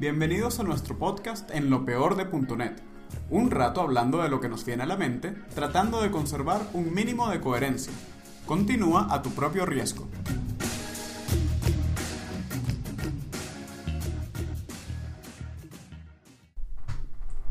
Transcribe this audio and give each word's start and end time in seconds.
Bienvenidos 0.00 0.58
a 0.58 0.62
nuestro 0.62 0.96
podcast 0.96 1.50
en 1.50 1.68
lo 1.68 1.84
peor 1.84 2.16
de 2.16 2.24
.net. 2.56 2.80
Un 3.28 3.50
rato 3.50 3.82
hablando 3.82 4.22
de 4.22 4.30
lo 4.30 4.40
que 4.40 4.48
nos 4.48 4.64
viene 4.64 4.84
a 4.84 4.86
la 4.86 4.96
mente, 4.96 5.34
tratando 5.54 6.00
de 6.00 6.10
conservar 6.10 6.62
un 6.72 6.94
mínimo 6.94 7.28
de 7.28 7.38
coherencia. 7.38 7.92
Continúa 8.46 9.08
a 9.10 9.20
tu 9.20 9.28
propio 9.28 9.66
riesgo. 9.66 10.08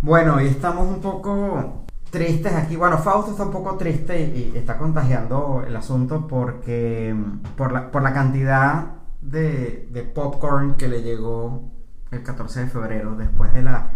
Bueno, 0.01 0.37
hoy 0.37 0.47
estamos 0.47 0.87
un 0.87 1.01
poco 1.01 1.85
tristes 2.09 2.53
aquí. 2.53 2.75
Bueno, 2.75 2.97
Fausto 2.97 3.29
está 3.29 3.43
un 3.43 3.51
poco 3.51 3.77
triste 3.77 4.19
y, 4.23 4.53
y 4.55 4.57
está 4.57 4.79
contagiando 4.79 5.63
el 5.67 5.75
asunto 5.75 6.25
porque 6.27 7.15
por 7.55 7.71
la, 7.71 7.91
por 7.91 8.01
la 8.01 8.11
cantidad 8.11 8.95
de, 9.21 9.87
de 9.91 10.01
popcorn 10.01 10.77
que 10.77 10.87
le 10.87 11.03
llegó 11.03 11.77
el 12.11 12.23
14 12.23 12.61
de 12.61 12.67
febrero 12.67 13.15
después 13.15 13.53
de 13.53 13.61
la 13.63 13.91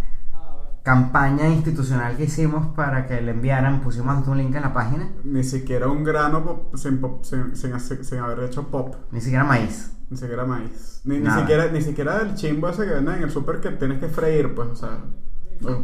campaña 0.84 1.48
institucional 1.48 2.18
que 2.18 2.26
hicimos 2.26 2.68
para 2.76 3.08
que 3.08 3.22
le 3.22 3.32
enviaran, 3.32 3.82
pusimos 3.82 4.28
un 4.28 4.38
link 4.38 4.54
en 4.56 4.62
la 4.64 4.74
página, 4.74 5.10
Ni 5.24 5.44
siquiera 5.44 5.88
un 5.88 6.04
grano 6.04 6.44
pop- 6.44 6.76
sin, 6.76 7.00
pop- 7.00 7.24
sin- 7.24 7.56
sin 7.56 7.80
sin 7.80 8.20
haber 8.20 8.44
hecho 8.44 8.68
pop. 8.68 8.96
ni 9.12 9.22
siquiera 9.22 9.44
maíz. 9.46 9.92
Ni 10.10 10.18
siquiera 10.18 10.46
maíz. 10.46 11.02
Ni, 11.06 11.20
ni 11.20 11.30
siquiera, 11.32 11.68
ni 11.72 11.82
siquiera 11.82 12.22
el 12.22 12.36
chimbo 12.36 12.68
ese 12.70 12.86
que 12.86 12.94
venden 12.94 13.16
en 13.16 13.24
el 13.24 13.32
súper 13.32 13.60
que 13.62 13.70
tienes 13.72 14.00
que 14.00 14.10
freír, 14.10 14.54
pues, 14.54 14.68
o 14.70 14.76
sea. 14.76 14.90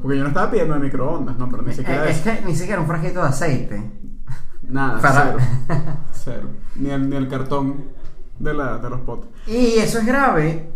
Porque 0.02 0.18
yo 0.18 0.24
no 0.24 0.28
estaba 0.30 0.52
pidiendo 0.52 0.74
de 0.74 0.82
microondas, 0.82 1.38
no, 1.38 1.50
pero 1.50 1.64
ni 1.64 1.74
siquiera 1.74 2.06
Eh, 2.06 2.12
es 2.12 2.20
que 2.20 2.42
ni 2.46 2.54
siquiera 2.54 2.82
un 2.82 2.88
frasquito 2.88 3.22
de 3.22 3.28
aceite. 3.30 3.92
Nada, 4.64 5.00
Para- 5.02 5.36
cero. 5.68 5.98
Cero. 6.12 6.50
Ni 6.76 6.90
el, 6.90 7.10
ni 7.10 7.16
el 7.16 7.28
cartón 7.30 7.86
de, 8.38 8.54
la, 8.54 8.78
de 8.78 8.90
los 8.90 9.00
potes. 9.02 9.30
Y 9.48 9.80
eso 9.80 10.00
es 10.00 10.06
grave. 10.06 10.74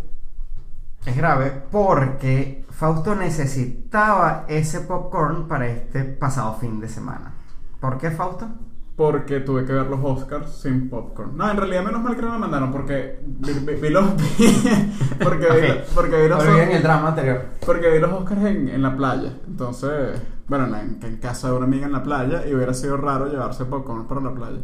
Es 1.06 1.16
grave 1.16 1.52
porque 1.70 2.64
Fausto 2.70 3.14
necesitaba 3.14 4.44
ese 4.48 4.80
popcorn 4.80 5.46
para 5.48 5.66
este 5.68 6.02
pasado 6.04 6.54
fin 6.54 6.80
de 6.80 6.88
semana. 6.88 7.34
¿Por 7.80 7.98
qué, 7.98 8.10
Fausto? 8.10 8.48
Porque 8.96 9.40
tuve 9.40 9.64
que 9.64 9.72
ver 9.72 9.86
los 9.88 9.98
Oscars 10.02 10.50
sin 10.62 10.88
popcorn. 10.88 11.36
No, 11.36 11.50
en 11.50 11.56
realidad 11.56 11.82
menos 11.84 12.00
mal 12.00 12.14
que 12.14 12.22
no 12.22 12.30
me 12.32 12.38
mandaron 12.38 12.70
porque 12.72 13.18
vi, 13.26 13.52
vi- 13.52 13.74
vi 13.74 13.90
los... 13.90 14.04
porque, 15.22 15.46
vi, 15.46 15.68
porque, 15.94 16.22
vi 16.22 16.28
los 16.28 16.44
el 16.44 16.82
drama 16.82 17.08
anterior. 17.08 17.42
porque 17.66 17.90
vi 17.90 17.98
los 17.98 18.12
Oscars 18.12 18.42
en, 18.44 18.68
en 18.68 18.82
la 18.82 18.96
playa. 18.96 19.32
Entonces, 19.46 20.20
bueno, 20.46 20.66
en, 20.66 20.74
en- 20.74 20.98
en 21.02 21.16
casa 21.16 21.48
de 21.50 21.56
una 21.56 21.66
amiga 21.66 21.86
en 21.86 21.92
la 21.92 22.02
playa 22.04 22.46
y 22.46 22.54
hubiera 22.54 22.72
sido 22.72 22.96
raro 22.96 23.26
llevarse 23.26 23.64
popcorn 23.64 24.06
para 24.06 24.20
la 24.20 24.32
playa. 24.32 24.60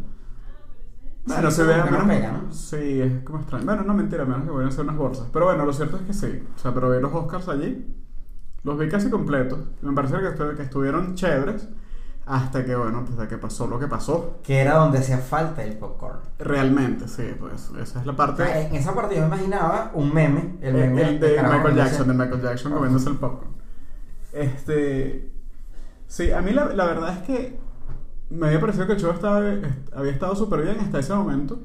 Bueno, 1.35 1.51
Sí, 1.51 1.57
se 1.57 1.63
ve 1.65 1.77
no 1.79 1.85
menos- 1.87 2.07
pega, 2.07 2.33
¿no? 2.33 2.53
Sí, 2.53 3.01
es 3.01 3.23
como 3.25 3.41
extraño. 3.41 3.65
Bueno, 3.65 3.83
no 3.85 3.95
mentira, 3.95 4.25
menos 4.25 4.45
que 4.45 4.51
vayan 4.51 4.69
a 4.69 4.73
ser 4.73 4.85
unas 4.85 4.97
bolsas. 4.97 5.27
Pero 5.33 5.47
bueno, 5.47 5.65
lo 5.65 5.73
cierto 5.73 5.97
es 5.97 6.03
que 6.03 6.13
sí. 6.13 6.43
O 6.55 6.59
sea, 6.59 6.73
pero 6.75 6.91
vi 6.91 7.01
los 7.01 7.13
Oscars 7.13 7.49
allí. 7.49 7.95
Los 8.63 8.79
vi 8.79 8.89
casi 8.89 9.09
completos. 9.11 9.59
Me 9.83 9.93
parece 9.93 10.15
que, 10.19 10.29
estu- 10.37 10.55
que 10.57 10.63
estuvieron 10.63 11.15
chéveres. 11.15 11.69
Hasta 12.27 12.65
que, 12.65 12.77
bueno, 12.77 13.03
pues 13.05 13.17
de 13.19 13.27
que 13.27 13.39
pasó 13.39 13.67
lo 13.67 13.79
que 13.81 13.89
pasó. 13.89 14.39
Que 14.45 14.59
era 14.59 14.75
donde 14.77 14.99
hacía 14.99 15.19
falta 15.19 15.65
el 15.65 15.77
popcorn. 15.79 16.19
Realmente, 16.39 17.09
sí, 17.09 17.25
pues 17.41 17.71
esa 17.81 18.01
es 18.01 18.07
la 18.07 18.13
O 18.13 18.17
parte. 18.17 18.45
sea, 18.45 18.61
en 18.69 18.75
esa 18.77 18.95
parte 18.95 19.17
yo 19.17 19.23
me 19.23 19.27
imaginaba 19.29 19.91
un 19.95 20.15
meme. 20.15 20.57
El 20.61 20.77
El, 20.77 20.91
meme 20.91 21.09
el 21.09 21.21
de 21.21 21.35
carajo 21.37 21.55
Michael 21.57 21.77
Jackson, 21.77 22.07
de 22.09 22.15
Michael 22.15 22.43
Jackson 22.43 22.73
comiéndose 22.73 23.09
el 23.09 23.17
popcorn. 23.17 23.51
Este. 24.33 25.33
Sí, 26.07 26.31
a 26.33 26.41
mí 26.41 26.53
la, 26.53 26.67
la 26.67 26.85
verdad 26.87 27.17
es 27.19 27.23
que 27.27 27.61
me 28.31 28.47
había 28.47 28.61
parecido 28.61 28.87
que 28.87 28.95
el 28.95 29.01
show 29.01 29.13
estaba, 29.13 29.49
est- 29.49 29.93
había 29.95 30.13
estado 30.13 30.35
súper 30.37 30.63
bien 30.63 30.79
hasta 30.81 30.99
ese 31.01 31.15
momento. 31.15 31.61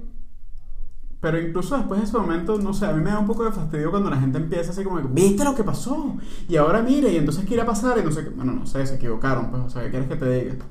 Pero 1.22 1.40
incluso 1.40 1.76
después 1.76 2.00
de 2.02 2.06
ese 2.08 2.18
momento, 2.18 2.58
no 2.60 2.74
sé, 2.74 2.86
a 2.86 2.94
mí 2.94 3.04
me 3.04 3.10
da 3.10 3.18
un 3.20 3.26
poco 3.26 3.44
de 3.46 3.52
fastidio 3.52 3.90
cuando 3.90 4.10
la 4.12 4.18
gente 4.20 4.38
empieza 4.38 4.72
así 4.72 4.84
como, 4.84 5.00
¿viste 5.02 5.44
lo 5.44 5.56
que 5.56 5.64
pasó? 5.64 6.18
Y 6.48 6.56
ahora 6.56 6.84
mire, 6.84 7.12
y 7.12 7.18
entonces 7.18 7.46
a 7.60 7.66
pasar, 7.66 7.98
y 7.98 8.04
no 8.04 8.12
sé 8.12 8.24
qué. 8.26 8.30
Bueno, 8.30 8.52
no 8.54 8.66
sé, 8.68 8.86
se 8.86 8.96
equivocaron, 8.96 9.50
pues, 9.50 9.64
o 9.64 9.70
sea, 9.70 9.84
¿qué 9.84 9.90
quieres 9.90 10.08
que 10.08 10.16
te 10.18 10.30
diga? 10.44 10.66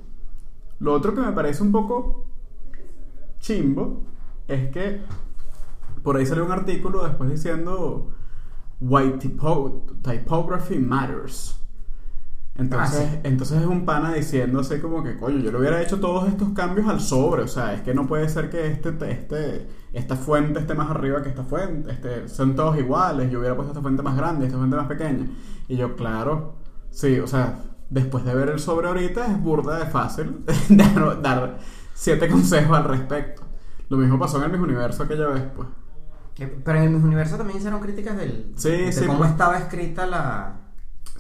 Lo 0.79 0.93
otro 0.93 1.15
que 1.15 1.21
me 1.23 1.33
parece 1.33 1.63
un 1.63 1.73
poco 1.73 2.27
chimbo 3.41 4.03
es 4.47 4.71
que 4.71 5.01
por 6.03 6.17
ahí 6.17 6.27
salió 6.27 6.45
un 6.45 6.53
artículo 6.53 7.03
después 7.05 7.31
diciendo 7.31 8.11
White 8.81 9.19
typo- 9.29 9.87
typography 10.03 10.79
matters. 10.79 11.61
Entonces, 12.57 13.01
Ah, 13.01 13.09
sí. 13.15 13.19
entonces 13.25 13.61
es 13.61 13.67
un 13.67 13.85
pana 13.85 14.13
diciendo 14.15 14.61
así 14.61 14.79
como 14.79 15.03
que, 15.03 15.17
coño, 15.17 15.39
yo 15.41 15.51
le 15.51 15.59
hubiera 15.59 15.83
hecho 15.83 15.99
todos 15.99 16.29
estos 16.29 16.51
cambios 16.51 16.87
al 16.89 17.01
sobre. 17.01 17.43
O 17.43 17.49
sea, 17.49 17.75
es 17.75 17.81
que 17.83 17.95
no 17.95 18.07
puede 18.07 18.29
ser 18.29 18.49
que 18.49 18.69
este, 18.69 18.95
este, 19.11 19.69
esta 19.93 20.15
fuente 20.17 20.61
esté 20.61 20.75
más 20.75 20.89
arriba 20.91 21.23
que 21.23 21.31
esta 21.31 21.43
fuente. 21.43 21.91
Este, 21.91 22.29
son 22.29 22.55
todos 22.55 22.79
iguales. 22.79 23.31
Yo 23.31 23.41
hubiera 23.41 23.57
puesto 23.57 23.73
esta 23.73 23.83
fuente 23.83 24.03
más 24.03 24.17
grande 24.17 24.45
y 24.45 24.47
esta 24.47 24.59
fuente 24.59 24.77
más 24.77 24.87
pequeña. 24.87 25.27
Y 25.67 25.77
yo, 25.77 25.97
claro, 25.97 26.55
sí, 26.91 27.19
o 27.19 27.27
sea, 27.27 27.59
después 27.91 28.25
de 28.25 28.35
ver 28.35 28.51
el 28.51 28.61
sobre 28.61 28.87
ahorita 28.89 29.27
es 29.27 29.43
burda 29.43 29.79
de 29.79 29.87
fácil 29.87 30.45
dar, 30.69 31.23
dar 31.23 31.59
siete 31.93 32.29
consejos 32.29 32.77
al 32.77 32.85
respecto. 32.85 33.43
Lo 33.89 33.97
mismo 33.97 34.19
pasó 34.19 34.39
en 34.39 34.45
el 34.45 34.53
Miss 34.53 34.61
Universo 34.61 35.03
aquella 35.03 35.27
vez, 35.27 35.43
pues. 35.57 35.69
Pero 36.65 36.79
en 36.79 36.85
el 36.85 36.91
Miss 36.91 37.05
Universo 37.05 37.37
también 37.37 37.59
hicieron 37.59 37.81
críticas 37.81 38.17
del, 38.17 38.53
Sí, 38.57 38.71
de 38.71 38.93
sí, 38.93 39.07
cómo 39.07 39.19
pues. 39.19 39.31
estaba 39.33 39.59
escrita 39.59 40.07
la. 40.07 40.61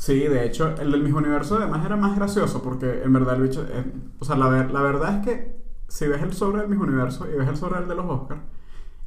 Sí, 0.04 0.19
de 0.28 0.44
hecho, 0.44 0.75
el 0.78 0.91
del 0.92 1.03
mismo 1.03 1.19
universo 1.19 1.56
además 1.56 1.84
era 1.87 1.97
más 1.97 2.15
gracioso 2.16 2.62
porque 2.62 3.03
en 3.03 3.12
verdad 3.12 3.37
el 3.37 3.42
bicho... 3.42 3.66
eh, 3.70 3.84
o 4.19 4.25
sea, 4.25 4.37
la, 4.37 4.48
ver- 4.48 4.70
la 4.70 4.82
verdad 4.82 5.19
es 5.20 5.25
que 5.26 5.56
si 5.88 6.06
ves 6.06 6.22
el 6.22 6.34
sobre 6.34 6.60
del 6.60 6.69
mismo 6.69 6.84
universo 6.84 7.26
y 7.31 7.34
ves 7.38 7.48
el 7.48 7.56
sobre 7.56 7.78
del 7.81 7.88
de 7.88 7.94
los 7.94 8.04
Oscars, 8.06 8.43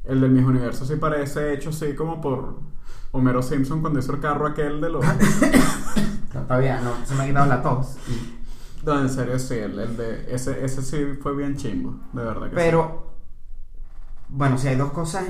el 0.04 0.20
del 0.20 0.32
mismo 0.32 0.48
universo 0.50 0.84
sí 0.84 0.96
parece 0.96 1.52
hecho 1.54 1.70
así 1.70 1.94
como 1.94 2.20
por 2.20 2.58
Homero 3.12 3.42
Simpson 3.42 3.80
cuando 3.80 4.00
hizo 4.00 4.12
el 4.12 4.20
carro 4.20 4.46
aquel 4.48 4.80
de 4.80 4.90
los... 4.90 5.04
No, 6.34 6.42
todavía 6.42 6.80
no, 6.80 6.92
se 7.06 7.14
me 7.14 7.22
ha 7.22 7.26
quitado 7.26 7.46
la 7.46 7.62
tos. 7.62 7.96
no, 8.84 9.00
en 9.00 9.08
serio, 9.08 9.38
sí, 9.38 9.54
el, 9.54 9.78
el 9.78 9.96
de... 9.96 10.34
Ese, 10.34 10.64
ese 10.64 10.82
sí 10.82 11.18
fue 11.22 11.34
bien 11.36 11.56
chimbo, 11.56 11.94
de 12.12 12.22
verdad 12.24 12.50
que 12.50 12.56
sí. 12.56 12.56
Pero, 12.56 13.14
bueno, 14.28 14.58
sí 14.58 14.68
hay 14.68 14.76
dos 14.76 14.92
cosas 14.92 15.24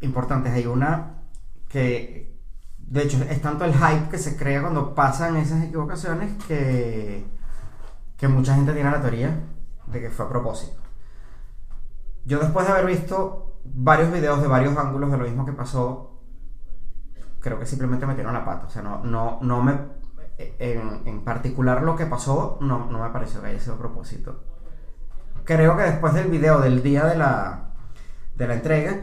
importantes. 0.00 0.52
Hay 0.52 0.66
una 0.66 1.22
que, 1.68 2.31
de 2.86 3.02
hecho, 3.02 3.18
es 3.28 3.40
tanto 3.40 3.64
el 3.64 3.74
hype 3.74 4.08
que 4.10 4.18
se 4.18 4.36
crea 4.36 4.60
cuando 4.60 4.94
pasan 4.94 5.36
esas 5.36 5.62
equivocaciones 5.62 6.42
que, 6.44 7.24
que 8.16 8.28
mucha 8.28 8.54
gente 8.54 8.72
tiene 8.72 8.90
la 8.90 9.00
teoría 9.00 9.40
de 9.86 10.00
que 10.00 10.10
fue 10.10 10.26
a 10.26 10.28
propósito. 10.28 10.80
Yo 12.24 12.38
después 12.38 12.66
de 12.66 12.72
haber 12.72 12.86
visto 12.86 13.60
varios 13.64 14.12
videos 14.12 14.40
de 14.42 14.48
varios 14.48 14.76
ángulos 14.76 15.10
de 15.10 15.18
lo 15.18 15.24
mismo 15.24 15.44
que 15.44 15.52
pasó, 15.52 16.20
creo 17.40 17.58
que 17.58 17.66
simplemente 17.66 18.06
metieron 18.06 18.32
la 18.34 18.44
pata. 18.44 18.66
O 18.66 18.70
sea, 18.70 18.82
no, 18.82 19.02
no, 19.02 19.38
no 19.42 19.62
me... 19.62 20.02
En, 20.38 21.02
en 21.06 21.24
particular 21.24 21.82
lo 21.82 21.94
que 21.94 22.06
pasó 22.06 22.58
no, 22.60 22.86
no 22.90 23.02
me 23.02 23.10
pareció 23.10 23.40
que 23.40 23.48
haya 23.48 23.60
sido 23.60 23.74
a 23.74 23.78
propósito 23.78 24.42
creo 25.44 25.76
que 25.76 25.82
después 25.82 26.14
del 26.14 26.28
video 26.28 26.60
del 26.60 26.82
día 26.82 27.04
de 27.06 27.16
la, 27.16 27.70
de 28.36 28.46
la 28.46 28.54
entrega, 28.54 29.00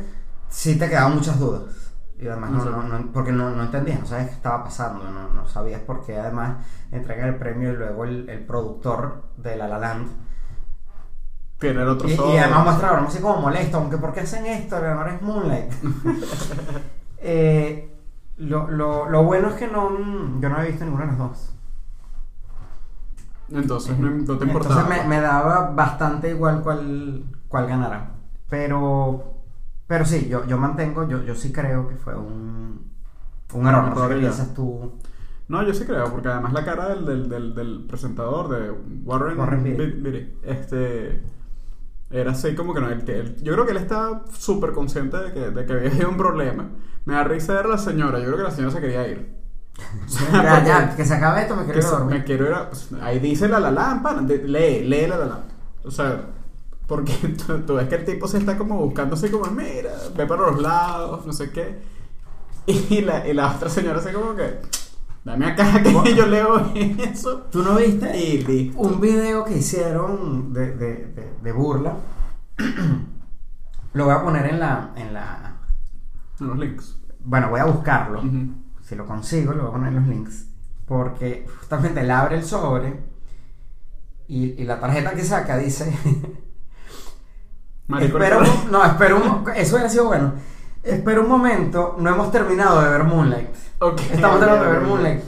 sí 0.50 0.78
te 0.78 0.90
quedaban 0.90 1.16
muchas 1.16 1.40
dudas. 1.40 1.89
Y 2.20 2.28
además, 2.28 2.52
no, 2.52 2.66
no- 2.66 2.84
no- 2.84 3.12
porque 3.14 3.32
no, 3.32 3.50
no 3.52 3.64
entendías, 3.64 4.00
no 4.02 4.06
sabías 4.06 4.30
qué 4.30 4.36
estaba 4.36 4.64
pasando, 4.66 5.06
no, 5.10 5.30
no 5.30 5.48
sabías 5.48 5.82
por 5.82 6.06
qué 6.06 6.20
además 6.20 6.58
entregan 6.92 7.30
el 7.30 7.36
premio 7.38 7.72
y 7.72 7.78
luego 7.78 8.04
el, 8.04 8.30
el 8.30 8.46
productor 8.46 9.24
de 9.38 9.56
La 9.56 9.68
La 9.70 9.80
Land. 9.80 10.08
Tiene 11.60 11.82
el 11.82 11.90
otro 11.90 12.08
Y, 12.08 12.12
y 12.14 12.38
además 12.38 12.64
muestra 12.66 12.92
broma 12.94 13.08
así 13.08 13.20
como 13.22 13.42
molesto, 13.42 13.78
aunque 13.78 13.98
¿por 13.98 14.14
qué 14.14 14.22
hacen 14.22 14.46
esto? 14.46 14.78
El 14.78 14.84
ganador 14.84 15.10
es 15.14 15.22
Moonlight. 15.22 15.72
Eh, 17.22 17.94
lo, 18.38 18.70
lo, 18.72 19.10
lo 19.10 19.24
bueno 19.24 19.50
es 19.50 19.56
que 19.56 19.68
no, 19.68 19.90
yo 20.40 20.50
no 20.50 20.56
había 20.56 20.70
visto 20.70 20.86
ninguna 20.86 21.04
de 21.04 21.10
las 21.12 21.18
dos. 21.18 21.54
Entonces 23.52 23.98
no, 23.98 24.10
no 24.10 24.38
te 24.38 24.46
importaba. 24.46 24.82
Entonces 24.82 25.04
me, 25.04 25.08
me 25.16 25.22
daba 25.22 25.72
bastante 25.72 26.30
igual 26.30 26.62
cuál, 26.62 27.24
cuál 27.48 27.68
ganara. 27.68 28.12
Pero, 28.50 29.39
pero 29.90 30.06
sí, 30.06 30.30
yo, 30.30 30.46
yo 30.48 30.58
mantengo, 30.58 31.06
yo, 31.10 31.22
yo 31.24 31.36
sí 31.36 31.52
creo 31.52 31.90
que 31.90 31.96
fue 31.98 32.16
un, 32.16 32.90
un 33.54 33.68
error. 33.68 33.90
No 33.90 34.02
sé 34.08 34.14
qué 34.14 34.20
piensas 34.22 34.54
tú. 34.54 34.94
No, 35.50 35.64
yo 35.64 35.74
sí 35.74 35.84
creo, 35.84 36.12
porque 36.12 36.28
además 36.30 36.54
la 36.54 36.64
cara 36.64 36.90
del, 36.90 37.06
del, 37.06 37.28
del, 37.28 37.56
del 37.56 37.86
presentador 37.90 38.50
de 38.50 38.72
Warren, 39.04 39.38
Warren 39.40 39.64
Beatty. 39.64 39.78
Be- 39.78 40.12
Beatty, 40.12 40.34
este, 40.44 41.24
era 42.12 42.32
así 42.34 42.54
como 42.56 42.74
que 42.76 42.82
no, 42.82 42.90
él- 42.90 43.04
él- 43.10 43.36
yo 43.42 43.54
creo 43.54 43.66
que 43.66 43.72
él 43.72 43.78
estaba 43.78 44.26
súper 44.32 44.72
consciente 44.74 45.18
de 45.18 45.34
que, 45.34 45.40
de 45.52 45.66
que 45.66 45.74
había 45.74 46.08
un 46.08 46.18
problema. 46.18 46.70
Me 47.06 47.16
da 47.16 47.24
risa 47.24 47.54
ver 47.56 47.66
a 47.66 47.70
la 47.70 47.78
señora, 47.80 48.20
yo 48.20 48.26
creo 48.26 48.38
que 48.38 48.44
la 48.44 48.52
señora 48.52 48.74
se 48.74 48.80
quería 48.82 49.08
ir. 49.08 49.38
O 50.06 50.10
sea, 50.10 50.64
Ya, 50.64 50.96
que 50.96 51.04
se 51.06 51.16
acabe 51.16 51.42
esto, 51.42 51.56
me 51.56 51.64
quiero 51.64 51.80
ir 51.80 51.86
a 51.86 51.88
se- 51.90 51.96
dormir. 51.96 52.16
me 52.20 52.24
quiero 52.24 52.46
ir 52.48 52.54
a- 52.54 52.70
pues, 52.70 52.90
ahí 53.02 53.18
dice 53.20 53.48
la 53.48 53.60
la 53.60 53.72
lámpara, 53.72 54.22
lee, 54.22 54.84
lee 54.86 55.08
la 55.08 55.18
la 55.18 55.26
lámpara. 55.26 55.56
O 55.84 55.90
sea, 55.90 56.26
porque 56.90 57.14
tú, 57.48 57.60
tú 57.62 57.76
ves 57.76 57.88
que 57.88 57.96
el 57.96 58.06
tipo 58.06 58.28
se 58.28 58.40
está 58.40 58.58
como 58.58 58.78
buscando 58.80 59.16
así 59.16 59.30
como, 59.30 59.46
mira, 59.52 59.92
ve 60.18 60.26
para 60.26 60.42
los 60.50 60.60
lados, 60.60 61.26
no 61.26 61.32
sé 61.32 61.52
qué. 61.52 61.80
Y 62.68 63.02
la, 63.02 63.28
y 63.28 63.34
la 63.34 63.52
otra 63.56 63.68
señora 63.68 63.98
así 63.98 64.12
como 64.12 64.36
que, 64.36 64.60
dame 65.24 65.48
acá 65.48 65.82
que 66.04 66.14
yo 66.16 66.28
leo 66.28 66.72
eso. 66.76 67.48
¿Tú 67.52 67.64
no 67.64 67.78
viste 67.78 68.16
Y 68.16 68.44
listo. 68.44 68.80
un 68.80 69.00
video 69.02 69.44
que 69.44 69.58
hicieron 69.58 70.54
de, 70.54 70.76
de, 70.76 70.96
de, 71.08 71.34
de 71.42 71.52
burla? 71.52 71.96
Lo 73.94 74.06
voy 74.06 74.14
a 74.14 74.22
poner 74.22 74.46
en 74.48 74.60
la, 74.60 74.92
en 74.96 75.14
la... 75.14 75.56
Los 76.40 76.60
links. 76.60 77.00
Bueno, 77.22 77.50
voy 77.50 77.60
a 77.60 77.66
buscarlo. 77.66 78.22
Si 78.84 78.96
lo 78.96 79.08
consigo, 79.08 79.54
le 79.54 79.62
voy 79.62 79.70
a 79.70 79.74
poner 79.74 79.94
los 79.94 80.08
links, 80.08 80.48
porque 80.86 81.48
justamente 81.60 82.02
él 82.02 82.12
abre 82.12 82.38
el 82.38 82.44
sobre 82.44 83.00
y, 84.28 84.62
y 84.62 84.64
la 84.64 84.80
tarjeta 84.80 85.14
que 85.16 85.24
saca 85.24 85.58
dice... 85.58 85.92
Espero, 87.98 88.42
no, 88.70 88.86
espero 88.86 89.18
un, 89.18 89.50
eso 89.56 89.76
hubiera 89.76 89.90
sido 89.90 90.06
bueno. 90.06 90.34
Espera 90.84 91.22
un 91.22 91.28
momento, 91.30 91.96
no 92.00 92.10
hemos 92.10 92.32
terminado 92.32 92.82
de 92.82 92.90
ver 92.90 93.04
Moonlight. 93.04 93.50
Ok, 93.80 94.00
Estamos 94.12 94.40
tratando 94.40 94.66
de 94.66 94.72
ver. 94.72 94.82
Moonlight. 94.82 95.24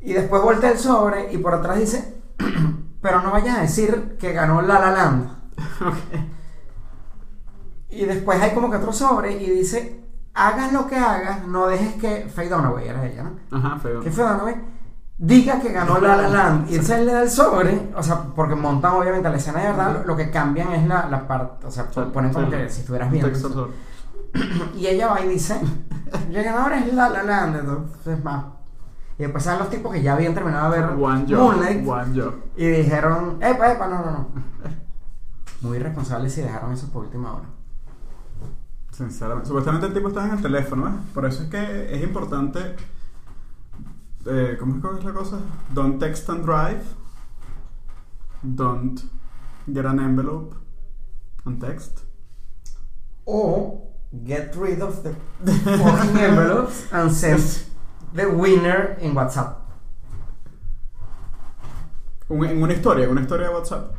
Y 0.00 0.12
después 0.12 0.42
voltea 0.42 0.72
el 0.72 0.78
sobre 0.78 1.32
y 1.32 1.38
por 1.38 1.54
atrás 1.54 1.78
dice, 1.78 2.14
pero 3.00 3.20
no 3.22 3.30
vayas 3.30 3.58
a 3.58 3.62
decir 3.62 4.16
que 4.18 4.32
ganó 4.32 4.62
La 4.62 4.78
La 4.80 4.90
Land. 4.90 5.28
Y 7.94 8.06
después 8.06 8.42
hay 8.42 8.50
como 8.52 8.68
que 8.70 8.76
otro 8.76 8.92
sobre 8.92 9.40
y 9.40 9.48
dice, 9.48 10.00
hagas 10.34 10.72
lo 10.72 10.88
que 10.88 10.96
hagas, 10.96 11.46
no 11.46 11.68
dejes 11.68 11.94
que 11.94 12.28
Faye 12.28 12.50
Dunaway 12.50 12.88
era 12.88 13.06
ella, 13.06 13.22
¿no? 13.22 13.56
Ajá, 13.56 13.78
feo. 13.78 14.00
Que 14.00 14.10
Faye 14.10 14.28
Dunaway 14.30 14.56
diga 15.18 15.60
que 15.60 15.72
ganó 15.72 16.00
La 16.00 16.16
La 16.16 16.28
Land. 16.28 16.70
Y 16.70 16.74
entonces 16.74 16.98
él 16.98 17.06
le 17.06 17.12
da 17.12 17.22
el 17.22 17.30
sobre, 17.30 17.92
o 17.96 18.02
sea, 18.02 18.22
porque 18.34 18.54
montan 18.54 18.94
obviamente 18.94 19.28
la 19.28 19.36
escena 19.36 19.60
de 19.60 19.66
verdad, 19.68 20.04
lo, 20.04 20.16
que 20.16 20.30
cambian 20.30 20.72
es 20.72 20.86
la, 20.86 21.08
la 21.08 21.26
parte, 21.26 21.66
o 21.66 21.70
sea, 21.70 21.86
ponen 21.86 22.32
como 22.32 22.50
que 22.50 22.68
si 22.68 22.80
estuvieras 22.80 23.10
viendo. 23.10 23.30
texto. 23.30 23.70
Y 24.76 24.88
ella 24.88 25.08
va 25.08 25.20
y 25.20 25.28
dice, 25.28 25.60
el 26.28 26.42
ganador 26.42 26.72
es 26.72 26.92
La 26.92 27.08
La 27.08 27.22
Land, 27.22 27.56
entonces 27.56 28.24
más. 28.24 28.46
Y 29.16 29.22
después 29.22 29.44
salen 29.44 29.60
los 29.60 29.70
tipos 29.70 29.92
que 29.92 30.02
ya 30.02 30.14
habían 30.14 30.34
terminado 30.34 30.72
de 30.72 30.80
ver 30.80 30.90
One 30.90 31.24
job. 31.28 31.38
Moonlight 31.38 31.86
One 31.86 32.20
job. 32.20 32.34
y 32.56 32.66
dijeron, 32.66 33.38
epa, 33.40 33.72
epa, 33.72 33.86
no, 33.86 34.04
no, 34.04 34.10
no. 34.10 34.28
Muy 35.60 35.76
irresponsables 35.76 36.32
si 36.32 36.42
dejaron 36.42 36.72
eso 36.72 36.88
por 36.88 37.04
última 37.04 37.32
hora. 37.32 37.46
Sinceramente. 38.90 39.46
Supuestamente 39.46 39.86
el 39.86 39.94
tipo 39.94 40.08
estaba 40.08 40.26
en 40.26 40.34
el 40.34 40.42
teléfono, 40.42 40.88
¿eh? 40.88 40.92
Por 41.14 41.26
eso 41.26 41.44
es 41.44 41.48
que 41.48 41.94
es 41.94 42.02
importante. 42.02 42.76
Eh, 44.26 44.56
¿Cómo 44.58 44.76
es 44.76 44.82
que 44.82 44.98
es 44.98 45.04
la 45.04 45.12
cosa? 45.12 45.38
Don't 45.72 45.98
text 45.98 46.28
and 46.30 46.44
drive. 46.44 46.82
Don't 48.42 49.00
get 49.72 49.86
an 49.86 49.98
envelope 50.00 50.54
and 51.44 51.60
text. 51.60 52.00
O 53.26 53.90
get 54.24 54.54
rid 54.56 54.80
of 54.82 55.02
the 55.02 55.12
fucking 55.42 56.16
envelopes 56.18 56.86
and 56.92 57.10
send 57.12 57.42
the 58.14 58.26
winner 58.26 58.96
in 59.00 59.14
WhatsApp. 59.16 59.60
Un- 62.28 62.44
en 62.44 62.62
una 62.62 62.72
historia, 62.72 63.04
en 63.04 63.10
una 63.10 63.20
historia 63.22 63.48
de 63.48 63.54
WhatsApp. 63.54 63.94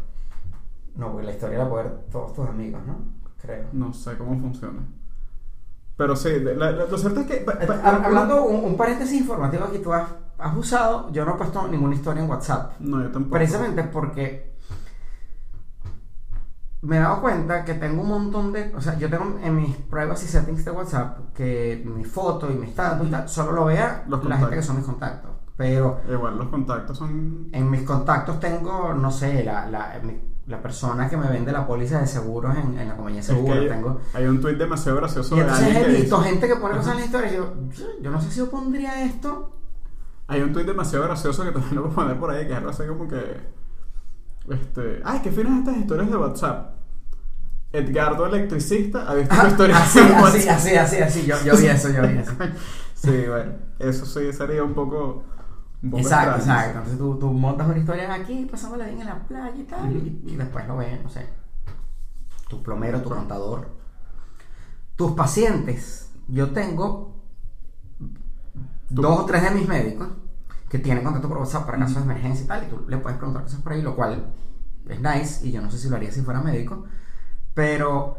No, 0.95 1.11
porque 1.11 1.25
la 1.27 1.33
historia 1.33 1.57
la 1.59 1.69
pueden 1.69 1.87
ver 1.89 2.05
todos 2.11 2.33
tus 2.33 2.47
amigos, 2.47 2.81
¿no? 2.85 2.97
Creo. 3.41 3.65
No 3.73 3.93
sé 3.93 4.17
cómo 4.17 4.39
funciona. 4.39 4.79
Pero 5.97 6.15
sí, 6.15 6.39
la- 6.41 6.53
la- 6.53 6.71
lo 6.85 6.97
cierto 6.97 7.21
es 7.21 7.27
que. 7.27 7.35
pa- 7.37 7.57
pa- 7.59 7.81
hab- 7.81 8.05
Hablando 8.05 8.43
un, 8.45 8.65
un 8.65 8.77
paréntesis 8.77 9.19
informativo 9.21 9.71
que 9.71 9.79
tú 9.79 9.93
has, 9.93 10.09
has 10.37 10.57
usado, 10.57 11.09
yo 11.11 11.23
no 11.25 11.35
he 11.35 11.37
puesto 11.37 11.67
ninguna 11.67 11.95
historia 11.95 12.21
en 12.23 12.29
WhatsApp. 12.29 12.73
No, 12.79 13.01
yo 13.01 13.09
tampoco. 13.11 13.33
Precisamente 13.35 13.83
porque 13.83 14.55
me 16.81 16.97
he 16.97 16.99
dado 16.99 17.21
cuenta 17.21 17.63
que 17.65 17.73
tengo 17.75 18.01
un 18.03 18.09
montón 18.09 18.51
de. 18.53 18.73
O 18.75 18.81
sea, 18.81 18.97
yo 18.97 19.09
tengo 19.09 19.39
en 19.41 19.55
mis 19.55 19.75
privacy 19.75 20.27
settings 20.27 20.65
de 20.65 20.71
WhatsApp 20.71 21.33
que 21.33 21.81
mi 21.85 22.03
foto 22.03 22.51
y 22.51 22.55
mi 22.55 22.67
status 22.67 23.07
y 23.07 23.11
tal, 23.11 23.27
solo 23.29 23.51
lo 23.53 23.65
vea 23.65 24.03
Los 24.07 24.23
la 24.25 24.37
gente 24.37 24.55
que 24.55 24.61
son 24.63 24.75
mis 24.77 24.85
contactos. 24.85 25.31
Pero 25.57 26.01
Igual 26.11 26.37
los 26.37 26.49
contactos 26.49 26.97
son. 26.97 27.47
en 27.53 27.71
mis 27.71 27.83
contactos 27.83 28.39
tengo, 28.41 28.93
no 28.93 29.09
sé, 29.09 29.43
la, 29.45 29.67
la, 29.69 29.97
mi- 30.03 30.19
la 30.47 30.61
persona 30.61 31.09
que 31.09 31.17
me 31.17 31.27
vende 31.27 31.51
la 31.51 31.65
póliza 31.65 31.99
de 31.99 32.07
seguros 32.07 32.55
en, 32.55 32.77
en 32.79 32.87
la 32.87 32.95
compañía 32.95 33.21
de 33.21 33.25
seguros. 33.27 33.57
hay, 33.57 33.67
tengo. 33.67 33.99
hay 34.13 34.25
un 34.25 34.39
tuit 34.41 34.57
demasiado 34.57 34.97
gracioso 34.99 35.35
Y 35.35 35.39
de 35.39 35.43
entonces 35.45 35.65
alguien 35.67 35.85
he 35.85 35.93
visto 36.01 36.17
dice- 36.17 36.29
gente 36.29 36.47
que 36.47 36.55
pone 36.57 36.77
cosas 36.77 36.91
en 36.93 36.99
la 36.99 37.05
historia 37.05 37.31
yo, 37.33 37.53
yo, 38.01 38.11
no 38.11 38.21
sé 38.21 38.29
si 38.31 38.37
yo 38.39 38.49
pondría 38.51 39.03
esto. 39.05 39.51
Hay 40.27 40.41
un 40.41 40.53
tuit 40.53 40.65
demasiado 40.67 41.05
gracioso 41.05 41.43
que 41.43 41.51
también 41.51 41.75
lo 41.75 41.81
voy 41.83 41.91
a 41.91 41.95
poner 41.95 42.19
por 42.19 42.29
ahí, 42.31 42.47
que 42.47 42.53
es 42.53 42.63
así 42.63 42.83
como 42.87 43.07
que. 43.07 43.55
Este. 44.49 45.01
Ay, 45.03 45.19
qué 45.23 45.31
finas 45.31 45.59
estas 45.59 45.77
historias 45.77 46.09
de 46.11 46.17
WhatsApp. 46.17 46.75
Edgardo 47.71 48.25
Electricista 48.27 49.09
ha 49.09 49.15
visto 49.15 49.35
tu 49.35 49.47
historia 49.47 49.77
así, 49.77 49.99
de 49.99 50.05
así, 50.15 50.47
así, 50.47 50.75
así, 50.75 50.97
así, 50.97 51.25
yo, 51.25 51.35
yo 51.43 51.57
vi 51.57 51.67
eso, 51.67 51.89
yo 51.89 52.01
vi 52.03 52.17
eso. 52.19 52.31
Sí, 52.95 53.25
bueno, 53.27 53.51
eso 53.77 54.05
sí 54.05 54.31
sería 54.31 54.63
un 54.63 54.73
poco. 54.73 55.25
Un 55.85 55.91
poco 55.91 56.01
Exacto, 56.03 56.35
exacto. 56.37 56.77
Entonces 56.79 56.97
tú, 56.97 57.19
tú 57.19 57.31
montas 57.31 57.67
una 57.67 57.77
historia 57.77 58.13
aquí, 58.13 58.45
pasándola 58.49 58.85
bien 58.85 58.99
en 59.01 59.07
la 59.07 59.19
playa 59.19 59.55
y 59.55 59.63
tal, 59.63 59.95
y, 59.95 60.21
y 60.25 60.35
después 60.35 60.67
lo 60.67 60.77
ves, 60.77 61.01
no 61.03 61.09
sé. 61.09 61.27
Tu 62.49 62.61
plomero, 62.61 63.01
tu 63.01 63.09
contador. 63.09 63.69
Tus 64.95 65.11
pacientes. 65.13 66.11
Yo 66.27 66.51
tengo 66.51 67.15
Tú. 68.93 69.01
dos 69.01 69.19
o 69.21 69.25
tres 69.25 69.43
de 69.43 69.51
mis 69.51 69.67
médicos 69.67 70.07
que 70.69 70.79
tienen 70.79 71.03
contacto 71.03 71.27
por 71.27 71.37
WhatsApp 71.39 71.65
para 71.65 71.77
casos 71.79 71.97
de 71.97 72.01
emergencia 72.03 72.43
y 72.43 72.47
tal, 72.47 72.63
y 72.63 72.67
tú 72.67 72.85
le 72.87 72.97
puedes 72.97 73.17
preguntar 73.17 73.43
cosas 73.43 73.61
por 73.61 73.73
ahí, 73.73 73.81
lo 73.81 73.95
cual 73.95 74.33
es 74.87 74.99
nice, 75.01 75.47
y 75.47 75.51
yo 75.51 75.61
no 75.61 75.69
sé 75.71 75.77
si 75.77 75.89
lo 75.89 75.95
haría 75.95 76.11
si 76.11 76.21
fuera 76.21 76.41
médico, 76.41 76.85
pero. 77.53 78.17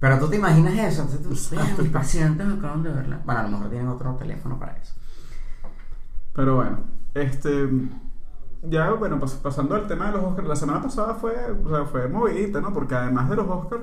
Pero 0.00 0.18
tú 0.20 0.28
te 0.28 0.36
imaginas 0.36 0.74
eso, 0.74 1.02
entonces 1.02 1.22
tú, 1.22 1.30
Exacto. 1.32 1.56
"Vean, 1.64 1.82
mis 1.82 1.90
pacientes 1.92 2.46
acaban 2.46 2.82
de 2.84 2.90
verla. 2.90 3.20
Bueno, 3.24 3.40
a 3.40 3.42
lo 3.44 3.48
mejor 3.48 3.68
tienen 3.70 3.88
otro 3.88 4.14
teléfono 4.14 4.56
para 4.58 4.76
eso. 4.76 4.94
Pero 6.34 6.54
bueno, 6.54 6.78
este. 7.22 7.68
Ya, 8.62 8.90
bueno, 8.92 9.20
pas- 9.20 9.40
pasando 9.40 9.74
al 9.76 9.86
tema 9.86 10.06
de 10.06 10.12
los 10.18 10.24
Oscars, 10.24 10.48
la 10.48 10.56
semana 10.56 10.82
pasada 10.82 11.14
fue, 11.14 11.32
o 11.64 11.68
sea, 11.68 11.84
fue 11.84 12.08
movidita, 12.08 12.60
¿no? 12.60 12.72
Porque 12.72 12.94
además 12.96 13.30
de 13.30 13.36
los 13.36 13.46
Oscars, 13.48 13.82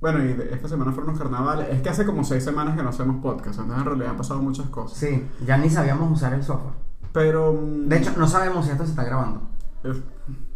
bueno, 0.00 0.22
y 0.24 0.34
de- 0.34 0.54
esta 0.54 0.68
semana 0.68 0.92
fueron 0.92 1.12
los 1.12 1.18
carnavales, 1.20 1.68
es 1.70 1.82
que 1.82 1.88
hace 1.88 2.06
como 2.06 2.22
seis 2.22 2.44
semanas 2.44 2.76
que 2.76 2.82
no 2.82 2.90
hacemos 2.90 3.16
podcast, 3.22 3.58
entonces 3.58 3.78
en 3.78 3.84
realidad 3.86 4.10
han 4.10 4.16
pasado 4.16 4.40
muchas 4.40 4.66
cosas. 4.68 4.98
Sí, 4.98 5.26
ya 5.44 5.56
ni 5.58 5.68
sabíamos 5.70 6.12
usar 6.12 6.32
el 6.34 6.42
software. 6.44 6.74
Pero. 7.12 7.52
mm, 7.54 7.88
De 7.88 7.96
hecho, 7.96 8.12
no 8.16 8.28
sabemos 8.28 8.66
si 8.66 8.70
esto 8.72 8.84
se 8.84 8.90
está 8.90 9.02
grabando. 9.04 9.40
es- 9.82 10.02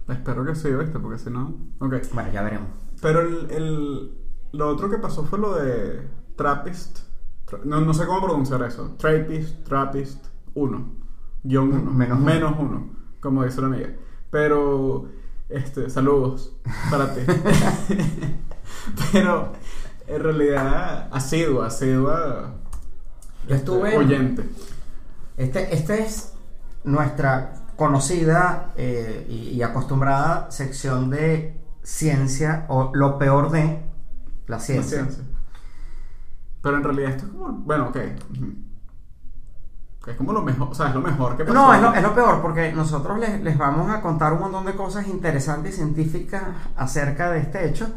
espero 0.08 0.44
que 0.44 0.54
sí, 0.54 0.70
¿viste? 0.72 0.98
Porque 0.98 1.18
si 1.18 1.30
no. 1.30 1.54
Ok. 1.80 1.94
Bueno, 2.14 2.30
ya 2.32 2.42
veremos. 2.42 2.68
Pero 3.02 3.20
el, 3.20 3.50
el- 3.50 4.14
lo 4.52 4.68
otro 4.68 4.88
que 4.90 4.98
pasó 4.98 5.24
fue 5.24 5.38
lo 5.38 5.54
de 5.56 6.06
Trappist. 6.36 6.98
Tra- 7.48 7.62
No, 7.64 7.80
no 7.80 7.92
sé 7.94 8.06
cómo 8.06 8.20
pronunciar 8.24 8.62
eso. 8.62 8.94
Trappist, 8.98 9.64
Trappist 9.64 10.26
1. 10.54 10.99
Guión 11.42 11.72
1. 11.72 11.90
Menos 11.92 12.18
uno. 12.18 12.26
Menos 12.26 12.54
1. 12.58 12.90
Como 13.20 13.44
dice 13.44 13.60
la 13.60 13.66
amiga. 13.68 13.88
Pero, 14.30 15.08
este, 15.48 15.90
saludos 15.90 16.56
para 16.90 17.14
ti. 17.14 17.20
Pero, 19.12 19.52
en 20.06 20.22
realidad, 20.22 21.08
asidua, 21.12 21.66
asidua. 21.66 22.54
Yo 23.48 23.54
este, 23.54 23.56
estuve- 23.56 23.96
Oyente. 23.96 24.44
Este, 25.36 25.74
este 25.74 26.02
es 26.04 26.34
nuestra 26.84 27.54
conocida 27.76 28.72
eh, 28.76 29.26
y, 29.28 29.34
y 29.56 29.62
acostumbrada 29.62 30.50
sección 30.50 31.10
de 31.10 31.58
ciencia 31.82 32.66
o 32.68 32.90
lo 32.94 33.18
peor 33.18 33.50
de 33.50 33.82
la 34.46 34.56
La 34.56 34.60
ciencia. 34.60 34.98
ciencia. 35.04 35.24
Pero 36.62 36.76
en 36.76 36.84
realidad 36.84 37.10
esto 37.12 37.26
es 37.26 37.32
como. 37.32 37.52
Bueno, 37.52 37.88
ok. 37.88 37.96
Es 40.06 40.16
como 40.16 40.32
lo 40.32 40.42
mejor. 40.42 40.68
O 40.70 40.74
sea, 40.74 40.88
es 40.88 40.94
lo 40.94 41.02
mejor 41.02 41.36
que. 41.36 41.44
No, 41.44 41.74
es 41.74 41.82
lo, 41.82 41.92
es 41.92 42.02
lo 42.02 42.14
peor 42.14 42.40
porque 42.40 42.72
nosotros 42.72 43.18
les, 43.18 43.42
les 43.42 43.58
vamos 43.58 43.90
a 43.90 44.00
contar 44.00 44.32
un 44.32 44.40
montón 44.40 44.64
de 44.64 44.74
cosas 44.74 45.06
interesantes 45.06 45.74
y 45.74 45.76
científicas 45.76 46.42
acerca 46.76 47.30
de 47.30 47.40
este 47.40 47.68
hecho 47.68 47.88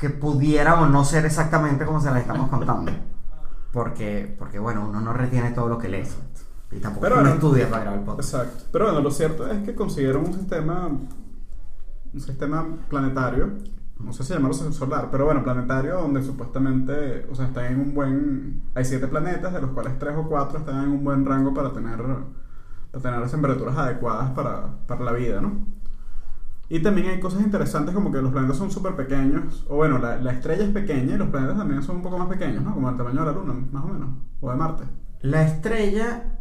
que 0.00 0.08
pudiera 0.08 0.80
o 0.80 0.86
no 0.86 1.04
ser 1.04 1.26
exactamente 1.26 1.84
como 1.84 2.00
se 2.00 2.10
las 2.10 2.20
estamos 2.20 2.48
contando. 2.48 2.90
Porque, 3.72 4.34
porque 4.38 4.58
bueno, 4.58 4.86
uno 4.88 5.00
no 5.00 5.12
retiene 5.12 5.50
todo 5.50 5.68
lo 5.68 5.78
que 5.78 5.88
lee. 5.88 6.04
Y 6.72 6.78
tampoco 6.78 7.02
Pero 7.02 7.16
uno 7.16 7.24
bueno, 7.24 7.34
estudia 7.34 7.68
para 7.68 7.82
grabar 7.82 7.98
el 7.98 8.04
podcast. 8.06 8.34
Exacto. 8.34 8.64
Pero 8.72 8.84
bueno, 8.86 9.00
lo 9.00 9.10
cierto 9.10 9.46
es 9.50 9.62
que 9.62 9.74
consiguieron 9.74 10.24
un 10.24 10.32
sistema. 10.32 10.88
Un 12.12 12.20
sistema 12.20 12.66
planetario. 12.88 13.50
No 14.04 14.12
sé 14.12 14.24
si 14.24 14.32
llamarlo 14.32 14.54
solar, 14.54 15.08
pero 15.10 15.26
bueno, 15.26 15.42
planetario 15.42 16.00
donde 16.00 16.22
supuestamente. 16.22 17.26
O 17.30 17.34
sea, 17.34 17.46
están 17.46 17.66
en 17.66 17.80
un 17.80 17.94
buen. 17.94 18.62
Hay 18.74 18.84
siete 18.84 19.06
planetas, 19.08 19.52
de 19.52 19.60
los 19.60 19.70
cuales 19.70 19.98
tres 19.98 20.14
o 20.16 20.28
cuatro 20.28 20.58
están 20.58 20.84
en 20.84 20.90
un 20.90 21.04
buen 21.04 21.24
rango 21.24 21.54
para 21.54 21.72
tener. 21.72 21.98
Para 22.90 23.02
tener 23.02 23.20
las 23.20 23.30
temperaturas 23.30 23.76
adecuadas 23.76 24.30
para, 24.32 24.78
para 24.86 25.04
la 25.04 25.12
vida, 25.12 25.40
¿no? 25.40 25.66
Y 26.68 26.80
también 26.80 27.08
hay 27.08 27.20
cosas 27.20 27.42
interesantes 27.42 27.94
como 27.94 28.12
que 28.12 28.22
los 28.22 28.30
planetas 28.32 28.56
son 28.56 28.70
súper 28.70 28.94
pequeños. 28.94 29.66
O 29.68 29.76
bueno, 29.76 29.98
la, 29.98 30.16
la 30.16 30.32
estrella 30.32 30.64
es 30.64 30.70
pequeña 30.70 31.14
y 31.14 31.18
los 31.18 31.28
planetas 31.28 31.58
también 31.58 31.82
son 31.82 31.96
un 31.96 32.02
poco 32.02 32.16
más 32.18 32.28
pequeños, 32.28 32.62
¿no? 32.62 32.72
Como 32.74 32.88
el 32.88 32.96
tamaño 32.96 33.20
de 33.20 33.26
la 33.26 33.32
Luna, 33.32 33.54
más 33.72 33.84
o 33.84 33.88
menos. 33.88 34.08
O 34.40 34.50
de 34.50 34.56
Marte. 34.56 34.84
La 35.22 35.42
estrella 35.42 36.38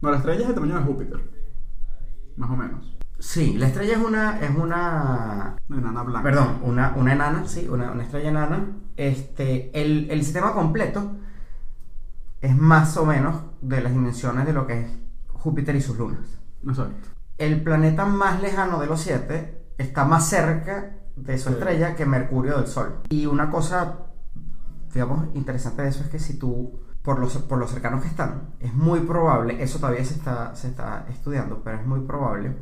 No, 0.00 0.10
la 0.10 0.16
estrella 0.16 0.42
es 0.42 0.48
el 0.48 0.54
tamaño 0.54 0.76
de 0.76 0.82
Júpiter. 0.82 1.20
Más 2.36 2.50
o 2.50 2.56
menos. 2.56 2.99
Sí, 3.20 3.58
la 3.58 3.66
estrella 3.68 3.96
es 3.98 4.02
una, 4.04 4.40
es 4.40 4.50
una, 4.56 5.56
Una 5.68 5.78
enana 5.78 6.02
blanca. 6.02 6.22
perdón, 6.22 6.58
una, 6.62 6.94
una 6.96 7.12
enana, 7.12 7.46
sí, 7.46 7.68
una, 7.68 7.92
una 7.92 8.02
estrella 8.02 8.30
enana. 8.30 8.66
Este, 8.96 9.70
el, 9.80 10.10
el 10.10 10.24
sistema 10.24 10.52
completo 10.54 11.12
es 12.40 12.56
más 12.56 12.96
o 12.96 13.04
menos 13.04 13.42
de 13.60 13.82
las 13.82 13.92
dimensiones 13.92 14.46
de 14.46 14.52
lo 14.54 14.66
que 14.66 14.80
es 14.80 14.90
Júpiter 15.28 15.76
y 15.76 15.82
sus 15.82 15.98
lunas. 15.98 16.38
Exacto. 16.66 17.08
El 17.38 17.62
planeta 17.62 18.06
más 18.06 18.40
lejano 18.40 18.80
de 18.80 18.86
los 18.86 19.00
siete 19.00 19.64
está 19.78 20.04
más 20.04 20.28
cerca 20.28 20.96
de 21.16 21.36
su 21.38 21.48
Sí. 21.48 21.54
estrella 21.54 21.94
que 21.96 22.06
Mercurio 22.06 22.56
del 22.56 22.66
Sol. 22.66 23.00
Y 23.10 23.26
una 23.26 23.50
cosa, 23.50 23.98
digamos, 24.94 25.26
interesante 25.34 25.82
de 25.82 25.88
eso 25.88 26.02
es 26.02 26.08
que 26.08 26.18
si 26.18 26.38
tú 26.38 26.80
por 27.02 27.18
los, 27.18 27.36
por 27.38 27.58
los 27.58 27.70
cercanos 27.70 28.02
que 28.02 28.08
están, 28.08 28.54
es 28.60 28.72
muy 28.74 29.00
probable, 29.00 29.62
eso 29.62 29.78
todavía 29.78 30.04
se 30.04 30.14
está, 30.14 30.54
se 30.54 30.68
está 30.68 31.06
estudiando, 31.10 31.62
pero 31.62 31.78
es 31.78 31.86
muy 31.86 32.00
probable 32.00 32.56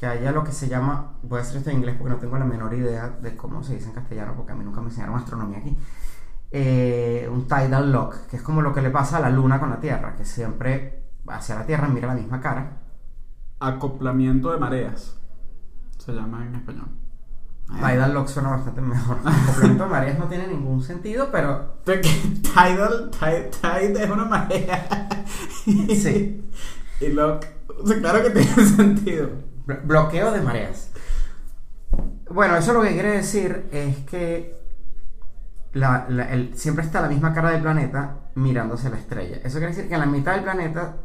que 0.00 0.06
haya 0.06 0.32
lo 0.32 0.42
que 0.42 0.52
se 0.52 0.66
llama, 0.66 1.12
voy 1.22 1.40
a 1.40 1.42
decir 1.42 1.58
esto 1.58 1.68
en 1.68 1.76
inglés 1.76 1.94
porque 1.98 2.14
no 2.14 2.18
tengo 2.18 2.38
la 2.38 2.46
menor 2.46 2.72
idea 2.72 3.10
de 3.20 3.36
cómo 3.36 3.62
se 3.62 3.74
dice 3.74 3.88
en 3.88 3.92
castellano, 3.92 4.32
porque 4.34 4.52
a 4.52 4.54
mí 4.54 4.64
nunca 4.64 4.80
me 4.80 4.88
enseñaron 4.88 5.14
astronomía 5.14 5.58
aquí, 5.58 5.76
eh, 6.50 7.28
un 7.30 7.46
tidal 7.46 7.92
lock, 7.92 8.26
que 8.26 8.36
es 8.36 8.42
como 8.42 8.62
lo 8.62 8.72
que 8.72 8.80
le 8.80 8.88
pasa 8.88 9.18
a 9.18 9.20
la 9.20 9.28
luna 9.28 9.60
con 9.60 9.68
la 9.68 9.78
Tierra, 9.78 10.16
que 10.16 10.24
siempre 10.24 11.04
hacia 11.28 11.56
la 11.56 11.66
Tierra 11.66 11.86
mira 11.86 12.08
la 12.08 12.14
misma 12.14 12.40
cara. 12.40 12.78
Acoplamiento 13.60 14.50
de 14.50 14.58
mareas. 14.58 15.20
Se 15.98 16.14
llama 16.14 16.46
en 16.46 16.54
español. 16.54 16.88
Tidal 17.68 18.14
lock 18.14 18.28
suena 18.28 18.52
bastante 18.52 18.80
mejor. 18.80 19.18
Acoplamiento 19.22 19.84
de 19.84 19.90
mareas 19.90 20.18
no 20.18 20.28
tiene 20.28 20.48
ningún 20.48 20.82
sentido, 20.82 21.28
pero... 21.30 21.74
Tidal, 21.84 23.10
tide, 23.10 23.50
tide 23.60 24.04
es 24.04 24.10
una 24.10 24.24
marea. 24.24 25.08
Sí. 25.66 26.50
y 27.02 27.08
lock, 27.08 27.44
o 27.82 27.86
sea, 27.86 27.98
claro 27.98 28.22
que 28.22 28.30
tiene 28.30 28.66
sentido. 28.76 29.49
Blo- 29.70 29.82
Bloqueo 29.84 30.32
de 30.32 30.40
mareas. 30.42 30.90
Bueno, 32.30 32.56
eso 32.56 32.72
lo 32.72 32.82
que 32.82 32.92
quiere 32.92 33.10
decir 33.12 33.68
es 33.72 33.98
que 33.98 34.56
la- 35.72 36.06
la- 36.08 36.30
el- 36.32 36.56
siempre 36.56 36.84
está 36.84 37.00
la 37.00 37.08
misma 37.08 37.32
cara 37.34 37.50
del 37.50 37.62
planeta 37.62 38.16
mirándose 38.34 38.90
la 38.90 38.96
estrella. 38.98 39.38
Eso 39.44 39.58
quiere 39.58 39.74
decir 39.74 39.88
que 39.88 39.94
en 39.94 40.00
la 40.00 40.06
mitad 40.06 40.32
del 40.34 40.42
planeta 40.44 40.96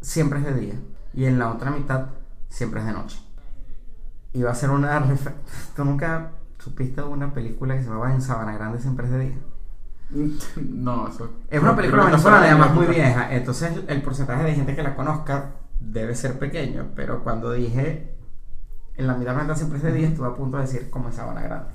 siempre 0.00 0.40
es 0.40 0.44
de 0.44 0.54
día 0.54 0.74
y 1.14 1.24
en 1.26 1.38
la 1.38 1.50
otra 1.50 1.70
mitad 1.70 2.06
siempre 2.48 2.80
es 2.80 2.86
de 2.86 2.92
noche. 2.92 3.18
Y 4.32 4.42
va 4.42 4.50
a 4.52 4.54
ser 4.54 4.70
una... 4.70 5.02
¿Tú 5.76 5.84
nunca 5.84 6.30
supiste 6.58 7.00
de 7.00 7.06
una 7.06 7.32
película 7.32 7.74
que 7.76 7.82
se 7.82 7.88
llamaba 7.88 8.12
En 8.12 8.22
Sabana 8.22 8.54
Grande 8.54 8.78
siempre 8.80 9.06
es 9.06 9.12
de 9.12 9.18
día? 9.18 9.38
No, 10.56 11.08
eso. 11.08 11.30
Es 11.48 11.62
una 11.62 11.76
película 11.76 12.04
venezolana, 12.04 12.46
además 12.46 12.74
muy 12.74 12.86
vieja. 12.86 13.32
Entonces 13.34 13.72
el 13.86 14.02
porcentaje 14.02 14.44
de 14.44 14.54
gente 14.54 14.74
que 14.76 14.82
la 14.82 14.94
conozca 14.96 15.52
debe 15.80 16.14
ser 16.14 16.38
pequeño. 16.38 16.88
Pero 16.96 17.22
cuando 17.24 17.52
dije 17.52 18.11
en 18.96 19.06
la 19.06 19.14
mitad 19.14 19.28
del 19.32 19.36
planeta 19.36 19.56
siempre 19.56 19.78
es 19.78 19.84
de 19.84 19.92
día, 19.92 20.08
estuve 20.08 20.28
a 20.28 20.34
punto 20.34 20.56
de 20.58 20.64
decir 20.64 20.90
como 20.90 21.08
en 21.08 21.14
Sabana 21.14 21.42
Grande. 21.42 21.70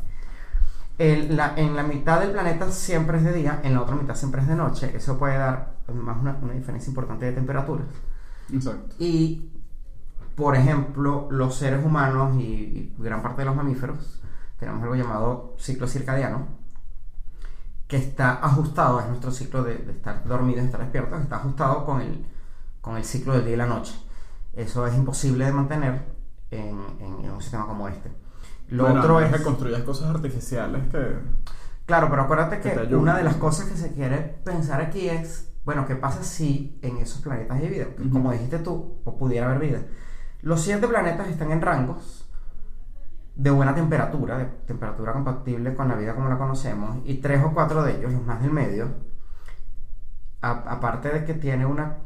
El- 0.97 1.35
la- 1.35 1.53
en 1.57 1.75
la 1.75 1.83
mitad 1.83 2.19
del 2.19 2.31
planeta 2.31 2.71
siempre 2.71 3.17
es 3.19 3.23
de 3.23 3.33
día, 3.33 3.61
en 3.63 3.73
la 3.73 3.81
otra 3.81 3.95
mitad 3.95 4.15
siempre 4.15 4.41
es 4.41 4.47
de 4.47 4.55
noche. 4.55 4.95
Eso 4.95 5.17
puede 5.19 5.37
dar 5.37 5.75
además 5.87 6.17
una, 6.21 6.37
una 6.41 6.53
diferencia 6.53 6.89
importante 6.89 7.25
de 7.25 7.33
temperaturas. 7.33 7.87
Exacto. 8.51 8.95
Y, 8.99 9.51
por 10.35 10.55
ejemplo, 10.55 11.27
los 11.31 11.55
seres 11.55 11.85
humanos 11.85 12.35
y, 12.37 12.43
y 12.43 12.95
gran 12.99 13.21
parte 13.23 13.41
de 13.41 13.45
los 13.47 13.55
mamíferos 13.55 14.21
tenemos 14.59 14.81
algo 14.83 14.95
llamado 14.95 15.55
ciclo 15.59 15.87
circadiano, 15.87 16.47
que 17.87 17.97
está 17.97 18.33
ajustado, 18.45 18.99
es 18.99 19.07
nuestro 19.07 19.31
ciclo 19.31 19.63
de, 19.63 19.77
de 19.77 19.91
estar 19.93 20.25
dormidos 20.25 20.65
estar 20.65 20.81
despiertos, 20.81 21.21
está 21.21 21.37
ajustado 21.37 21.85
con 21.85 22.01
el, 22.01 22.25
con 22.81 22.97
el 22.97 23.05
ciclo 23.05 23.33
del 23.33 23.45
día 23.45 23.53
y 23.53 23.57
la 23.57 23.65
noche. 23.67 23.95
Eso 24.53 24.85
es 24.87 24.95
imposible 24.95 25.45
de 25.45 25.53
mantener 25.53 26.16
en, 26.51 26.77
en- 26.99 27.25
en 27.25 27.31
un 27.31 27.41
sistema 27.41 27.65
como 27.67 27.87
este. 27.87 28.11
Lo 28.69 28.83
Bueno, 28.83 28.99
otro 29.01 29.19
es... 29.21 29.35
que 29.35 29.43
construyas 29.43 29.81
cosas 29.83 30.09
artificiales 30.13 30.87
que. 30.89 31.19
Claro, 31.85 32.09
pero 32.09 32.23
acuérdate 32.23 32.59
Que 32.59 32.73
que 32.87 32.95
una 32.95 33.15
de 33.17 33.23
las 33.23 33.35
cosas 33.37 33.67
que 33.69 33.77
se 33.77 33.93
quiere 33.93 34.17
pensar 34.43 34.81
aquí 34.81 35.07
es, 35.09 35.53
bueno, 35.63 35.85
¿qué 35.87 35.95
pasa 35.95 36.23
si 36.23 36.77
en 36.81 36.97
esos 36.97 37.21
planetas 37.21 37.57
hay 37.59 37.69
vida? 37.69 37.85
Que 37.95 38.01
Ujú. 38.03 38.11
Como 38.11 38.31
dijiste 38.33 38.59
tú, 38.59 39.01
o 39.05 39.17
pudiera 39.17 39.47
haber 39.47 39.59
vida. 39.59 39.79
Los 40.41 40.61
siete 40.61 40.87
planetas 40.87 41.29
están 41.29 41.51
en 41.51 41.61
rangos 41.61 42.29
de 43.35 43.51
buena 43.51 43.73
temperatura, 43.75 44.37
de 44.37 44.45
temperatura 44.65 45.13
compatible 45.13 45.75
con 45.75 45.87
la 45.87 45.95
vida 45.95 46.13
como 46.15 46.27
la 46.29 46.37
conocemos, 46.37 46.97
y 47.05 47.15
tres 47.21 47.41
o 47.43 47.53
cuatro 47.53 47.83
de 47.83 47.97
ellos, 47.97 48.11
los 48.11 48.23
más 48.25 48.41
del 48.41 48.51
medio, 48.51 48.87
aparte 50.41 51.09
de 51.09 51.25
que 51.25 51.33
tiene 51.33 51.65
una, 51.65 51.97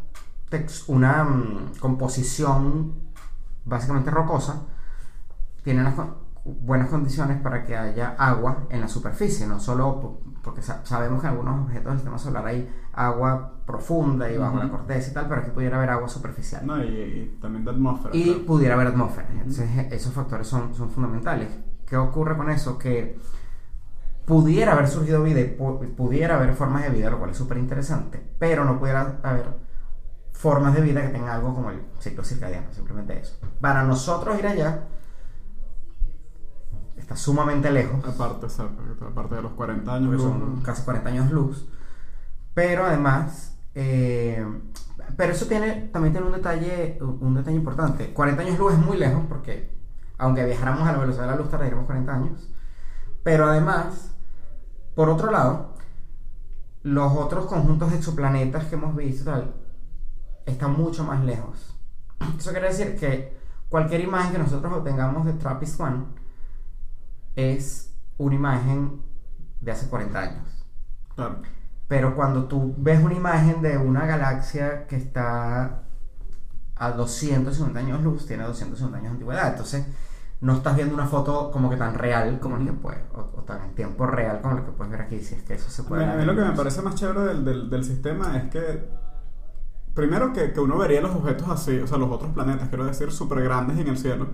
una 0.87 1.23
mm, 1.23 1.73
composición 1.79 2.93
básicamente 3.65 4.11
rocosa, 4.11 4.63
tiene 5.63 5.81
unas 5.81 5.95
buenas 6.43 6.89
condiciones 6.89 7.39
para 7.41 7.63
que 7.63 7.77
haya 7.77 8.15
agua 8.17 8.65
en 8.69 8.81
la 8.81 8.87
superficie, 8.87 9.45
no 9.45 9.59
solo 9.59 9.99
po- 10.01 10.21
porque 10.43 10.61
sa- 10.63 10.83
sabemos 10.85 11.21
que 11.21 11.27
en 11.27 11.33
algunos 11.33 11.61
objetos 11.65 11.85
del 11.85 11.97
sistema 11.97 12.17
solar 12.17 12.47
hay 12.47 12.67
agua 12.93 13.53
profunda 13.67 14.31
y 14.31 14.37
bajo 14.37 14.55
Ujú. 14.55 14.63
la 14.65 14.71
corteza 14.71 15.11
y 15.11 15.13
tal, 15.13 15.27
pero 15.27 15.41
aquí 15.41 15.51
pudiera 15.51 15.77
haber 15.77 15.91
agua 15.91 16.09
superficial. 16.09 16.65
No, 16.65 16.83
y, 16.83 16.87
y 16.87 17.37
también 17.39 17.63
de 17.63 17.71
atmósfera. 17.71 18.15
Y 18.15 18.23
claro. 18.23 18.45
pudiera 18.47 18.73
haber 18.73 18.87
atmósfera. 18.87 19.27
Entonces, 19.33 19.69
e- 19.77 19.95
esos 19.95 20.13
factores 20.13 20.47
son, 20.47 20.73
son 20.73 20.89
fundamentales. 20.89 21.49
¿Qué 21.85 21.95
ocurre 21.95 22.35
con 22.35 22.49
eso? 22.49 22.77
Que 22.79 23.19
pudiera 24.25 24.73
haber 24.73 24.87
surgido 24.87 25.23
vida 25.23 25.41
y 25.41 25.57
pu- 25.57 25.93
pudiera 25.95 26.35
haber 26.37 26.53
formas 26.55 26.83
de 26.83 26.89
vida, 26.89 27.09
lo 27.09 27.19
cual 27.19 27.31
es 27.31 27.37
súper 27.37 27.57
interesante, 27.57 28.21
pero 28.39 28.65
no 28.65 28.79
pudiera 28.79 29.19
haber 29.23 29.45
formas 30.41 30.73
de 30.73 30.81
vida 30.81 31.03
que 31.03 31.09
tengan 31.09 31.29
algo 31.29 31.53
como 31.53 31.69
el 31.69 31.83
ciclo 31.99 32.23
circadiano, 32.23 32.73
simplemente 32.73 33.19
eso. 33.19 33.37
Para 33.59 33.83
nosotros 33.83 34.39
ir 34.39 34.47
allá 34.47 34.85
está 36.97 37.15
sumamente 37.15 37.71
lejos, 37.71 38.03
Aparte, 38.03 38.47
aparte 39.05 39.35
de 39.35 39.41
los 39.43 39.51
40 39.51 39.93
años. 39.93 40.13
luz, 40.13 40.23
son 40.23 40.61
casi 40.61 40.81
40 40.81 41.09
años 41.09 41.31
luz, 41.31 41.69
pero 42.55 42.87
además, 42.87 43.55
eh, 43.75 44.43
pero 45.15 45.31
eso 45.31 45.45
tiene, 45.45 45.89
también 45.93 46.11
tiene 46.11 46.25
un 46.25 46.33
detalle, 46.33 46.97
un 47.01 47.35
detalle 47.35 47.57
importante. 47.57 48.11
40 48.11 48.41
años 48.41 48.57
luz 48.57 48.73
es 48.73 48.79
muy 48.79 48.97
lejos 48.97 49.21
porque, 49.29 49.69
aunque 50.17 50.43
viajáramos 50.43 50.87
a 50.87 50.91
la 50.91 50.97
velocidad 50.97 51.25
de 51.25 51.31
la 51.31 51.37
luz, 51.37 51.51
tardaríamos 51.51 51.85
40 51.85 52.15
años. 52.15 52.49
Pero 53.21 53.45
además, 53.45 54.15
por 54.95 55.07
otro 55.07 55.29
lado, 55.29 55.75
los 56.81 57.13
otros 57.13 57.45
conjuntos 57.45 57.91
de 57.91 57.97
exoplanetas 57.97 58.65
que 58.65 58.73
hemos 58.75 58.95
visto 58.95 59.25
tal, 59.25 59.60
están 60.45 60.73
mucho 60.73 61.03
más 61.03 61.23
lejos. 61.23 61.75
Eso 62.37 62.51
quiere 62.51 62.67
decir 62.67 62.97
que 62.99 63.37
cualquier 63.69 64.01
imagen 64.01 64.33
que 64.33 64.37
nosotros 64.39 64.71
obtengamos 64.73 65.25
de 65.25 65.33
TRAPPIST-1 65.33 66.05
es 67.35 67.93
una 68.17 68.35
imagen 68.35 69.01
de 69.61 69.71
hace 69.71 69.87
40 69.89 70.19
años. 70.19 70.65
Claro. 71.15 71.41
Pero 71.87 72.15
cuando 72.15 72.45
tú 72.45 72.73
ves 72.77 73.03
una 73.03 73.13
imagen 73.13 73.61
de 73.61 73.77
una 73.77 74.05
galaxia 74.05 74.87
que 74.87 74.95
está 74.95 75.83
a 76.75 76.91
250 76.91 77.79
años 77.79 78.01
luz, 78.01 78.25
tiene 78.25 78.43
250 78.43 78.97
años 78.97 79.09
de 79.11 79.13
antigüedad. 79.15 79.49
Entonces, 79.49 79.85
no 80.41 80.53
estás 80.55 80.75
viendo 80.75 80.95
una 80.95 81.05
foto 81.07 81.51
como 81.51 81.69
que 81.69 81.77
tan 81.77 81.93
real 81.93 82.39
como 82.39 82.57
la 82.57 82.65
que 82.65 82.73
puedes, 82.73 83.01
o, 83.13 83.19
o 83.37 83.43
tan 83.43 83.61
en 83.63 83.75
tiempo 83.75 84.07
real 84.07 84.41
como 84.41 84.55
la 84.55 84.65
que 84.65 84.71
puedes 84.71 84.91
ver 84.91 85.01
aquí, 85.01 85.19
si 85.19 85.35
es 85.35 85.43
que 85.43 85.53
eso 85.55 85.69
se 85.69 85.83
A 85.83 85.85
puede. 85.85 86.05
mí, 86.05 86.11
a 86.13 86.15
mí 86.15 86.25
lo 86.25 86.35
que 86.35 86.41
me 86.41 86.51
parece 86.53 86.81
más 86.81 86.95
chévere 86.95 87.21
del, 87.21 87.45
del, 87.45 87.69
del 87.69 87.83
sistema 87.83 88.37
es 88.37 88.49
que, 88.49 88.89
primero, 89.93 90.33
que, 90.33 90.51
que 90.53 90.59
uno 90.59 90.77
vería 90.77 91.01
los 91.01 91.15
objetos 91.15 91.47
así, 91.49 91.77
o 91.79 91.87
sea, 91.87 91.97
los 91.97 92.09
otros 92.11 92.31
planetas, 92.31 92.69
quiero 92.69 92.85
decir, 92.85 93.11
súper 93.11 93.43
grandes 93.43 93.77
en 93.79 93.87
el 93.87 93.97
cielo. 93.97 94.27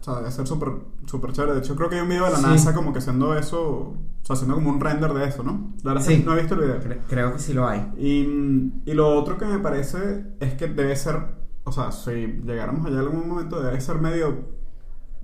O 0.00 0.02
sea, 0.02 0.16
debe 0.16 0.30
ser 0.30 0.46
súper 0.46 0.70
súper 1.06 1.32
chévere. 1.32 1.54
De 1.54 1.58
hecho, 1.60 1.74
creo 1.74 1.88
que 1.88 1.96
hay 1.96 2.02
un 2.02 2.08
video 2.08 2.24
de 2.26 2.30
la 2.32 2.36
Sí. 2.38 2.44
NASA 2.44 2.74
como 2.74 2.92
que 2.92 2.98
haciendo 3.00 3.36
eso, 3.36 3.62
o 3.62 3.96
sea, 4.22 4.34
haciendo 4.34 4.54
como 4.54 4.70
un 4.70 4.80
render 4.80 5.12
de 5.14 5.24
eso, 5.26 5.42
¿no? 5.42 5.72
La 5.82 5.94
verdad 5.94 6.06
Sí. 6.06 6.22
no 6.24 6.34
he 6.34 6.40
visto 6.40 6.54
el 6.54 6.60
video. 6.60 6.80
Cre- 6.80 7.00
creo 7.08 7.32
que 7.32 7.38
sí 7.38 7.52
lo 7.54 7.66
hay. 7.66 7.92
Y, 7.98 8.90
y 8.90 8.94
lo 8.94 9.08
otro 9.18 9.36
que 9.38 9.46
me 9.46 9.58
parece 9.58 10.26
es 10.40 10.54
que 10.54 10.68
debe 10.68 10.94
ser, 10.96 11.16
o 11.64 11.72
sea, 11.72 11.90
si 11.92 12.10
llegáramos 12.44 12.86
allá 12.86 12.96
en 13.00 13.02
algún 13.02 13.28
momento, 13.28 13.60
debe 13.60 13.80
ser 13.80 13.96
medio, 14.00 14.48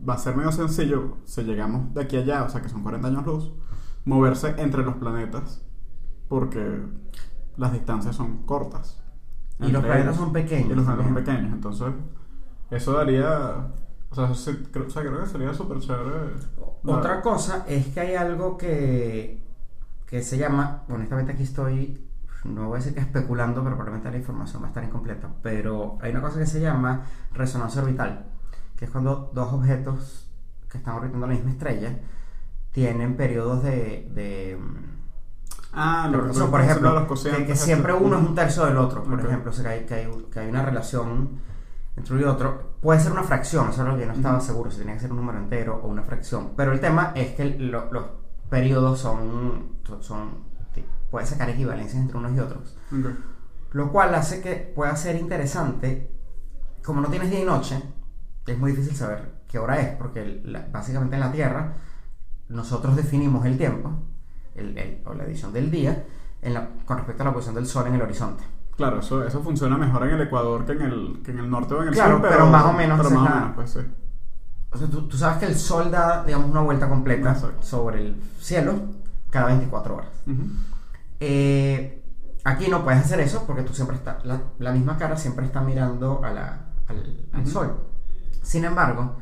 va 0.08 0.14
a 0.14 0.18
ser 0.18 0.34
medio 0.36 0.50
sencillo, 0.52 1.18
si 1.24 1.42
llegamos 1.42 1.94
de 1.94 2.02
aquí 2.02 2.16
a 2.16 2.20
allá, 2.20 2.42
o 2.44 2.48
sea, 2.48 2.60
que 2.62 2.68
son 2.68 2.82
40 2.82 3.06
años 3.08 3.24
luz, 3.24 3.52
moverse 4.04 4.54
entre 4.58 4.82
los 4.84 4.96
planetas, 4.96 5.64
porque 6.28 6.80
las 7.56 7.72
distancias 7.72 8.16
son 8.16 8.38
cortas. 8.46 9.01
Y 9.62 9.70
los 9.72 9.84
planetas 9.84 10.16
son 10.16 10.32
pequeños 10.32 10.70
Y 10.70 10.74
los 10.74 10.84
planetas 10.84 11.06
son 11.06 11.14
pequeños, 11.14 11.52
entonces 11.52 11.88
eso 12.70 12.92
daría, 12.94 13.68
o 14.10 14.14
sea, 14.14 14.34
sí, 14.34 14.66
creo, 14.72 14.86
o 14.86 14.90
sea, 14.90 15.02
creo 15.02 15.20
que 15.20 15.26
sería 15.26 15.52
súper 15.52 15.78
chévere. 15.78 16.32
Otra 16.84 17.20
cosa 17.20 17.64
es 17.68 17.88
que 17.88 18.00
hay 18.00 18.14
algo 18.14 18.56
que, 18.56 19.42
que 20.06 20.22
se 20.22 20.38
llama, 20.38 20.84
honestamente 20.88 21.32
aquí 21.32 21.42
estoy, 21.42 22.08
no 22.44 22.68
voy 22.68 22.76
a 22.76 22.78
decir 22.78 22.94
que 22.94 23.00
especulando, 23.00 23.62
pero 23.62 23.76
probablemente 23.76 24.10
la 24.10 24.16
información 24.16 24.62
va 24.62 24.66
a 24.66 24.68
estar 24.70 24.82
incompleta, 24.84 25.28
pero 25.42 25.98
hay 26.00 26.12
una 26.12 26.22
cosa 26.22 26.38
que 26.38 26.46
se 26.46 26.60
llama 26.60 27.02
resonancia 27.34 27.82
orbital, 27.82 28.24
que 28.76 28.86
es 28.86 28.90
cuando 28.90 29.30
dos 29.34 29.52
objetos 29.52 30.30
que 30.70 30.78
están 30.78 30.96
orbitando 30.96 31.26
la 31.26 31.34
misma 31.34 31.50
estrella 31.50 31.98
tienen 32.72 33.16
periodos 33.16 33.62
de... 33.62 34.08
de 34.14 34.58
Ah, 35.74 36.08
lo 36.12 36.30
que 36.30 36.38
por 36.44 36.60
ejemplo, 36.60 36.92
los 37.08 37.22
que, 37.22 37.46
que 37.46 37.56
siempre 37.56 37.94
uno 37.94 38.18
es 38.18 38.22
un 38.28 38.34
tercio 38.34 38.66
del 38.66 38.76
otro, 38.76 39.02
por 39.04 39.14
Ok. 39.18 39.24
ejemplo, 39.24 39.50
o 39.50 39.54
sea, 39.54 39.64
que 39.64 39.70
hay, 39.70 39.86
que, 39.86 39.94
hay, 39.94 40.26
que 40.30 40.40
hay 40.40 40.48
una 40.50 40.62
relación 40.62 41.40
entre 41.96 42.14
uno 42.14 42.22
y 42.22 42.28
otro. 42.28 42.72
Puede 42.82 43.00
ser 43.00 43.12
una 43.12 43.22
fracción, 43.22 43.70
eso 43.70 43.82
es 43.82 43.88
lo 43.88 43.96
que 43.96 44.04
no 44.06 44.12
estaba 44.12 44.36
Ujú. 44.36 44.46
seguro, 44.46 44.70
si 44.70 44.78
tenía 44.78 44.94
que 44.94 45.00
ser 45.00 45.10
un 45.12 45.16
número 45.18 45.38
entero 45.38 45.80
o 45.82 45.88
una 45.88 46.02
fracción. 46.02 46.50
Pero 46.56 46.72
el 46.72 46.80
tema 46.80 47.12
es 47.14 47.32
que 47.34 47.44
lo- 47.58 47.90
los 47.92 48.04
periodos 48.50 48.98
son, 48.98 49.78
son, 50.00 50.30
puede 51.10 51.26
sacar 51.26 51.48
equivalencias 51.48 52.00
entre 52.02 52.18
unos 52.18 52.32
y 52.32 52.38
otros. 52.40 52.76
Ok. 52.92 53.06
Lo 53.72 53.90
cual 53.90 54.14
hace 54.14 54.42
que 54.42 54.56
pueda 54.74 54.94
ser 54.96 55.16
interesante, 55.16 56.10
como 56.84 57.00
no 57.00 57.08
tienes 57.08 57.30
día 57.30 57.40
y 57.40 57.44
noche, 57.44 57.82
es 58.46 58.58
muy 58.58 58.72
difícil 58.72 58.94
saber 58.96 59.40
qué 59.48 59.58
hora 59.58 59.80
es, 59.80 59.96
porque 59.96 60.42
la- 60.44 60.66
básicamente 60.70 61.14
en 61.16 61.20
la 61.20 61.32
Tierra 61.32 61.74
nosotros 62.48 62.96
definimos 62.96 63.46
el 63.46 63.56
tiempo, 63.56 63.90
el- 64.54 64.76
el- 64.78 65.02
o 65.06 65.14
la 65.14 65.24
edición 65.24 65.52
del 65.52 65.70
día, 65.70 66.04
en 66.42 66.54
la- 66.54 66.68
con 66.84 66.96
respecto 66.98 67.22
a 67.22 67.26
la 67.26 67.32
posición 67.32 67.54
del 67.54 67.66
sol 67.66 67.86
en 67.86 67.94
el 67.94 68.02
horizonte. 68.02 68.44
Claro, 68.76 69.00
eso, 69.00 69.24
eso 69.26 69.42
funciona 69.42 69.76
mejor 69.76 70.04
en 70.04 70.14
el 70.14 70.20
Ecuador 70.22 70.64
que 70.64 70.72
en 70.72 70.82
el, 70.82 71.20
que 71.24 71.30
en 71.30 71.38
el 71.40 71.50
norte 71.50 71.74
o 71.74 71.82
en 71.82 71.88
el 71.88 71.94
Claro, 71.94 72.18
sur, 72.18 72.28
pero 72.28 72.46
más 72.46 72.64
o 72.64 72.72
menos 72.72 72.98
Pero 72.98 73.10
más 73.20 73.30
o 73.30 73.34
menos, 73.34 73.52
pues 73.54 73.70
sí. 73.70 73.80
O 74.72 74.78
sea, 74.78 74.88
tú, 74.88 75.06
tú 75.08 75.16
sabes 75.18 75.36
que 75.38 75.44
el 75.46 75.54
sol 75.56 75.90
da, 75.90 76.24
digamos, 76.24 76.50
una 76.50 76.62
vuelta 76.62 76.88
completa 76.88 77.32
Exacto. 77.32 77.62
sobre 77.62 78.00
el 78.00 78.16
cielo 78.40 78.74
cada 79.30 79.46
24 79.46 79.96
horas. 79.96 80.08
Ujú. 80.26 80.42
Eh, 81.20 82.02
aquí 82.44 82.68
no 82.68 82.82
puedes 82.82 83.00
hacer 83.00 83.20
eso 83.20 83.44
porque 83.46 83.62
tú 83.62 83.74
siempre 83.74 83.96
estás, 83.96 84.24
la, 84.24 84.40
la 84.58 84.72
misma 84.72 84.96
cara 84.96 85.16
siempre 85.16 85.44
está 85.46 85.60
mirando 85.60 86.24
a 86.24 86.30
la- 86.30 86.58
al, 86.88 87.26
al 87.32 87.40
Ujú. 87.42 87.50
sol. 87.50 87.76
Sin 88.42 88.64
embargo, 88.64 89.16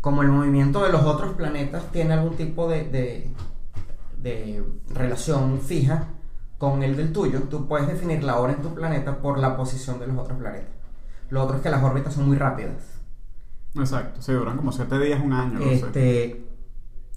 como 0.00 0.22
el 0.22 0.28
movimiento 0.28 0.82
de 0.84 0.92
los 0.92 1.02
otros 1.02 1.32
planetas 1.32 1.90
tiene 1.90 2.12
algún 2.14 2.36
tipo 2.36 2.68
de, 2.68 2.84
de, 2.84 3.32
de 4.24 4.64
relación 4.94 5.60
fija 5.60 6.08
con 6.58 6.82
el 6.82 6.96
del 6.96 7.12
tuyo, 7.12 7.42
tú 7.50 7.68
puedes 7.68 7.86
definir 7.86 8.24
la 8.24 8.40
hora 8.40 8.54
en 8.54 8.62
tu 8.62 8.74
planeta 8.74 9.18
por 9.18 9.38
la 9.38 9.56
posición 9.56 9.98
de 10.00 10.06
los 10.06 10.16
otros 10.18 10.38
planetas. 10.38 10.70
Lo 11.28 11.42
otro 11.42 11.56
es 11.56 11.62
que 11.62 11.68
las 11.70 11.82
órbitas 11.84 12.14
son 12.14 12.26
muy 12.26 12.36
rápidas. 12.38 13.00
Exacto, 13.74 14.22
sí, 14.22 14.32
duran 14.32 14.56
como 14.56 14.72
7 14.72 14.98
días, 14.98 15.20
un 15.22 15.32
año. 15.32 15.58
Este, 15.60 16.46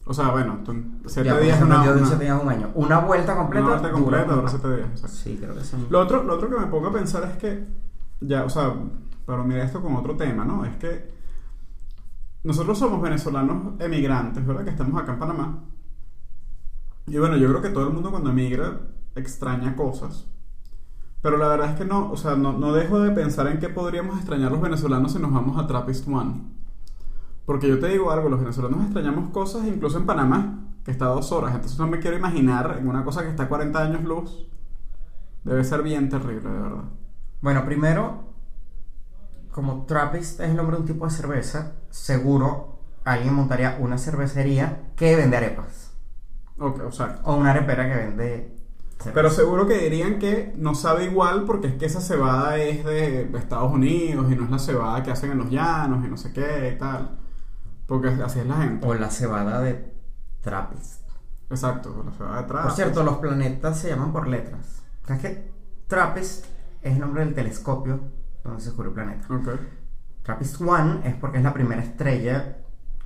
O 0.05 0.13
sea, 0.13 0.29
bueno, 0.31 0.59
7 1.05 1.27
ya, 1.29 1.33
por 1.35 1.43
días, 1.43 1.61
una, 1.61 1.85
yo 1.85 1.93
una, 1.93 2.05
siete 2.07 2.23
días 2.25 2.41
un 2.41 2.49
año. 2.49 2.71
Una 2.75 2.99
vuelta 2.99 3.35
completa. 3.37 3.65
una 3.65 3.75
vuelta 3.77 3.87
dura 3.89 3.99
completa, 4.01 4.25
como- 4.25 4.37
dura 4.37 4.49
7 4.49 4.75
días. 4.75 4.89
exacto. 4.89 5.15
Sí, 5.15 5.37
creo 5.39 5.55
que 5.55 5.61
sí. 5.63 5.87
Lo 5.89 5.99
otro, 5.99 6.23
lo 6.23 6.33
otro 6.35 6.49
que 6.49 6.57
me 6.57 6.67
pongo 6.67 6.87
a 6.87 6.93
pensar 6.93 7.23
es 7.23 7.37
que, 7.37 7.67
ya, 8.21 8.43
o 8.43 8.49
sea, 8.49 8.73
para 9.25 9.43
mirar 9.43 9.65
esto 9.65 9.81
con 9.81 9.95
otro 9.95 10.15
tema, 10.17 10.43
¿no? 10.45 10.65
Es 10.65 10.75
que 10.77 11.11
nosotros 12.43 12.77
somos 12.79 13.01
venezolanos 13.01 13.79
emigrantes, 13.79 14.45
¿verdad? 14.45 14.63
Que 14.63 14.71
estamos 14.71 15.01
acá 15.01 15.13
en 15.13 15.19
Panamá. 15.19 15.63
Y 17.07 17.17
bueno, 17.17 17.37
yo 17.37 17.47
creo 17.47 17.61
que 17.61 17.69
todo 17.69 17.87
el 17.87 17.93
mundo 17.93 18.11
cuando 18.11 18.31
emigra 18.31 18.81
extraña 19.15 19.75
cosas. 19.75 20.27
Pero 21.21 21.37
la 21.37 21.47
verdad 21.47 21.71
es 21.71 21.75
que 21.77 21.85
no, 21.85 22.11
o 22.11 22.17
sea, 22.17 22.35
no, 22.35 22.53
no 22.53 22.73
dejo 22.73 22.99
de 22.99 23.11
pensar 23.11 23.47
en 23.47 23.59
qué 23.59 23.69
podríamos 23.69 24.17
extrañar 24.17 24.51
los 24.51 24.61
venezolanos 24.61 25.13
si 25.13 25.19
nos 25.19 25.33
vamos 25.33 25.57
a 25.57 25.65
Trappist 25.67 26.07
One. 26.07 26.43
Porque 27.45 27.69
yo 27.69 27.79
te 27.79 27.87
digo 27.87 28.11
algo, 28.11 28.29
los 28.29 28.39
venezolanos 28.39 28.83
extrañamos 28.83 29.29
cosas 29.31 29.65
incluso 29.65 29.97
en 29.97 30.05
Panamá, 30.05 30.65
que 30.83 30.91
está 30.91 31.05
a 31.05 31.09
dos 31.09 31.31
horas. 31.31 31.55
Entonces 31.55 31.79
no 31.79 31.87
me 31.87 31.99
quiero 31.99 32.17
imaginar 32.17 32.77
en 32.79 32.87
una 32.87 33.05
cosa 33.05 33.23
que 33.23 33.29
está 33.29 33.43
a 33.43 33.49
40 33.49 33.81
años 33.81 34.03
luz. 34.03 34.47
Debe 35.45 35.63
ser 35.63 35.81
bien 35.81 36.09
terrible, 36.09 36.49
de 36.49 36.59
verdad. 36.59 36.83
Bueno, 37.41 37.63
primero, 37.63 38.25
como 39.51 39.85
Trappist 39.85 40.41
es 40.41 40.49
el 40.49 40.57
nombre 40.57 40.75
de 40.75 40.81
un 40.81 40.87
tipo 40.87 41.05
de 41.05 41.11
cerveza, 41.11 41.73
seguro 41.89 42.79
alguien 43.05 43.33
montaría 43.33 43.77
una 43.79 43.97
cervecería 43.97 44.91
que 44.97 45.15
vende 45.15 45.37
arepas. 45.37 45.86
Ok, 46.59 46.81
o 46.87 46.91
sea, 46.91 47.19
O 47.23 47.35
una 47.35 47.51
arepera 47.51 47.87
que 47.87 47.95
vende 47.95 48.55
cerveza. 48.97 49.11
pero 49.13 49.29
seguro 49.29 49.67
que 49.67 49.77
dirían 49.77 50.17
que 50.19 50.53
no 50.57 50.73
sabe 50.75 51.05
igual 51.05 51.43
porque 51.45 51.67
es 51.67 51.73
que 51.75 51.85
esa 51.85 52.01
cebada 52.01 52.57
es 52.57 52.83
de 52.83 53.29
Estados 53.37 53.71
Unidos 53.71 54.31
y 54.31 54.35
no 54.35 54.45
es 54.45 54.49
la 54.49 54.59
cebada 54.59 55.03
que 55.03 55.11
hacen 55.11 55.31
en 55.31 55.37
los 55.37 55.49
llanos 55.51 56.03
y 56.05 56.09
no 56.09 56.17
sé 56.17 56.33
qué 56.33 56.73
y 56.75 56.77
tal. 56.79 57.19
Porque 57.85 58.09
así 58.09 58.39
es 58.39 58.47
la 58.47 58.57
gente. 58.57 58.85
O 58.87 58.93
la 58.95 59.09
cebada 59.09 59.61
de 59.61 59.93
Trappist. 60.41 61.07
Exacto, 61.49 62.03
la 62.05 62.11
cebada 62.11 62.37
de 62.39 62.43
atrás. 62.43 62.63
Por 62.65 62.71
cierto, 62.73 63.03
los 63.03 63.17
planetas 63.17 63.79
se 63.79 63.89
llaman 63.89 64.11
por 64.11 64.27
letras. 64.27 64.81
¿Sabes 65.05 65.21
que 65.21 65.51
Trappist 65.87 66.45
es 66.81 66.93
el 66.93 66.99
nombre 66.99 67.23
del 67.23 67.33
telescopio 67.33 67.99
donde 68.43 68.59
se 68.61 68.67
descubrió 68.69 68.89
el 68.89 68.95
planeta? 68.95 69.27
Ok. 69.33 69.49
Trappist 70.23 70.59
One 70.59 71.07
es 71.07 71.15
porque 71.15 71.37
es 71.37 71.43
la 71.43 71.53
primera 71.53 71.81
estrella 71.81 72.57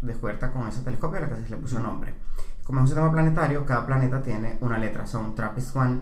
descubierta 0.01 0.51
con 0.51 0.67
ese 0.67 0.81
telescopio 0.81 1.19
a 1.19 1.21
la 1.21 1.29
que 1.29 1.35
se 1.43 1.49
le 1.49 1.57
puso 1.57 1.79
nombre. 1.79 2.15
Como 2.63 2.79
es 2.79 2.83
un 2.83 2.87
sistema 2.87 3.11
planetario, 3.11 3.65
cada 3.65 3.85
planeta 3.85 4.21
tiene 4.21 4.57
una 4.61 4.77
letra. 4.77 5.05
Son 5.05 5.35
Trappist 5.35 5.75
One 5.75 6.01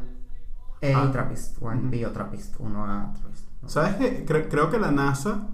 A, 0.81 0.87
Ah. 1.03 1.11
Trappist 1.11 1.61
One 1.61 1.89
B 1.89 2.05
o 2.05 2.11
Trappist 2.11 2.55
1A. 2.59 3.13
Trappist 3.19 3.45
¿Sabes 3.65 3.95
qué? 3.95 4.25
Cre- 4.25 4.47
creo 4.49 4.69
que 4.69 4.79
la 4.79 4.91
NASA 4.91 5.47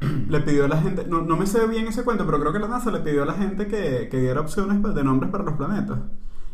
le 0.28 0.40
pidió 0.40 0.66
a 0.66 0.68
la 0.68 0.80
gente, 0.82 1.06
no, 1.08 1.22
no 1.22 1.36
me 1.36 1.46
sé 1.46 1.66
bien 1.66 1.86
ese 1.86 2.04
cuento, 2.04 2.26
pero 2.26 2.40
creo 2.40 2.52
que 2.52 2.58
la 2.58 2.68
NASA 2.68 2.90
le 2.90 3.00
pidió 3.00 3.22
a 3.22 3.26
la 3.26 3.34
gente 3.34 3.66
que, 3.66 4.08
que 4.10 4.20
diera 4.20 4.40
opciones 4.40 4.82
de 4.94 5.04
nombres 5.04 5.30
para 5.30 5.44
los 5.44 5.54
planetas. 5.54 5.98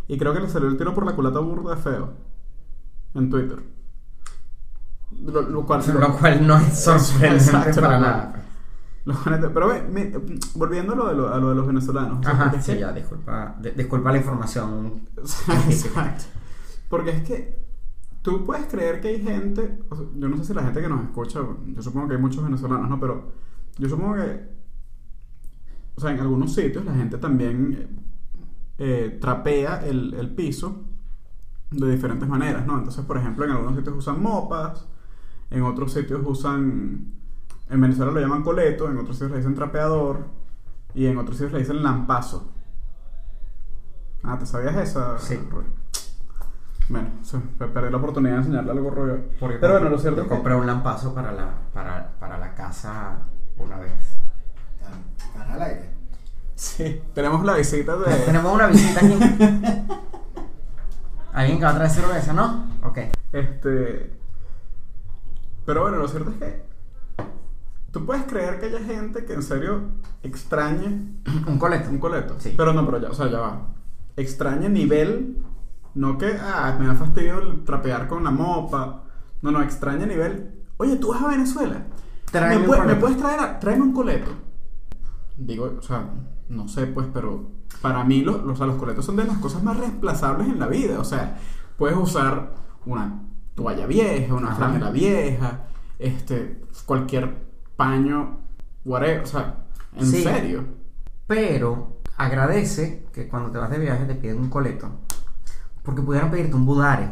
Y 0.08 0.18
creo 0.18 0.32
que 0.34 0.40
le 0.40 0.48
salió 0.48 0.68
el 0.68 0.76
tiro 0.76 0.94
por 0.94 1.06
la 1.06 1.14
culata 1.16 1.38
burda 1.40 1.74
de 1.74 1.80
feo. 1.80 2.12
En 3.14 3.28
Twitter. 3.30 3.58
Lo, 5.22 5.42
lo 5.42 5.66
cual, 5.66 5.82
Lo 5.98 6.16
cual 6.16 6.46
no 6.46 6.56
es 6.56 6.78
sorprendente 6.84 7.74
para 7.80 7.98
no, 7.98 8.06
nada. 8.06 8.39
Pero 9.04 9.68
ve, 9.68 9.82
mi- 9.82 10.38
volviendo 10.54 10.92
a 10.92 10.96
lo, 10.96 11.08
de 11.08 11.14
lo, 11.14 11.32
a 11.34 11.38
lo 11.38 11.48
de 11.50 11.54
los 11.54 11.66
venezolanos. 11.66 12.18
o 12.18 12.22
sea, 12.22 12.52
es 12.56 12.64
sí, 12.64 12.72
que- 12.72 12.80
ya, 12.80 12.92
disculpa, 12.92 13.56
de- 13.60 13.72
disculpa 13.72 14.12
la 14.12 14.18
información. 14.18 15.08
Exacto. 15.68 16.24
Porque 16.88 17.10
es 17.10 17.22
que 17.22 17.58
tú 18.22 18.44
puedes 18.44 18.66
creer 18.66 19.00
que 19.00 19.08
hay 19.08 19.22
gente, 19.22 19.78
o 19.88 19.96
sea, 19.96 20.04
yo 20.14 20.28
no 20.28 20.36
sé 20.36 20.44
si 20.44 20.54
la 20.54 20.62
gente 20.62 20.80
que 20.82 20.88
nos 20.88 21.02
escucha, 21.02 21.40
yo 21.66 21.82
supongo 21.82 22.08
que 22.08 22.14
hay 22.16 22.20
muchos 22.20 22.42
venezolanos, 22.44 22.88
¿no? 22.90 22.98
Pero 23.00 23.32
yo 23.78 23.88
supongo 23.88 24.16
que, 24.16 24.48
o 25.96 26.00
sea, 26.00 26.10
en 26.12 26.20
algunos 26.20 26.54
sitios 26.54 26.84
la 26.84 26.94
gente 26.94 27.16
también 27.18 28.00
eh, 28.78 29.18
trapea 29.20 29.82
el, 29.86 30.14
el 30.14 30.30
piso 30.34 30.84
de 31.70 31.90
diferentes 31.90 32.28
maneras, 32.28 32.66
¿no? 32.66 32.76
Entonces, 32.78 33.04
por 33.04 33.16
ejemplo, 33.16 33.44
en 33.44 33.52
algunos 33.52 33.76
sitios 33.76 33.96
usan 33.96 34.20
mopas, 34.22 34.86
en 35.50 35.62
otros 35.62 35.92
sitios 35.92 36.20
usan, 36.24 37.12
en 37.70 37.80
Venezuela 37.80 38.12
lo 38.12 38.20
llaman 38.20 38.42
coleto, 38.42 38.90
en 38.90 38.98
otros 38.98 39.16
sitios 39.16 39.30
le 39.30 39.36
dicen 39.38 39.54
trapeador 39.54 40.18
y 40.94 41.06
en 41.06 41.18
otros 41.18 41.36
sitios 41.36 41.52
le 41.52 41.60
dicen 41.60 41.82
lampazo. 41.82 42.52
Ah, 44.22 44.38
¿te 44.38 44.44
sabías 44.44 44.76
esa? 44.76 45.18
Sí. 45.18 45.38
Bueno, 46.88 47.08
perdí 47.72 47.90
la 47.90 47.96
oportunidad 47.96 48.32
de 48.32 48.38
enseñarle 48.38 48.72
algo 48.72 48.90
rollo. 48.90 49.18
Porque 49.38 49.56
Pero 49.58 49.74
bueno, 49.74 49.90
lo 49.90 49.98
cierto 49.98 50.18
yo 50.18 50.22
es 50.24 50.28
que... 50.28 50.34
compré 50.34 50.54
un 50.54 50.66
lampazo 50.66 51.14
para 51.14 51.32
la, 51.32 51.54
para, 51.72 52.10
para 52.18 52.36
la 52.36 52.54
casa 52.54 53.18
una 53.56 53.78
vez. 53.78 53.92
¿Están, 54.76 55.04
están 55.16 55.50
al 55.52 55.62
aire? 55.62 55.90
Sí, 56.56 57.00
tenemos 57.14 57.44
la 57.44 57.54
visita 57.54 57.96
de... 57.96 58.14
Tenemos 58.26 58.52
una 58.52 58.66
visita 58.66 59.00
aquí. 59.00 59.18
¿Alguien 61.32 61.58
que 61.58 61.64
va 61.64 61.70
a 61.70 61.74
traer 61.76 61.90
cerveza, 61.90 62.32
no? 62.32 62.66
Ok. 62.82 62.98
Este. 63.32 64.12
Pero 65.64 65.82
bueno, 65.82 65.98
lo 65.98 66.08
cierto 66.08 66.30
es 66.32 66.36
que. 66.36 66.69
Tú 67.90 68.06
puedes 68.06 68.24
creer 68.24 68.60
que 68.60 68.66
haya 68.66 68.80
gente 68.80 69.24
que 69.24 69.32
en 69.34 69.42
serio 69.42 69.82
extrañe 70.22 71.08
Un 71.46 71.58
coleto. 71.58 71.90
un 71.90 71.98
coleto. 71.98 72.36
Sí. 72.38 72.54
Pero 72.56 72.72
no, 72.72 72.84
pero 72.86 73.00
ya, 73.00 73.08
o 73.10 73.14
sea, 73.14 73.28
ya 73.30 73.38
va. 73.40 73.68
Extrañe 74.16 74.68
nivel. 74.68 75.42
No 75.94 76.18
que, 76.18 76.36
ah, 76.40 76.76
me 76.78 76.86
da 76.86 76.94
fastidio 76.94 77.62
trapear 77.64 78.06
con 78.06 78.22
la 78.22 78.30
mopa. 78.30 79.02
No, 79.42 79.50
no, 79.50 79.60
extrañe 79.62 80.06
nivel. 80.06 80.62
Oye, 80.76 80.96
tú 80.96 81.08
vas 81.08 81.22
a 81.22 81.28
Venezuela. 81.28 81.86
¿Me, 82.32 82.56
un 82.58 82.62
pue- 82.62 82.66
coleto. 82.76 82.84
¿Me 82.86 82.94
puedes 82.94 83.16
traer 83.16 83.40
a, 83.40 83.58
tráeme 83.58 83.82
un 83.82 83.92
coleto? 83.92 84.30
Digo, 85.36 85.74
o 85.78 85.82
sea, 85.82 86.04
no 86.48 86.68
sé, 86.68 86.86
pues, 86.86 87.08
pero 87.12 87.50
para 87.82 88.04
mí 88.04 88.20
los, 88.20 88.42
los, 88.44 88.58
coletos 88.76 89.04
son 89.04 89.16
de 89.16 89.24
las 89.24 89.38
cosas 89.38 89.62
más 89.64 89.76
reemplazables 89.78 90.46
en 90.46 90.60
la 90.60 90.68
vida. 90.68 91.00
O 91.00 91.04
sea, 91.04 91.38
puedes 91.76 91.96
usar 91.96 92.54
una 92.86 93.22
toalla 93.56 93.86
vieja, 93.86 94.32
una 94.34 94.48
Ajá. 94.48 94.56
franela 94.56 94.90
vieja, 94.90 95.66
este, 95.98 96.62
cualquier 96.86 97.49
paño, 97.80 98.38
whatever. 98.84 99.22
O 99.22 99.26
sea, 99.26 99.54
en 99.96 100.06
Sí. 100.06 100.22
serio. 100.22 100.64
Pero 101.26 102.00
agradece 102.18 103.06
que 103.12 103.26
cuando 103.28 103.50
te 103.50 103.58
vas 103.58 103.70
de 103.70 103.78
viaje 103.78 104.04
te 104.04 104.14
piden 104.14 104.38
un 104.38 104.50
coleto. 104.50 104.90
Porque 105.82 106.02
pudieran 106.02 106.30
pedirte 106.30 106.54
un 106.54 106.66
budare, 106.66 107.08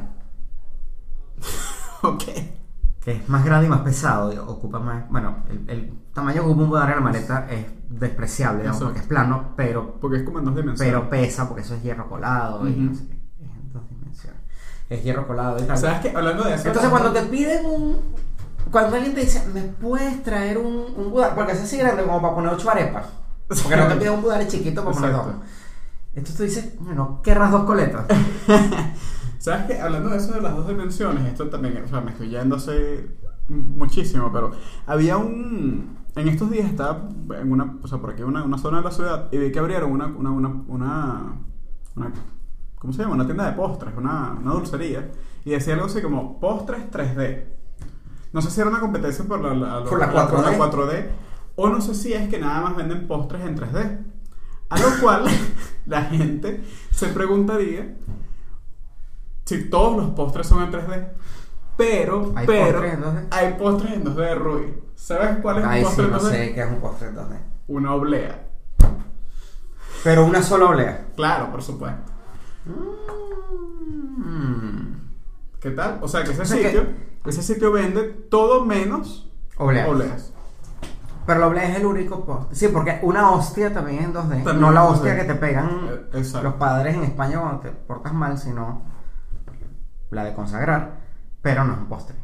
ok. 2.03 2.23
que 3.03 3.13
es 3.13 3.29
más 3.29 3.45
grande 3.45 3.67
y 3.67 3.71
más 3.71 3.81
pesado. 3.81 4.31
Ocupa 4.47 4.79
más. 4.79 5.09
Bueno, 5.09 5.39
el, 5.49 5.65
el 5.71 5.93
tamaño 6.13 6.43
que 6.43 6.49
ocupa 6.49 6.63
un 6.65 6.69
budare 6.69 6.93
en 6.93 6.99
la 6.99 7.05
maleta 7.05 7.47
es 7.51 7.65
despreciable, 7.89 8.61
digamos, 8.63 8.83
porque 8.83 8.99
es 9.01 9.07
plano, 9.07 9.55
pero, 9.57 9.95
Porque 10.01 10.19
es 10.19 10.23
como 10.25 10.39
en 10.41 10.45
dos 10.45 10.55
dimensiones. 10.57 10.93
pero 10.95 11.09
pesa, 11.09 11.49
porque 11.49 11.63
eso 11.63 11.75
es 11.75 11.83
hierro 11.83 12.09
colado 12.09 12.69
y 12.69 12.73
Ujú. 12.73 12.81
no 12.83 12.95
sé 12.95 13.07
qué. 13.09 13.15
Es 13.45 13.51
en 13.51 13.73
dos 13.73 13.89
dimensiones. 13.89 14.41
Es 14.91 15.03
hierro 15.03 15.27
colado 15.27 15.59
y 15.63 15.67
tal. 15.67 15.79
¿Sabes 15.79 16.01
qué? 16.01 16.15
Hablando 16.17 16.45
de 16.45 16.55
eso. 16.55 16.67
Entonces 16.69 16.91
cuando 16.91 17.13
te 17.13 17.23
piden 17.23 17.65
un... 17.67 17.97
Cuando 18.71 18.97
alguien 18.97 19.15
te 19.15 19.21
dice, 19.23 19.47
¿me 19.53 19.63
puedes 19.63 20.23
traer 20.23 20.59
un, 20.59 20.85
un 20.97 21.11
budare? 21.11 21.35
Porque 21.35 21.53
es 21.53 21.61
así 21.63 21.77
grande 21.79 22.03
como 22.05 22.21
para 22.21 22.35
poner 22.35 22.53
ocho 22.53 22.71
arepas. 22.71 23.07
Porque 23.49 23.77
no 23.77 23.89
te 23.89 23.97
piden 23.97 24.13
un 24.15 24.23
budare 24.23 24.47
chiquito 24.49 24.85
para 24.85 24.95
poner 24.97 25.13
dos. 25.13 25.27
Entonces 26.15 26.37
tú 26.37 26.43
dices, 26.43 26.75
bueno, 26.81 27.21
querrás 27.23 27.51
dos 27.53 27.65
coletas. 27.65 28.05
¿Sabes 29.39 29.67
qué? 29.67 29.81
Hablando 29.81 30.11
de 30.11 30.17
eso 30.19 30.33
de 30.33 30.41
las 30.41 30.57
dos 30.57 30.67
dimensiones, 30.69 31.25
esto 31.27 31.49
también, 31.49 31.83
o 31.85 31.89
sea, 31.89 32.01
me 32.01 32.11
estoy 32.11 32.29
yendo 32.29 32.57
hace 32.57 33.09
muchísimo, 33.49 34.31
pero 34.33 34.51
había 34.87 35.17
un... 35.17 35.97
En 36.17 36.27
estos 36.29 36.51
días 36.51 36.67
estaba 36.69 37.09
en 37.41 37.53
una, 37.53 37.77
o 37.83 37.87
sea, 37.87 37.99
por 37.99 38.11
aquí, 38.11 38.23
una, 38.25 38.43
una 38.43 38.59
zona 38.59 38.79
de 38.79 38.85
la 38.85 38.91
ciudad, 38.91 39.29
y 39.31 39.39
vi 39.39 39.53
que 39.53 39.59
abrieron 39.61 39.93
una, 39.93 40.07
una, 40.07 40.31
una, 40.33 40.49
una, 40.67 41.23
una- 41.95 42.13
¿cómo 42.77 42.93
se 42.93 43.03
llama? 43.03 43.15
Una 43.15 43.25
tienda 43.27 43.47
de 43.47 43.53
postres, 43.53 43.95
una, 43.97 44.33
una 44.43 44.53
dulcería, 44.53 45.11
y 45.45 45.51
decía 45.51 45.75
algo 45.75 45.87
así 45.87 46.03
como 46.03 46.41
postres 46.41 46.91
3D. 46.91 47.45
No 48.33 48.43
sé 48.43 48.51
si 48.51 48.61
era 48.61 48.71
una 48.71 48.81
competencia 48.81 49.25
por 49.25 49.41
la, 49.41 49.55
la- 49.55 49.85
Por 49.85 49.99
la 49.99 50.07
la- 50.13 50.29
4D. 50.29 50.57
4D, 50.59 51.07
o 51.57 51.69
no 51.69 51.81
sé 51.81 51.95
si 51.95 52.13
es 52.13 52.29
que 52.29 52.39
nada 52.39 52.61
más 52.61 52.77
venden 52.77 53.07
postres 53.07 53.43
en 53.47 53.57
3D. 53.57 53.99
A 54.71 54.79
lo 54.79 54.89
cual 55.01 55.25
la 55.87 56.03
gente 56.03 56.63
se 56.91 57.09
preguntaría 57.09 57.95
Sí, 59.47 59.71
todos 59.71 59.97
los 59.97 60.11
postres 60.11 60.47
son 60.47 60.63
en 60.63 60.71
3D. 60.73 61.09
Pero, 61.79 62.33
¿Hay 62.37 62.47
pero, 62.47 62.73
postres 62.81 62.95
en 62.95 63.01
2D? 63.03 63.27
hay 63.31 63.55
postres 63.55 63.93
en 63.95 64.05
2D 64.05 64.35
de. 64.35 64.83
¿Sabes 64.95 65.39
cuál 65.41 65.59
es 65.59 65.65
Ay, 65.65 65.83
un 65.85 65.91
sí, 65.91 65.97
postre 65.97 66.05
en 66.05 66.11
no 66.11 66.19
2D? 66.19 66.31
sé 66.31 66.55
qué 66.55 66.61
es 66.61 66.69
un 66.69 66.81
postre 66.81 67.09
en 67.09 67.17
2D. 67.17 67.39
Una 67.69 67.95
oblea. 67.95 68.47
Pero 70.05 70.27
una 70.27 70.43
sola 70.43 70.67
oblea. 70.67 71.07
Claro, 71.17 71.51
por 71.51 71.63
supuesto. 71.63 72.13
Mm. 73.89 74.93
¿Qué 75.61 75.71
tal? 75.71 75.99
O 76.03 76.09
sea, 76.09 76.23
que 76.25 76.33
ese 76.33 76.43
O 76.43 76.45
sea 76.45 76.57
que- 76.59 76.65
sitio, 76.69 76.87
ese 77.31 77.43
sitio 77.43 77.73
vende 77.73 78.03
todo 78.05 78.65
menos 78.65 79.31
Obleas. 79.57 79.89
obleas. 79.89 80.33
Pero 81.27 81.41
la 81.41 81.47
oblea 81.49 81.69
es 81.71 81.77
el 81.77 81.85
único 81.87 82.25
postre. 82.25 82.57
Sí, 82.57 82.69
porque 82.69 83.01
una 83.03 83.31
hostia 83.33 83.73
también 83.75 83.99
es 83.99 84.05
en 84.07 84.15
2D. 84.15 84.29
También 84.45 84.61
no 84.61 84.71
la 84.71 84.83
es 84.85 84.89
2D. 84.89 84.93
hostia 84.95 85.17
que 85.17 85.25
te 85.25 85.35
pegan 85.35 85.69
Eh, 85.89 86.07
exacto. 86.15 86.49
los 86.49 86.55
padres 86.57 86.95
en 86.97 87.05
España 87.05 87.41
cuando 87.41 87.61
te 87.61 87.71
portas 87.71 88.15
mal, 88.15 88.39
sino 88.39 88.83
la 90.11 90.25
de 90.25 90.35
consagrar. 90.35 91.01
Pero 91.43 91.65
no 91.65 91.75
es 91.75 91.79
un 91.81 91.87
postre. 91.87 92.17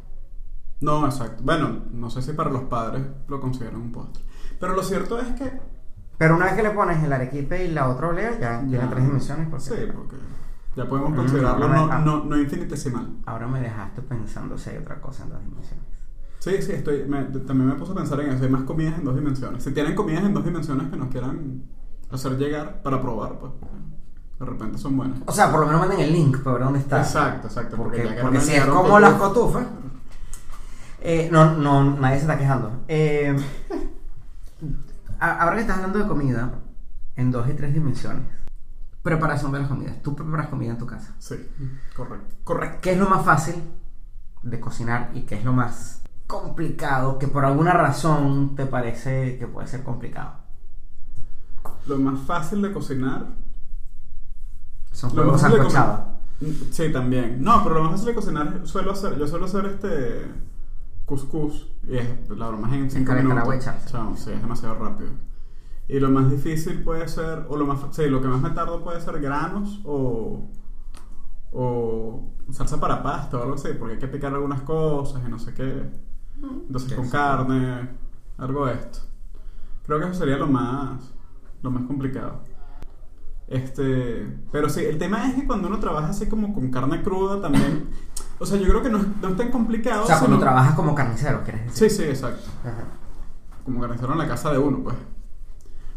No, 0.81 1.05
exacto. 1.07 1.43
Bueno, 1.45 1.83
no 1.93 2.09
sé 2.11 2.23
si 2.23 2.33
para 2.33 2.51
los 2.51 2.63
padres 2.63 3.03
lo 3.29 3.41
consideran 3.41 3.77
un 3.77 3.93
postre. 3.93 4.25
Pero 4.59 4.75
lo 4.75 4.83
cierto 4.83 5.19
es 5.21 5.29
que 5.39 5.61
Pero 6.17 6.37
una 6.37 6.47
vez 6.47 6.55
que 6.55 6.63
le 6.63 6.71
pones 6.71 7.03
el 7.03 7.13
arequipe 7.13 7.65
y 7.65 7.71
la 7.73 7.89
otra 7.89 8.09
oblea, 8.09 8.39
ya, 8.39 8.61
tiene 8.69 8.87
tres 8.87 9.05
dimensiones. 9.05 9.49
Porque 9.49 9.65
Sí, 9.65 9.75
porque 9.95 10.17
ya 10.77 10.89
podemos 10.89 11.11
Mm, 11.13 11.17
considerarlo 11.17 11.69
no, 11.69 11.87
no, 11.87 11.99
no, 12.01 12.25
no 12.25 12.39
infinitesimal. 12.41 13.09
Ahora 13.27 13.47
me 13.47 13.61
dejaste 13.61 14.03
pensando 14.03 14.57
si 14.59 14.71
hay 14.71 14.79
otra 14.79 15.01
cosa 15.01 15.25
en 15.25 15.31
dos 15.31 15.41
dimensiones. 15.45 15.85
Sí, 16.41 16.61
sí, 16.63 16.73
estoy, 16.73 17.05
me- 17.09 17.25
también 17.25 17.69
me 17.69 17.75
puse 17.75 17.93
a 17.93 17.95
pensar 17.95 18.21
en 18.21 18.31
eso. 18.33 18.45
Hay 18.45 18.51
más 18.51 18.65
comidas 18.65 18.99
en 18.99 19.05
dos 19.05 19.15
dimensiones. 19.15 19.63
Si 19.65 19.73
tienen 19.73 19.95
comidas 19.95 20.25
en 20.25 20.35
dos 20.35 20.45
dimensiones 20.45 20.89
que 20.91 20.97
nos 20.97 21.09
quieran 21.09 21.63
hacer 22.11 22.37
llegar 22.37 22.83
para 22.83 23.01
probar, 23.01 23.39
pues 23.39 23.53
de 24.41 24.45
repente 24.47 24.77
son 24.79 24.97
buenas. 24.97 25.19
O 25.27 25.33
sea, 25.33 25.51
por 25.51 25.61
lo 25.61 25.67
menos 25.67 25.81
manden 25.81 26.01
el 26.01 26.13
link 26.13 26.39
para 26.43 26.57
ver 26.57 26.65
dónde 26.65 26.81
está. 26.81 26.99
Exacto, 27.01 27.47
exacto. 27.49 27.77
Porque, 27.77 28.03
si 28.41 28.53
es 28.55 28.67
como 28.67 28.99
las 28.99 29.15
cotufas. 29.15 29.65
eh, 31.01 31.29
no, 31.33 31.55
no, 31.57 31.97
nadie 31.99 32.17
se 32.17 32.23
está 32.23 32.37
quejando. 32.37 32.73
Eh, 32.89 33.35
ahora 35.21 35.55
que 35.55 35.61
estás 35.63 35.77
hablando 35.77 35.99
de 35.99 36.07
comida 36.09 36.53
en 37.17 37.31
dos 37.31 37.49
y 37.49 37.55
tres 37.55 37.73
dimensiones. 37.73 38.23
Preparación 39.05 39.53
de 39.53 39.61
las 39.61 39.69
comidas. 39.69 40.03
Tú 40.03 40.17
preparas 40.17 40.49
comida 40.49 40.73
en 40.73 40.79
tu 40.79 40.87
casa. 40.87 41.15
Sí, 41.21 41.37
correcto. 41.95 42.35
Correcto. 42.43 42.79
¿Qué 42.83 42.93
es 42.93 42.99
lo 42.99 43.09
más 43.09 43.25
fácil 43.25 43.55
de 44.43 44.59
cocinar 44.59 45.11
y 45.15 45.21
qué 45.23 45.37
es 45.37 45.45
lo 45.45 45.53
más 45.53 46.03
complicado 46.27 47.19
que 47.19 47.29
por 47.29 47.45
alguna 47.45 47.73
razón 47.75 48.57
te 48.57 48.65
parece 48.67 49.39
que 49.39 49.47
puede 49.47 49.69
ser 49.69 49.83
complicado? 49.85 50.33
Lo 51.87 51.99
más 51.99 52.19
fácil 52.23 52.63
de 52.63 52.73
cocinar. 52.73 53.27
Son 54.91 55.17
huevos 55.19 55.41
sancochados. 55.41 56.01
comer- 56.01 56.55
Sí, 56.73 56.91
también. 56.93 57.43
No, 57.43 57.63
pero 57.63 57.77
lo 57.77 57.83
más 57.83 57.93
fácil 57.93 58.07
de 58.09 58.15
cocinar 58.15 58.61
suelo 58.65 58.93
hacer, 58.93 59.17
yo 59.19 59.27
suelo 59.27 59.45
hacer 59.47 59.67
este 59.67 60.27
couscous 61.07 61.69
y 61.87 61.97
es 61.99 62.09
la 62.31 62.49
broma 62.49 62.69
es 62.69 62.75
en 62.83 62.91
5 62.91 63.07
calentar 63.13 63.45
minutos. 63.47 63.65
Chao, 63.87 64.17
sí, 64.17 64.31
es 64.33 64.41
demasiado 64.41 64.75
rápido. 64.77 65.11
Y 65.89 66.01
lo 66.01 66.11
más 66.11 66.31
difícil 66.31 66.83
puede 66.83 67.07
ser, 67.09 67.45
o 67.49 67.57
lo 67.57 67.67
más, 67.67 67.81
sí, 67.93 68.07
lo 68.07 68.21
que 68.23 68.29
más 68.29 68.41
me 68.41 68.51
tardo 68.51 68.83
puede 68.83 69.01
ser 69.01 69.21
granos 69.21 69.81
o, 69.85 70.49
o 71.53 72.31
salsa 72.53 72.81
para 72.81 73.03
pasta 73.03 73.39
o 73.39 73.43
algo 73.43 73.55
así, 73.55 73.69
porque 73.79 73.95
hay 73.95 74.01
que 74.01 74.09
picar 74.09 74.33
algunas 74.35 74.63
cosas 74.63 75.23
y 75.27 75.31
no 75.31 75.39
sé 75.39 75.53
qué. 75.55 75.91
Entonces 76.43 76.93
con 76.95 77.09
carne, 77.11 77.89
algo 78.39 78.67
de 78.67 78.75
esto. 78.75 78.99
Creo 79.87 79.99
que 80.01 80.07
eso 80.07 80.15
sería 80.15 80.37
lo 80.39 80.47
más, 80.47 81.13
lo 81.63 81.71
más 81.71 81.85
complicado. 81.85 82.41
Este, 83.47 84.27
pero 84.51 84.71
sí, 84.71 84.81
el 84.85 84.97
tema 84.97 85.29
es 85.29 85.35
que 85.35 85.47
cuando 85.47 85.69
uno 85.69 85.79
trabaja 85.79 86.09
así 86.09 86.27
como 86.29 86.55
con 86.55 86.71
carne 86.71 87.03
cruda 87.03 87.43
también, 87.43 87.89
o 88.39 88.47
sea, 88.47 88.59
yo 88.59 88.67
creo 88.69 88.83
que 88.83 88.89
no 88.89 88.99
es, 88.99 89.05
no 89.21 89.29
es 89.29 89.37
tan 89.37 89.51
complicado. 89.51 90.05
O 90.05 90.07
sea, 90.07 90.19
cuando 90.19 90.37
sino- 90.37 90.45
trabajas 90.47 90.75
como 90.75 90.95
carnicero, 90.95 91.43
¿quieres 91.45 91.67
decir? 91.67 91.91
Sí, 91.91 91.97
sí, 91.97 92.09
exacto. 92.09 92.51
Ajá. 92.63 92.85
Como 93.65 93.81
carnicero 93.81 94.13
en 94.13 94.19
la 94.19 94.29
casa 94.29 94.51
de 94.51 94.59
uno, 94.59 94.79
pues. 94.83 94.97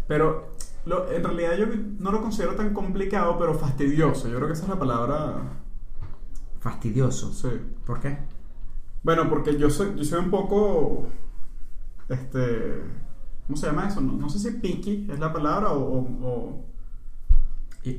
Pero 0.08 0.50
lo- 0.86 1.12
en 1.12 1.24
realidad 1.24 1.56
yo 1.58 1.66
no 2.00 2.12
lo 2.12 2.22
considero 2.22 2.56
tan 2.56 2.74
complicado, 2.74 3.38
pero 3.38 3.54
fastidioso. 3.56 4.28
Yo 4.30 4.36
creo 4.38 4.48
que 4.48 4.54
esa 4.54 4.64
es 4.64 4.70
la 4.70 4.80
palabra. 4.80 5.36
Fastidioso. 6.60 7.34
Sí. 7.34 7.50
¿Por 7.86 8.00
qué? 8.00 8.18
Bueno, 9.04 9.30
porque 9.30 9.58
yo 9.58 9.70
soy, 9.70 9.94
yo 9.96 10.04
soy 10.04 10.20
un 10.20 10.32
poco. 10.32 11.08
Este. 12.10 12.82
¿Cómo 13.46 13.56
se 13.58 13.68
llama 13.68 13.88
eso? 13.88 14.02
No, 14.02 14.14
no 14.14 14.30
sé 14.30 14.40
si 14.40 14.52
picky 14.58 15.08
es 15.12 15.20
la 15.20 15.32
palabra 15.32 15.72
o. 15.72 15.80
o- 15.80 16.28
o- 16.28 16.66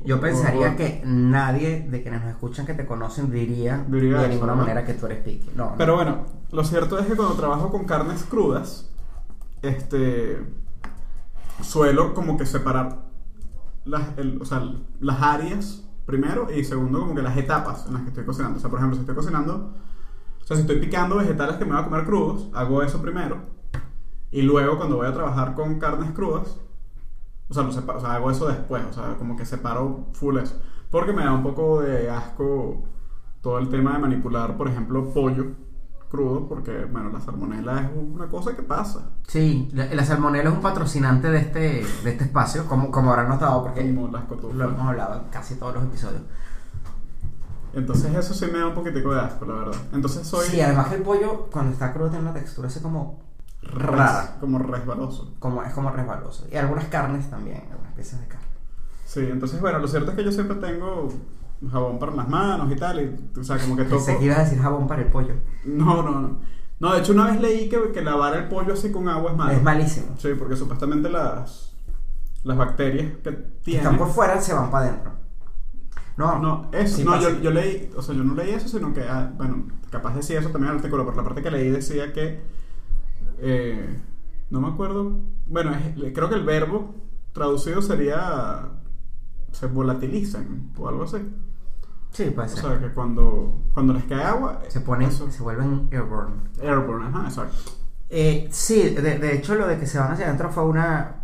Yo 0.05 0.19
pensaría 0.21 0.71
O- 0.73 0.75
que 0.75 1.01
nadie 1.05 1.87
de 1.89 2.03
quienes 2.03 2.21
nos 2.21 2.29
escuchan 2.29 2.67
que 2.67 2.75
te 2.75 2.85
conocen 2.85 3.31
diría, 3.31 3.83
Diría 3.87 4.17
de 4.17 4.23
eso, 4.25 4.33
ninguna 4.33 4.53
¿no? 4.53 4.61
manera 4.61 4.85
que 4.85 4.93
tú 4.93 5.07
eres 5.07 5.23
picky. 5.23 5.49
No, 5.55 5.71
no. 5.71 5.77
Pero 5.77 5.95
bueno, 5.95 6.25
lo 6.51 6.63
cierto 6.63 6.99
es 6.99 7.07
que 7.07 7.15
cuando 7.15 7.33
trabajo 7.35 7.71
con 7.71 7.85
carnes 7.85 8.23
crudas, 8.23 8.91
este. 9.63 10.37
Suelo 11.61 12.13
como 12.13 12.37
que 12.37 12.45
separar 12.45 13.05
las, 13.85 14.17
el- 14.17 14.41
o 14.41 14.45
sea, 14.45 14.63
las 14.99 15.21
áreas 15.21 15.85
primero 16.05 16.47
y 16.51 16.63
segundo 16.63 17.01
como 17.01 17.15
que 17.15 17.21
las 17.21 17.37
etapas 17.37 17.85
en 17.87 17.93
las 17.93 18.03
que 18.03 18.09
estoy 18.09 18.25
cocinando. 18.25 18.57
O 18.57 18.61
sea, 18.61 18.69
por 18.69 18.79
ejemplo, 18.79 18.95
si 18.95 19.01
estoy 19.01 19.15
cocinando, 19.15 19.73
o 20.43 20.45
sea, 20.47 20.55
si 20.57 20.61
estoy 20.61 20.79
picando 20.79 21.17
vegetales 21.17 21.57
que 21.57 21.65
me 21.65 21.71
voy 21.73 21.81
a 21.81 21.85
comer 21.85 22.05
crudos, 22.05 22.49
hago 22.53 22.81
eso 22.83 23.01
primero. 23.01 23.37
Y 24.31 24.41
luego 24.43 24.77
cuando 24.77 24.97
voy 24.97 25.07
a 25.07 25.13
trabajar 25.13 25.55
con 25.55 25.79
carnes 25.79 26.11
crudas, 26.11 26.59
o 27.49 27.53
sea, 27.53 27.63
lo 27.63 27.71
sepa- 27.71 27.95
o 27.95 27.99
sea, 27.99 28.13
hago 28.15 28.31
eso 28.31 28.47
después, 28.47 28.83
o 28.89 28.93
sea, 28.93 29.15
como 29.17 29.35
que 29.35 29.45
separo 29.45 30.07
full 30.13 30.37
eso. 30.37 30.61
Porque 30.91 31.13
me 31.13 31.23
da 31.23 31.33
un 31.33 31.43
poco 31.43 31.81
de 31.81 32.09
asco 32.09 32.83
todo 33.41 33.59
el 33.59 33.69
tema 33.69 33.93
de 33.93 33.99
manipular, 33.99 34.57
por 34.57 34.67
ejemplo, 34.67 35.13
pollo 35.13 35.47
crudo, 36.09 36.47
porque, 36.47 36.85
bueno, 36.85 37.09
la 37.09 37.21
salmonela 37.21 37.81
es 37.83 37.89
una 37.95 38.27
cosa 38.27 38.55
que 38.55 38.63
pasa. 38.63 39.09
Sí, 39.27 39.69
la, 39.73 39.85
la 39.93 40.03
salmonela 40.03 40.49
es 40.49 40.55
un 40.55 40.61
patrocinante 40.61 41.29
de 41.29 41.39
este, 41.39 41.59
de 42.03 42.09
este 42.11 42.23
espacio, 42.23 42.65
como, 42.65 42.91
como 42.91 43.11
habrán 43.11 43.29
notado, 43.29 43.63
porque 43.63 43.81
Como 43.93 44.07
las 44.09 44.23
lo 44.55 44.63
hemos 44.65 44.81
hablado 44.81 45.21
en 45.21 45.29
casi 45.29 45.55
todos 45.55 45.75
los 45.75 45.83
episodios. 45.83 46.21
Entonces 47.73 48.13
eso 48.15 48.33
sí 48.33 48.47
me 48.51 48.59
da 48.59 48.67
un 48.67 48.73
poquitico 48.73 49.13
de 49.13 49.21
asco, 49.21 49.45
la 49.45 49.53
verdad. 49.53 49.75
Entonces 49.93 50.27
soy 50.27 50.47
Sí, 50.47 50.59
además 50.59 50.87
que 50.87 50.95
el 50.95 51.03
pollo 51.03 51.47
cuando 51.51 51.71
está 51.71 51.93
crudo 51.93 52.09
tiene 52.09 52.23
una 52.23 52.33
textura 52.33 52.67
así 52.67 52.79
como 52.79 53.21
rara. 53.61 54.37
como 54.39 54.57
resbaloso. 54.57 55.35
como 55.39 55.61
es 55.63 55.71
como 55.73 55.91
resbaloso. 55.91 56.47
Y 56.51 56.55
algunas 56.57 56.85
carnes 56.85 57.29
también, 57.29 57.63
algunas 57.71 57.93
piezas 57.93 58.19
de 58.21 58.27
carne. 58.27 58.47
Sí, 59.05 59.21
entonces 59.31 59.61
bueno, 59.61 59.79
lo 59.79 59.87
cierto 59.87 60.11
es 60.11 60.17
que 60.17 60.23
yo 60.23 60.31
siempre 60.31 60.57
tengo 60.57 61.09
jabón 61.71 61.99
para 61.99 62.13
las 62.15 62.27
manos 62.29 62.71
y 62.71 62.75
tal, 62.75 63.01
y, 63.01 63.39
o 63.39 63.43
sea, 63.43 63.57
como 63.57 63.75
que 63.75 63.83
toco... 63.83 63.97
Pensé 64.05 64.17
que 64.17 64.25
ibas 64.25 64.37
a 64.39 64.43
decir 64.43 64.59
jabón 64.59 64.87
para 64.87 65.01
el 65.01 65.07
pollo. 65.09 65.33
No, 65.65 66.01
no, 66.03 66.19
no. 66.21 66.39
No, 66.79 66.93
de 66.93 66.99
hecho 66.99 67.11
una 67.11 67.25
vez 67.25 67.41
leí 67.41 67.67
que, 67.67 67.91
que 67.91 68.01
lavar 68.01 68.35
el 68.37 68.47
pollo 68.47 68.73
así 68.73 68.91
con 68.91 69.09
agua 69.09 69.31
es 69.31 69.37
malo. 69.37 69.51
Es 69.51 69.61
malísimo. 69.63 70.15
Sí, 70.17 70.29
porque 70.39 70.55
supuestamente 70.55 71.09
las, 71.09 71.75
las 72.43 72.57
bacterias 72.57 73.17
que 73.23 73.31
Si 73.31 73.37
tiene... 73.63 73.79
están 73.79 73.97
por 73.97 74.07
fuera, 74.09 74.39
se 74.39 74.53
van 74.53 74.71
para 74.71 74.85
adentro. 74.85 75.11
No, 76.15 76.39
No, 76.39 76.69
eso, 76.73 76.97
sí 76.97 77.03
no, 77.03 77.19
yo, 77.19 77.39
yo 77.41 77.51
leí, 77.51 77.91
o 77.95 78.01
sea, 78.01 78.13
yo 78.15 78.23
no 78.23 78.33
leí 78.35 78.51
eso, 78.51 78.67
sino 78.67 78.93
que, 78.93 79.01
ah, 79.03 79.31
bueno, 79.37 79.67
capaz 79.89 80.15
decía 80.15 80.39
eso 80.39 80.49
también 80.49 80.69
en 80.71 80.71
el 80.71 80.77
artículo, 80.79 81.05
pero 81.05 81.17
la 81.17 81.23
parte 81.23 81.41
que 81.41 81.51
leí 81.51 81.69
decía 81.69 82.11
que, 82.13 82.41
eh, 83.39 83.99
no 84.49 84.61
me 84.61 84.67
acuerdo, 84.69 85.19
bueno, 85.47 85.71
es- 85.73 86.13
creo 86.13 86.29
que 86.29 86.35
el 86.35 86.43
verbo 86.43 86.95
traducido 87.33 87.81
sería, 87.81 88.69
se 89.51 89.67
volatilizan 89.67 90.71
o 90.77 90.89
algo 90.89 91.03
así. 91.03 91.17
Sí, 92.11 92.25
puede 92.31 92.47
O 92.47 92.51
ser. 92.51 92.59
sea, 92.65 92.79
que 92.79 92.89
cuando, 92.93 93.61
cuando 93.73 93.93
les 93.93 94.03
cae 94.05 94.23
agua, 94.23 94.61
se 94.67 94.81
ponen, 94.81 95.09
eso- 95.09 95.29
se 95.31 95.41
vuelven 95.43 95.87
airborne. 95.91 96.35
airborne, 96.61 97.07
ajá, 97.07 97.27
exacto. 97.27 97.55
Eh, 98.09 98.47
sí, 98.51 98.89
de, 98.89 99.19
de 99.19 99.35
hecho 99.35 99.55
lo 99.55 99.67
de 99.67 99.77
que 99.79 99.85
se 99.85 99.99
van 99.99 100.11
hacia 100.13 100.25
adentro 100.25 100.49
fue 100.49 100.65
una, 100.65 101.15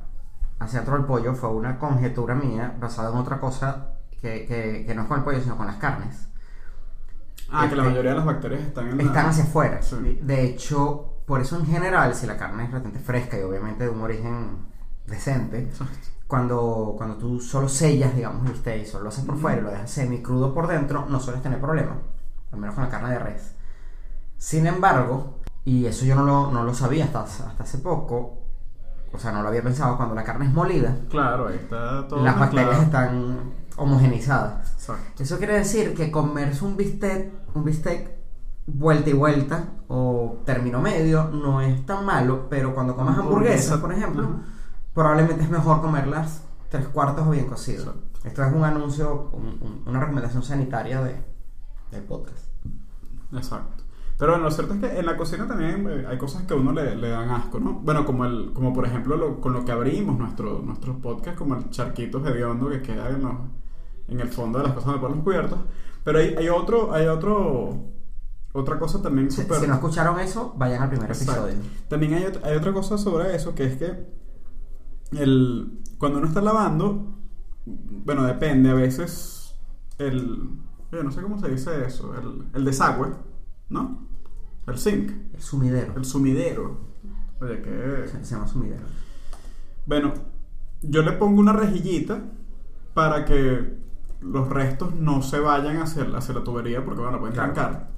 hacia 0.59 0.79
adentro 0.79 0.97
del 0.97 1.05
pollo, 1.05 1.33
fue 1.33 1.49
una 1.49 1.79
conjetura 1.79 2.35
mía 2.35 2.75
basada 2.79 3.11
en 3.11 3.17
otra 3.17 3.39
cosa 3.39 3.87
que, 4.21 4.45
que, 4.45 4.83
que 4.85 4.95
no 4.95 5.01
es 5.03 5.07
con 5.07 5.17
el 5.17 5.23
pollo, 5.23 5.41
sino 5.41 5.57
con 5.57 5.65
las 5.67 5.77
carnes. 5.77 6.27
Ah, 7.51 7.67
que 7.69 7.75
la 7.75 7.81
Este, 7.83 7.89
mayoría 7.91 8.11
de 8.11 8.17
las 8.17 8.25
bacterias 8.25 8.61
están 8.61 8.87
en 8.89 8.97
la- 8.97 9.03
Están 9.03 9.25
hacia 9.27 9.43
afuera. 9.43 9.81
Sí. 9.81 10.19
De 10.21 10.43
hecho, 10.43 11.13
por 11.25 11.41
eso 11.41 11.57
en 11.59 11.65
general, 11.65 12.13
si 12.15 12.27
la 12.27 12.37
carne 12.37 12.63
es 12.65 12.69
relativamente 12.69 12.99
fresca 13.05 13.37
y 13.37 13.41
obviamente 13.41 13.83
de 13.85 13.89
un 13.89 14.01
origen 14.01 14.57
decente, 15.07 15.71
cuando, 16.27 16.95
cuando 16.97 17.17
tú 17.17 17.39
solo 17.39 17.69
sellas, 17.69 18.15
digamos, 18.15 18.49
el 18.49 18.55
steak, 18.55 18.85
solo 18.85 19.03
lo 19.05 19.09
haces 19.09 19.25
por 19.25 19.35
Ujú. 19.35 19.41
fuera 19.43 19.59
y 19.59 19.63
lo 19.63 19.69
dejas 19.69 19.91
semi 19.91 20.21
crudo 20.21 20.53
por 20.53 20.67
dentro, 20.67 21.05
no 21.09 21.19
sueles 21.19 21.41
tener 21.43 21.59
problema. 21.61 21.97
Al 22.51 22.59
menos 22.59 22.75
con 22.75 22.83
la 22.83 22.89
carne 22.89 23.09
de 23.11 23.19
res. 23.19 23.55
Sin 24.37 24.65
embargo, 24.67 25.39
y 25.63 25.85
eso 25.85 26.05
yo 26.05 26.15
no 26.15 26.23
lo, 26.23 26.51
no 26.51 26.63
lo 26.63 26.73
sabía 26.73 27.05
hasta, 27.05 27.21
hasta 27.23 27.63
hace 27.63 27.77
poco, 27.79 28.39
o 29.13 29.17
sea, 29.17 29.31
no 29.31 29.41
lo 29.41 29.47
había 29.49 29.61
pensado, 29.63 29.97
cuando 29.97 30.15
la 30.15 30.23
carne 30.23 30.45
es 30.45 30.53
molida, 30.53 30.97
Claro, 31.09 31.47
ahí 31.47 31.55
está 31.55 32.07
todo 32.07 32.23
las 32.23 32.39
bacterias 32.39 32.81
están 32.83 33.53
homogenizadas. 33.77 34.73
Exacto. 34.73 35.23
Eso 35.23 35.37
quiere 35.37 35.55
decir 35.55 35.93
que 35.95 36.11
comerse 36.11 36.65
un 36.65 36.75
bistec, 36.77 37.31
un 37.53 37.63
bistec 37.63 38.11
vuelta 38.67 39.09
y 39.09 39.13
vuelta 39.13 39.65
o 39.87 40.41
término 40.45 40.81
medio 40.81 41.25
no 41.25 41.61
es 41.61 41.85
tan 41.85 42.05
malo, 42.05 42.47
pero 42.49 42.73
cuando 42.73 42.95
comes 42.95 43.17
hamburguesas, 43.17 43.79
por 43.79 43.93
ejemplo, 43.93 44.23
Ajá. 44.23 44.54
Probablemente 44.95 45.43
es 45.43 45.49
mejor 45.51 45.81
comerlas 45.81 46.41
tres 46.69 46.88
cuartos 46.88 47.27
o 47.27 47.29
bien 47.29 47.45
cocido. 47.45 47.84
Exacto. 47.84 48.27
Esto 48.27 48.43
es 48.43 48.53
un 48.53 48.63
anuncio, 48.63 49.29
un- 49.34 49.60
un- 49.62 49.84
una 49.86 49.99
recomendación 49.99 50.41
sanitaria 50.41 51.03
de, 51.03 51.15
del 51.91 52.01
podcast. 52.03 52.47
Exacto. 53.34 53.84
Pero 54.17 54.31
bueno, 54.31 54.45
lo 54.45 54.51
cierto 54.51 54.73
es 54.75 54.79
que 54.79 54.97
en 54.99 55.05
la 55.05 55.17
cocina 55.17 55.45
también 55.45 55.88
eh, 55.89 56.05
hay 56.10 56.17
cosas 56.17 56.43
que 56.43 56.53
a 56.53 56.58
uno 56.58 56.71
le, 56.71 56.95
le 56.95 57.10
dan 57.10 57.29
asco, 57.29 57.60
¿no? 57.60 57.73
Bueno, 57.73 58.05
como 58.05 58.23
el, 58.25 58.51
como 58.53 58.73
por 58.73 58.86
ejemplo 58.86 59.17
lo- 59.17 59.41
con 59.41 59.51
lo 59.53 59.65
que 59.65 59.71
abrimos 59.73 60.17
nuestro, 60.17 60.60
nuestros 60.60 60.95
podcasts, 60.97 61.38
como 61.38 61.55
el 61.55 61.69
charquito 61.69 62.25
hediondo 62.25 62.69
que 62.69 62.81
queda 62.81 63.10
en, 63.10 63.21
los- 63.23 63.36
en 64.08 64.19
el 64.21 64.29
fondo 64.29 64.60
de 64.60 64.63
las 64.65 64.73
cosas 64.73 64.88
donde 64.88 65.01
ponen 65.01 65.17
los 65.17 65.23
cubiertos. 65.25 65.60
Pero 66.05 66.19
hay, 66.19 66.34
hay 66.38 66.47
otro, 66.49 66.93
hay 66.93 67.08
otro, 67.08 67.77
otra 68.53 68.79
cosa 68.79 69.01
también 69.01 69.29
Si, 69.29 69.41
súper... 69.41 69.60
si 69.60 69.67
no 69.67 69.73
escucharon 69.73 70.17
eso, 70.19 70.53
vayan 70.58 70.81
al 70.84 70.89
primer 70.89 71.12
Exacto. 71.12 71.47
episodio. 71.47 71.69
También 71.89 72.13
hay, 72.13 72.25
hay 72.43 72.55
otra 72.55 72.71
cosa 72.73 72.97
sobre 72.97 73.36
eso, 73.36 73.53
que 73.53 73.65
es 73.65 73.75
que 73.75 74.24
el, 75.11 75.79
cuando 75.97 76.19
uno 76.19 76.27
está 76.27 76.41
lavando, 76.41 77.17
bueno, 77.65 78.23
depende, 78.25 78.69
a 78.69 78.73
veces 78.75 79.55
el... 79.97 80.49
oye, 80.91 81.03
no 81.03 81.11
sé 81.11 81.21
cómo 81.21 81.39
se 81.39 81.49
dice 81.49 81.85
eso, 81.85 82.13
el, 82.15 82.45
el 82.53 82.65
desagüe, 82.65 83.09
¿no? 83.69 84.07
El 84.67 84.77
sink, 84.77 85.11
El 85.33 85.41
sumidero. 85.41 85.93
el 85.95 86.05
sumidero. 86.05 86.79
Oye, 87.41 87.61
que... 87.61 88.07
Se, 88.07 88.25
se 88.25 88.35
llama 88.35 88.47
sumidero. 88.47 88.85
Bueno, 89.85 90.13
yo 90.81 91.01
le 91.03 91.11
pongo 91.13 91.39
una 91.39 91.53
rejillita 91.53 92.23
para 92.93 93.25
que 93.25 93.77
los 94.21 94.49
restos 94.49 94.95
no 94.95 95.21
se 95.21 95.39
vayan 95.39 95.77
hacia, 95.77 96.03
hacia 96.17 96.33
la 96.35 96.43
tubería 96.43 96.83
porque, 96.83 97.01
bueno, 97.01 97.19
pueden 97.19 97.35
Claro. 97.35 97.53
trancar. 97.53 97.91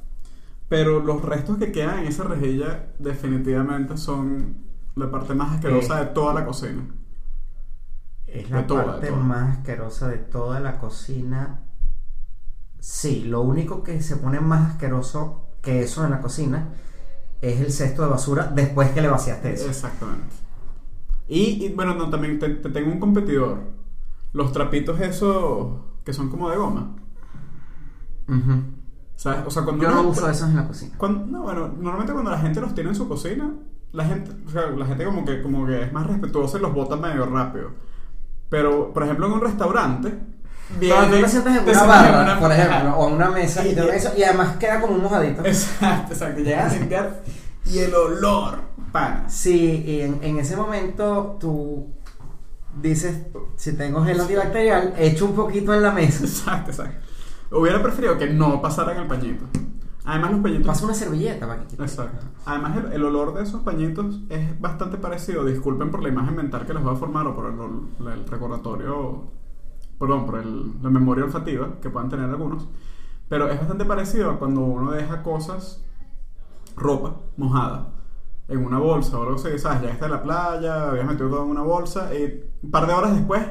Pero 0.70 1.00
los 1.02 1.22
restos 1.24 1.58
que 1.58 1.72
quedan 1.72 2.00
en 2.00 2.08
esa 2.08 2.24
rejilla 2.26 2.90
definitivamente 3.00 3.98
son 3.98 4.58
la 4.98 5.12
parte 5.12 5.34
más 5.36 5.54
asquerosa 5.56 6.02
Eh. 6.02 6.06
de 6.06 6.12
toda 6.12 6.34
la 6.34 6.46
cocina. 6.46 6.82
Es 8.26 8.50
la 8.50 8.68
toda, 8.68 8.86
parte 8.86 9.12
más 9.12 9.58
asquerosa 9.58 10.08
de 10.10 10.18
toda 10.18 10.60
la 10.60 10.80
cocina. 10.80 11.62
Sí, 12.80 13.24
lo 13.24 13.42
único 13.42 13.84
que 13.84 14.02
se 14.02 14.18
pone 14.18 14.40
más 14.40 14.72
asqueroso 14.72 15.48
que 15.62 15.82
eso 15.84 16.04
en 16.06 16.12
la 16.12 16.22
cocina 16.22 16.70
es 17.42 17.60
el 17.62 17.72
cesto 17.72 18.04
de 18.04 18.10
basura 18.10 18.52
después 18.54 18.90
que 18.92 19.02
le 19.02 19.08
vaciaste 19.08 19.54
eso. 19.54 19.68
Exactamente. 19.70 20.36
Y, 21.28 21.66
y, 21.66 21.74
bueno, 21.74 21.94
no, 21.96 22.10
también 22.10 22.40
te, 22.40 22.50
te 22.50 22.70
tengo 22.70 22.92
un 22.92 23.00
competidor. 23.00 23.60
Los 24.34 24.52
trapitos 24.52 25.00
esos 25.02 25.80
que 26.04 26.14
son 26.14 26.30
como 26.30 26.50
de 26.50 26.58
goma. 26.58 26.96
¿Sabes? 29.16 29.40
O 29.48 29.50
sea, 29.50 29.64
cuando 29.64 29.84
Yo 29.84 29.92
no 29.92 30.02
uso 30.10 30.30
esos 30.30 30.50
en 30.50 30.56
la 30.58 30.68
cocina. 30.68 30.96
Cuando- 30.98 31.26
no, 31.26 31.42
bueno, 31.44 31.68
normalmente 31.70 32.14
cuando 32.14 32.30
la 32.32 32.40
gente 32.40 32.62
los 32.62 32.74
tiene 32.76 32.90
en 32.92 32.96
su 32.96 33.08
cocina, 33.08 33.52
la 33.94 34.06
gente, 34.06 34.32
o 34.46 34.50
sea, 34.50 34.68
la 34.68 34.86
gente 34.86 35.06
como 35.06 35.26
que, 35.26 35.42
como 35.42 35.66
que 35.66 35.84
es 35.84 35.94
más 35.94 36.06
respetuosa 36.08 36.58
y 36.58 36.62
los 36.62 36.74
bota 36.74 36.96
medio 36.96 37.26
rápido. 37.26 37.72
Pero, 38.50 38.94
por 38.94 39.04
ejemplo, 39.04 39.28
en 39.28 39.34
un 39.34 39.42
restaurante, 39.42 40.14
Cuando 40.80 41.16
tú 41.18 41.24
te 41.24 41.30
sientas 41.30 41.58
en 41.58 41.66
te 41.66 41.72
una 41.72 41.84
barra, 41.84 42.22
una- 42.24 42.40
por 42.40 42.52
ejemplo, 42.54 42.98
o 42.98 43.08
en 43.10 43.14
una 43.16 43.30
mesa, 43.30 43.66
y, 43.66 43.72
Y- 43.72 43.76
te- 43.76 43.96
eso- 43.96 44.12
y 44.18 44.24
además 44.24 44.58
queda 44.58 44.82
como 44.82 44.96
un 44.96 45.04
mojadito. 45.04 45.46
Exacto, 45.46 46.14
exacto. 46.14 46.42
Llegas 46.42 46.74
a 46.74 47.10
y 47.66 47.80
el 47.80 47.94
olor, 47.96 48.60
panas. 48.92 49.34
Sí, 49.34 49.84
y 49.86 50.02
en, 50.02 50.20
en 50.22 50.40
ese 50.40 50.56
momento 50.56 51.38
tú 51.40 51.88
dices, 52.82 53.18
si 53.58 53.76
tengo 53.76 54.04
gel 54.06 54.20
antibacterial, 54.22 54.94
echo 54.98 55.26
un 55.26 55.36
poquito 55.36 55.74
en 55.74 55.82
la 55.82 55.92
mesa. 55.92 56.24
Exacto, 56.26 56.72
exacto. 56.72 57.06
Hubiera 57.52 57.82
preferido 57.82 58.18
que 58.18 58.28
no 58.28 58.62
pasaran 58.62 58.98
el 58.98 59.08
pañito. 59.08 59.46
Además, 60.08 60.32
los 60.32 60.40
pañitos. 60.40 60.68
Pasa 60.68 60.86
una 60.86 60.94
servilleta 60.94 61.48
para 61.48 61.60
que 61.62 61.68
quite. 61.68 61.84
Exacto. 61.84 62.26
Además, 62.46 62.78
el, 62.78 62.94
el 62.94 63.04
olor 63.04 63.34
de 63.34 63.44
esos 63.44 63.62
pañitos 63.62 64.22
es 64.30 64.60
bastante 64.60 64.98
parecido. 64.98 65.44
Disculpen 65.46 65.92
por 65.92 66.02
la 66.02 66.10
imagen 66.10 66.36
mental 66.36 66.66
que 66.66 66.74
les 66.74 66.82
voy 66.82 66.94
a 66.94 66.96
formar 66.96 67.28
o 67.28 67.36
por 67.36 67.52
el, 67.52 68.08
el 68.14 68.26
recordatorio, 68.28 69.24
perdón, 70.00 70.26
por 70.26 70.40
el- 70.40 70.82
la 70.82 70.90
memoria 70.90 71.26
olfativa 71.26 71.80
que 71.82 71.90
puedan 71.90 72.10
tener 72.10 72.30
algunos. 72.30 72.68
Pero 73.30 73.50
es 73.50 73.60
bastante 73.60 73.84
parecido 73.86 74.32
a 74.32 74.40
cuando 74.40 74.62
uno 74.62 74.92
deja 74.92 75.22
cosas, 75.24 75.84
ropa 76.78 77.18
mojada, 77.36 77.90
en 78.48 78.66
una 78.66 78.80
bolsa 78.80 79.20
o 79.20 79.24
algo 79.24 79.36
así. 79.36 79.58
¿Sabes? 79.60 79.82
Ya 79.84 79.90
está 79.90 80.06
en 80.06 80.12
la 80.12 80.24
playa, 80.24 80.90
habías 80.92 81.06
metido 81.08 81.30
todo 81.30 81.44
en 81.44 81.52
una 81.52 81.64
bolsa 81.64 82.14
y 82.16 82.50
un 82.64 82.72
par 82.72 82.88
de 82.88 82.94
horas 82.94 83.14
después 83.16 83.46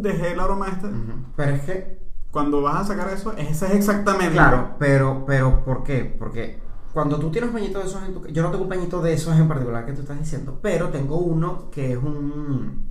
dejé 0.00 0.32
el 0.32 0.40
aroma 0.40 0.68
este. 0.68 0.88
Pero 1.36 1.52
es 1.54 1.62
que 1.62 2.01
Cuando 2.32 2.62
vas 2.62 2.80
a 2.80 2.84
sacar 2.84 3.12
eso, 3.12 3.32
ese 3.36 3.66
es 3.66 3.72
exactamente. 3.72 4.32
Claro, 4.32 4.76
pero, 4.78 5.24
pero 5.26 5.62
¿por 5.64 5.84
qué? 5.84 6.16
Porque 6.18 6.58
cuando 6.92 7.18
tú 7.18 7.30
tienes 7.30 7.48
un 7.48 7.54
pañito 7.54 7.78
de 7.78 7.84
esos 7.84 8.02
en 8.02 8.14
tu 8.14 8.26
yo 8.26 8.42
no 8.42 8.50
tengo 8.50 8.64
un 8.64 8.70
pañito 8.70 9.02
de 9.02 9.12
esos 9.12 9.36
en 9.38 9.46
particular 9.46 9.84
que 9.84 9.92
tú 9.92 10.00
estás 10.00 10.18
diciendo, 10.18 10.58
pero 10.62 10.88
tengo 10.88 11.18
uno 11.18 11.70
que 11.70 11.92
es 11.92 11.98
un 11.98 12.88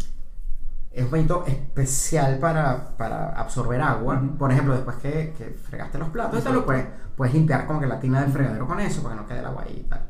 es 0.92 1.04
un 1.04 1.10
pañito 1.10 1.44
especial 1.48 2.38
para, 2.38 2.96
para 2.98 3.30
absorber 3.30 3.82
agua. 3.82 4.22
Por 4.38 4.52
ejemplo, 4.52 4.76
después 4.76 4.98
que, 4.98 5.34
que 5.36 5.46
fregaste 5.46 5.98
los 5.98 6.10
platos, 6.10 6.38
esto 6.38 6.54
lo 6.54 6.64
puedes, 6.64 6.86
puedes 7.16 7.34
limpiar 7.34 7.66
como 7.66 7.80
que 7.80 7.88
la 7.88 8.00
tina 8.00 8.22
del 8.22 8.32
fregadero 8.32 8.68
con 8.68 8.80
eso 8.80 9.02
para 9.02 9.16
que 9.16 9.22
no 9.22 9.28
quede 9.28 9.40
el 9.40 9.46
agua 9.46 9.64
ahí 9.66 9.84
y 9.86 9.90
tal. 9.90 10.02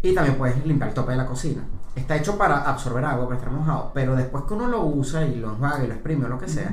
Y 0.00 0.14
también 0.14 0.38
puedes 0.38 0.64
limpiar 0.64 0.90
el 0.90 0.94
tope 0.94 1.10
de 1.10 1.18
la 1.18 1.26
cocina. 1.26 1.64
Está 1.96 2.14
hecho 2.14 2.38
para 2.38 2.62
absorber 2.62 3.04
agua, 3.04 3.24
para 3.24 3.38
estar 3.38 3.52
mojado, 3.52 3.90
pero 3.92 4.14
después 4.14 4.44
que 4.44 4.54
uno 4.54 4.68
lo 4.68 4.84
usa 4.84 5.24
y 5.26 5.34
lo 5.36 5.50
enjuaga 5.50 5.82
y 5.82 5.88
lo 5.88 5.94
exprime 5.94 6.26
o 6.26 6.28
lo 6.28 6.38
que 6.38 6.46
sea, 6.46 6.72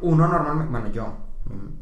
uno 0.00 0.28
normalmente, 0.28 0.70
bueno, 0.70 0.88
yo 0.88 1.12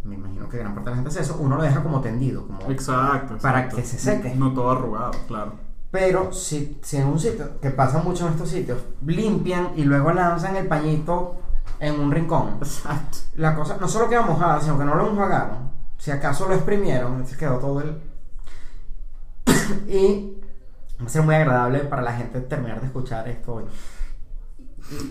me, 0.05 0.15
imagino 0.15 0.49
que 0.49 0.59
gran 0.59 0.75
parte 0.75 0.91
de 0.91 0.97
la 0.97 1.03
gente 1.03 1.09
hace 1.11 1.23
eso, 1.23 1.37
uno 1.41 1.57
lo 1.57 1.63
deja 1.63 1.83
como 1.83 2.01
tendido, 2.01 2.47
como 2.47 2.71
Exacto, 2.71 3.37
Para 3.39 3.61
exacto. 3.61 3.77
que 3.77 3.83
se 3.83 3.99
seque. 3.99 4.35
No 4.35 4.53
todo 4.53 4.71
arrugado, 4.71 5.13
claro. 5.27 5.53
Pero 5.91 6.33
si, 6.33 6.79
si 6.83 6.99
en 6.99 7.07
un 7.07 7.19
sitio, 7.19 7.61
que 7.61 7.71
pasa 7.71 8.03
mucho 8.03 8.27
en 8.27 8.35
estos 8.35 8.51
sitios, 8.51 8.79
limpian 9.05 9.71
y 9.77 9.85
luego 9.85 10.13
lanzan 10.13 10.57
el 10.57 10.67
pañito 10.67 11.37
en 11.81 11.99
un 12.01 12.11
rincón, 12.11 12.57
Exacto. 12.59 13.19
la 13.35 13.55
cosa 13.55 13.77
no 13.81 13.89
solo 13.89 14.09
queda 14.09 14.23
mojada, 14.23 14.61
sino 14.61 14.79
que 14.79 14.85
no 14.85 14.95
lo 14.95 15.11
enjuagaron. 15.11 15.71
Si 15.99 16.11
acaso 16.11 16.47
lo 16.47 16.55
exprimieron, 16.55 17.13
entonces 17.13 17.37
quedó 17.37 17.59
todo 17.59 17.81
el. 17.81 18.01
y 19.89 20.39
va 21.01 21.07
a 21.07 21.09
ser 21.09 21.23
muy 21.23 21.35
agradable 21.35 21.81
para 21.81 22.03
la 22.03 22.13
gente 22.13 22.41
terminar 22.41 22.81
de 22.81 22.87
escuchar 22.87 23.29
esto 23.29 23.55
hoy. 23.55 23.65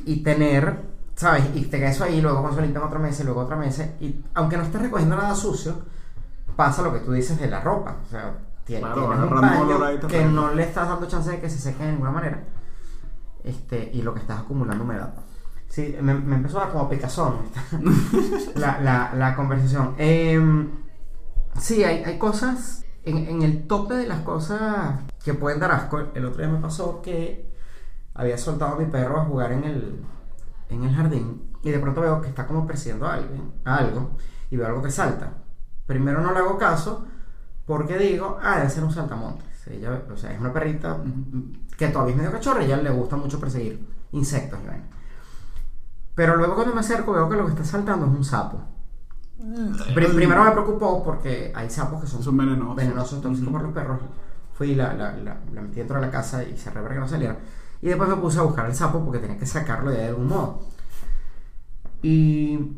Y, 0.06 0.14
y 0.14 0.24
tener, 0.24 0.95
¿sabes? 1.16 1.46
Y 1.56 1.66
te 1.66 1.78
queda 1.80 1.90
eso 1.90 2.04
ahí, 2.04 2.22
luego 2.22 2.54
se 2.54 2.62
limpian 2.62 2.84
otra 2.86 3.00
mesa 3.00 3.24
y 3.24 3.26
luego 3.26 3.42
otra 3.42 3.56
mesa. 3.56 3.86
Y 4.00 4.24
aunque 4.34 4.58
no 4.58 4.64
estés 4.64 4.82
recogiendo 4.82 5.16
nada 5.16 5.34
sucio, 5.36 5.76
pasa 6.56 6.82
lo 6.82 6.94
que 6.94 7.00
tú 7.00 7.12
dices 7.12 7.40
de 7.40 7.48
la 7.50 7.62
ropa. 7.62 7.98
O 8.06 8.10
sea, 8.10 8.34
tiene- 8.66 8.82
Claro, 8.82 9.02
tienes 9.10 9.20
un 9.20 10.00
te 10.02 10.08
que 10.08 10.26
no 10.26 10.54
le 10.54 10.64
estás 10.64 10.88
dando 10.90 11.08
chance 11.08 11.30
de 11.32 11.40
que 11.40 11.50
se 11.50 11.60
seque 11.60 11.84
de 11.84 11.92
ninguna 11.92 12.12
manera. 12.12 12.44
Este, 13.44 13.92
y 13.94 14.02
lo 14.02 14.14
que 14.14 14.20
estás 14.22 14.40
acumulando 14.42 14.84
humedad. 14.84 15.14
Sí, 15.68 15.96
me, 16.02 16.14
me 16.14 16.36
empezó 16.36 16.58
a 16.60 16.66
dar 16.66 16.72
como 16.74 16.90
picazón 16.90 17.38
la, 18.56 18.80
la, 18.82 19.12
la 19.16 19.36
conversación. 19.36 19.94
Em, 19.98 20.70
sí, 21.60 21.84
hay, 21.84 22.04
hay 22.04 22.18
cosas. 22.18 22.84
En, 23.04 23.18
en 23.18 23.42
el 23.44 23.68
tope 23.68 23.94
de 23.94 24.08
las 24.08 24.22
cosas 24.22 25.00
que 25.24 25.36
pueden 25.36 25.60
dar 25.60 25.72
asco, 25.72 26.00
el 26.16 26.26
otro 26.26 26.40
día 26.40 26.48
me 26.52 26.60
pasó 26.60 27.02
que 27.04 27.54
había 28.16 28.36
soltado 28.38 28.76
a 28.76 28.80
mi 28.80 28.86
perro 28.86 29.22
a 29.22 29.26
jugar 29.26 29.52
en 29.52 29.64
el, 29.64 30.02
en 30.70 30.84
el 30.84 30.96
jardín 30.96 31.52
y 31.64 31.72
de 31.72 31.80
pronto 31.80 32.02
veo 32.02 32.22
que 32.22 32.30
está 32.30 32.46
como 32.48 32.66
persiguiendo 32.68 33.06
a 33.08 33.16
alguien, 33.16 33.54
a 33.66 33.76
algo 33.78 34.12
y 34.50 34.58
veo 34.58 34.68
algo 34.68 34.82
que 34.82 34.92
salta. 34.92 35.32
Primero 35.86 36.22
no 36.22 36.32
le 36.32 36.40
hago 36.40 36.58
caso 36.58 37.06
porque 37.66 37.98
digo, 37.98 38.38
ah, 38.42 38.58
debe 38.58 38.70
ser 38.70 38.84
un 38.84 38.92
saltamontes. 38.92 39.46
Ella, 39.68 40.04
o 40.12 40.16
sea, 40.18 40.32
es 40.32 40.40
una 40.40 40.54
perrita 40.54 40.98
que 41.78 41.88
todavía 41.88 42.14
es 42.14 42.18
medio 42.18 42.32
cachorra 42.32 42.62
y 42.62 42.66
a 42.72 42.76
ella 42.76 42.84
le 42.84 42.90
gusta 42.92 43.16
mucho 43.16 43.40
perseguir 43.40 43.84
insectos 44.12 44.60
vaina. 44.66 44.86
Pero 46.14 46.36
luego 46.38 46.56
cuando 46.56 46.74
me 46.74 46.80
acerco 46.82 47.12
veo 47.14 47.28
que 47.30 47.36
lo 47.36 47.46
que 47.46 47.52
está 47.52 47.66
saltando 47.66 48.06
es 48.06 48.12
un 48.12 48.24
sapo. 48.24 48.62
Pri- 49.94 50.08
primero 50.08 50.44
me 50.44 50.52
preocupó 50.52 51.04
porque 51.04 51.52
hay 51.54 51.70
sapos 51.70 52.02
que 52.02 52.08
son, 52.08 52.24
Son 52.24 52.38
venenosos. 52.38 52.76
venenosos, 52.76 53.22
tóxicos 53.22 53.44
Ujú. 53.50 53.52
por 53.52 53.62
los 53.64 53.74
perros. 53.74 54.00
Fui 54.54 54.72
y 54.72 54.76
la, 54.76 54.94
la, 54.94 55.12
la, 55.18 55.38
la 55.52 55.62
metí 55.62 55.76
dentro 55.76 55.98
de 56.00 56.06
la 56.06 56.12
casa 56.12 56.44
y 56.44 56.56
cerré 56.58 56.82
para 56.82 56.94
que 56.94 57.00
no 57.02 57.08
saliera. 57.08 57.38
Y 57.86 57.90
después 57.90 58.10
me 58.10 58.16
puse 58.16 58.40
a 58.40 58.42
buscar 58.42 58.66
el 58.66 58.74
sapo 58.74 59.04
porque 59.06 59.20
tenía 59.20 59.38
que 59.38 59.46
sacarlo 59.46 59.92
de 59.92 60.08
algún 60.08 60.28
modo. 60.28 60.60
Y, 62.02 62.78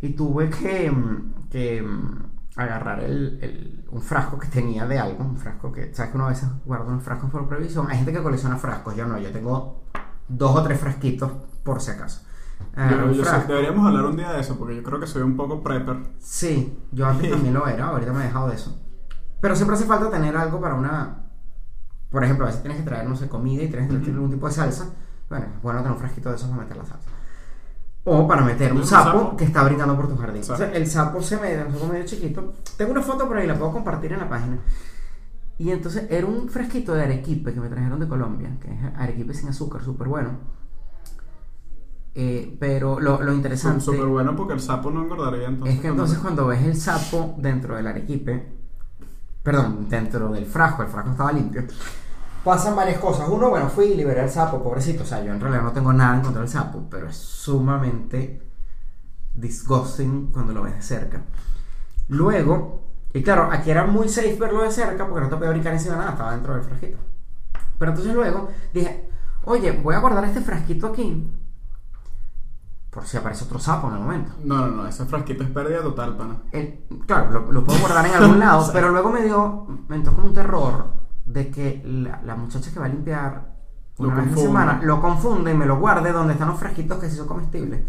y 0.00 0.08
tuve 0.10 0.50
que, 0.50 0.90
mm, 0.90 1.48
que 1.50 1.82
mm, 1.82 2.22
agarrar 2.56 3.00
el, 3.00 3.38
el- 3.42 3.84
un 3.90 4.02
frasco 4.02 4.38
que 4.38 4.48
tenía 4.48 4.86
de 4.86 4.98
algo, 4.98 5.24
un 5.24 5.36
frasco 5.36 5.70
que, 5.72 5.94
sabes 5.94 6.10
que 6.12 6.16
uno 6.18 6.26
a 6.26 6.30
veces 6.30 6.48
guarda 6.64 6.86
unos 6.86 7.02
frascos 7.02 7.30
por 7.30 7.48
previsión. 7.48 7.86
Hay 7.90 7.96
gente 7.96 8.12
que 8.12 8.22
colecciona 8.22 8.56
frascos, 8.56 8.96
yo 8.96 9.06
no, 9.06 9.18
yo 9.18 9.30
tengo 9.32 9.84
dos 10.28 10.56
o 10.56 10.62
tres 10.62 10.78
frasquitos 10.80 11.30
por 11.62 11.80
si 11.80 11.92
acaso. 11.92 12.22
Yo- 12.90 12.96
un 13.06 13.12
yo 13.14 13.24
sé- 13.24 13.30
deberíamos 13.46 13.86
hablar 13.86 14.04
un 14.06 14.16
día 14.16 14.32
de 14.32 14.40
eso, 14.40 14.58
porque 14.58 14.76
yo 14.76 14.82
creo 14.82 15.00
que 15.00 15.06
soy 15.06 15.22
un 15.22 15.36
poco 15.36 15.62
prepper. 15.62 15.96
Sí, 16.18 16.78
yo 16.92 17.06
antes 17.06 17.30
también 17.30 17.54
lo 17.54 17.66
era, 17.66 17.86
ahorita 17.86 18.12
me 18.12 18.20
he 18.20 18.26
dejado 18.26 18.48
de 18.48 18.56
eso. 18.56 18.78
Pero 19.40 19.56
siempre 19.56 19.76
hace 19.76 19.84
falta 19.86 20.10
tener 20.10 20.36
algo 20.36 20.60
para 20.60 20.74
una. 20.74 21.23
Por 22.14 22.24
ejemplo, 22.24 22.46
a 22.46 22.48
veces 22.48 22.62
tienes 22.62 22.80
que 22.80 22.84
traer, 22.86 23.06
no 23.08 23.16
sé, 23.16 23.28
comida 23.28 23.62
y 23.62 23.68
tienes 23.68 23.88
que 23.88 23.94
traer 23.96 24.08
Ujú. 24.10 24.14
algún 24.14 24.30
tipo 24.30 24.46
de 24.48 24.54
salsa. 24.54 24.86
Bueno, 25.28 25.46
es 25.56 25.62
bueno 25.62 25.80
tener 25.80 25.92
un 25.92 25.98
frasquito 25.98 26.30
de 26.30 26.36
esos 26.36 26.48
para 26.48 26.62
meter 26.62 26.76
la 26.78 26.84
salsa. 26.86 27.08
O 28.04 28.28
para 28.28 28.42
meter 28.42 28.72
un 28.72 28.86
sapo, 28.86 29.18
sapo. 29.18 29.36
que 29.36 29.44
está 29.44 29.62
brincando 29.64 29.96
por 29.96 30.08
tu 30.08 30.16
jardín. 30.16 30.42
El 30.72 30.86
sapo 30.86 31.20
se 31.22 31.36
me 31.38 31.62
un 31.64 31.72
sapo 31.72 31.86
medio 31.86 32.04
chiquito. 32.06 32.54
Tengo 32.76 32.92
una 32.92 33.02
foto 33.02 33.26
por 33.26 33.36
ahí, 33.36 33.46
la 33.46 33.54
puedo 33.54 33.72
compartir 33.72 34.12
en 34.12 34.20
la 34.20 34.28
página. 34.28 34.58
Y 35.58 35.70
entonces 35.70 36.06
era 36.10 36.26
un 36.26 36.48
fresquito 36.48 36.94
de 36.94 37.02
arequipe 37.04 37.52
que 37.54 37.60
me 37.60 37.68
trajeron 37.68 38.00
de 38.00 38.08
Colombia, 38.08 38.50
que 38.60 38.72
es 38.72 38.78
arequipe 38.96 39.34
sin 39.34 39.48
azúcar, 39.48 39.82
súper 39.82 40.08
bueno. 40.08 40.30
Eh, 42.16 42.56
pero 42.60 43.00
lo, 43.00 43.20
lo 43.22 43.32
interesante 43.32 43.80
Súper 43.80 44.06
bueno 44.06 44.36
porque 44.36 44.52
el 44.52 44.60
sapo 44.60 44.88
no 44.90 45.02
engordaría 45.02 45.48
entonces. 45.48 45.74
es 45.74 45.80
que 45.82 45.88
entonces 45.88 46.18
cuando 46.18 46.46
ves 46.46 46.62
el 46.62 46.76
sapo 46.76 47.34
dentro 47.38 47.74
del 47.74 47.86
arequipe, 47.88 48.52
perdón, 49.42 49.88
dentro 49.88 50.28
del 50.30 50.46
frasco, 50.46 50.82
el 50.82 50.88
frasco 50.88 51.10
estaba 51.10 51.32
limpio, 51.32 51.64
pasan 52.44 52.76
varias 52.76 52.98
cosas. 53.00 53.28
Uno, 53.28 53.48
bueno, 53.50 53.68
fui 53.68 53.86
y 53.86 53.94
liberé 53.96 54.20
al 54.20 54.30
sapo, 54.30 54.62
pobrecito. 54.62 55.02
O 55.02 55.06
sea, 55.06 55.22
yo 55.24 55.32
en 55.32 55.40
realidad 55.40 55.62
no 55.62 55.72
tengo 55.72 55.92
nada 55.92 56.16
en 56.16 56.22
contra 56.22 56.40
del 56.42 56.50
sapo, 56.50 56.84
pero 56.90 57.08
es 57.08 57.16
sumamente 57.16 58.42
disgusting 59.34 60.30
cuando 60.32 60.52
lo 60.52 60.62
ves 60.62 60.74
de 60.76 60.82
cerca. 60.82 61.22
Luego, 62.08 62.82
y 63.12 63.22
claro, 63.22 63.48
aquí 63.50 63.70
era 63.70 63.84
muy 63.86 64.08
safe 64.08 64.36
verlo 64.38 64.62
de 64.62 64.70
cerca 64.70 65.06
porque 65.06 65.22
no 65.22 65.28
te 65.28 65.36
podía 65.36 65.50
brincar 65.50 65.72
encima 65.72 65.94
de 65.94 66.00
nada, 66.00 66.12
estaba 66.12 66.32
dentro 66.32 66.54
del 66.54 66.62
frasquito. 66.62 66.98
Pero 67.78 67.90
entonces 67.90 68.14
luego 68.14 68.48
dije, 68.72 69.08
oye, 69.44 69.72
voy 69.72 69.94
a 69.94 69.98
guardar 70.00 70.24
este 70.24 70.40
frasquito 70.40 70.88
aquí 70.88 71.30
por 72.90 73.04
si 73.06 73.16
aparece 73.16 73.44
otro 73.44 73.58
sapo 73.58 73.88
en 73.88 73.94
el 73.94 74.00
momento. 74.00 74.32
No, 74.44 74.58
no, 74.58 74.68
no, 74.68 74.86
ese 74.86 75.04
frasquito 75.06 75.42
es 75.42 75.50
pérdida 75.50 75.82
total, 75.82 76.16
pana. 76.16 76.36
El- 76.52 76.84
claro, 77.06 77.30
lo, 77.30 77.50
lo 77.52 77.64
puedo 77.64 77.80
guardar 77.80 78.06
en 78.06 78.14
algún 78.14 78.38
lado, 78.38 78.70
pero 78.72 78.90
luego 78.90 79.10
me 79.10 79.22
dio, 79.22 79.66
me 79.88 79.96
entró 79.96 80.14
como 80.14 80.28
un 80.28 80.34
terror 80.34 80.86
de 81.24 81.50
que 81.50 81.82
la, 81.84 82.20
la 82.22 82.34
muchacha 82.36 82.70
que 82.72 82.78
va 82.78 82.86
a 82.86 82.88
limpiar 82.88 83.54
Lo 83.98 84.08
una 84.08 84.16
vez 84.16 84.26
a 84.26 84.30
la 84.30 84.36
semana 84.42 84.80
lo 84.82 85.00
confunde 85.00 85.52
y 85.52 85.54
me 85.54 85.66
lo 85.66 85.78
guarde 85.78 86.12
donde 86.12 86.34
están 86.34 86.48
los 86.48 86.58
frasquitos 86.58 86.98
que 86.98 87.08
sí 87.10 87.16
son 87.16 87.26
comestibles. 87.28 87.82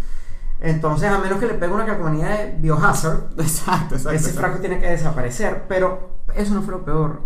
Entonces, 0.62 1.10
a 1.12 1.20
menos 1.20 1.38
que 1.40 1.48
le 1.48 1.56
pegue 1.56 1.74
una 1.74 1.86
calcomanía 1.86 2.30
de 2.30 2.58
biohazard, 2.60 3.32
Exacto, 3.40 3.96
exacto. 3.96 4.12
ese 4.18 4.32
frasco 4.32 4.60
tiene 4.60 4.80
que 4.80 4.88
desaparecer. 4.90 5.66
Pero 5.68 6.22
eso 6.34 6.54
no 6.54 6.62
fue 6.62 6.72
lo 6.74 6.86
peor, 6.86 7.24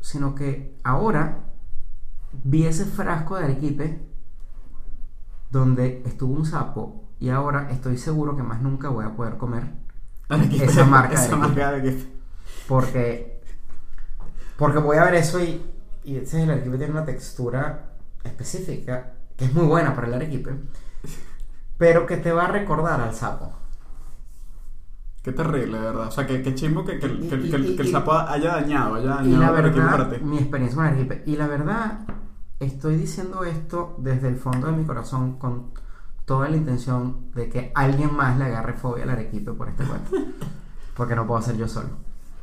sino 0.00 0.34
que 0.34 0.78
ahora 0.84 1.38
vi 2.44 2.64
ese 2.66 2.84
frasco 2.84 3.36
de 3.36 3.44
arequipe 3.44 4.00
donde 5.50 6.02
estuvo 6.06 6.32
un 6.34 6.46
sapo 6.46 7.08
y 7.18 7.30
ahora 7.30 7.68
estoy 7.70 7.98
seguro 7.98 8.36
que 8.36 8.42
más 8.44 8.62
nunca 8.62 8.88
voy 8.88 9.04
a 9.04 9.16
poder 9.16 9.36
comer 9.36 9.64
Arequipe, 10.28 10.64
esa 10.64 10.84
marca 10.84 11.14
de 11.14 11.16
arequipe. 11.26 11.36
marca 11.36 11.54
de 11.72 11.76
arequipe. 11.80 12.12
porque 12.68 13.39
porque 14.60 14.78
voy 14.78 14.98
a 14.98 15.04
ver 15.04 15.14
eso 15.14 15.40
y, 15.42 15.60
y 16.04 16.16
ese 16.18 16.42
el 16.44 16.50
arequipe 16.50 16.76
tiene 16.78 16.92
una 16.92 17.04
textura 17.04 17.94
específica 18.22 19.14
que 19.36 19.46
es 19.46 19.52
muy 19.54 19.66
buena 19.66 19.94
para 19.94 20.06
el 20.06 20.14
arequipe 20.14 20.50
pero 21.78 22.06
que 22.06 22.18
te 22.18 22.30
va 22.30 22.44
a 22.44 22.48
recordar 22.48 23.00
al 23.00 23.14
sapo 23.14 23.56
Qué 25.22 25.32
terrible, 25.32 25.76
de 25.78 25.84
verdad. 25.84 26.06
O 26.08 26.10
sea, 26.10 26.26
que, 26.26 26.40
qué 26.42 26.54
chimbo 26.54 26.82
que, 26.82 26.98
que, 26.98 27.04
el- 27.04 27.28
que, 27.28 27.34
el- 27.34 27.44
Y- 27.46 27.50
que 27.50 27.56
el- 27.56 27.66
y- 27.70 27.76
que 27.76 27.82
el 27.82 27.88
y- 27.88 27.92
sapo 27.92 28.12
haya 28.12 28.52
dañado, 28.54 28.94
haya 28.94 29.04
y 29.22 29.30
dañado 29.32 29.40
la 29.40 29.48
el 29.50 29.54
arequipe 29.66 29.84
verdad 29.84 29.96
para 30.08 30.10
ti. 30.18 30.24
mi 30.24 30.38
experiencia 30.38 30.76
con 30.76 30.86
el 30.86 30.92
arequipe 30.94 31.22
y 31.30 31.36
la 31.36 31.46
verdad 31.46 31.98
estoy 32.58 32.96
diciendo 32.96 33.44
esto 33.44 33.96
desde 33.98 34.28
el 34.28 34.36
fondo 34.36 34.68
de 34.68 34.72
mi 34.74 34.84
corazón 34.84 35.38
con 35.38 35.72
toda 36.24 36.48
la 36.48 36.56
intención 36.56 37.30
de 37.34 37.48
que 37.50 37.70
alguien 37.74 38.14
más 38.14 38.38
le 38.38 38.44
agarre 38.44 38.72
fobia 38.74 39.04
al 39.04 39.10
arequipe 39.10 39.52
por 39.52 39.68
este 39.68 39.84
cuento 39.84 40.10
porque 40.96 41.14
no 41.14 41.26
puedo 41.26 41.42
ser 41.42 41.56
yo 41.58 41.68
solo 41.68 41.88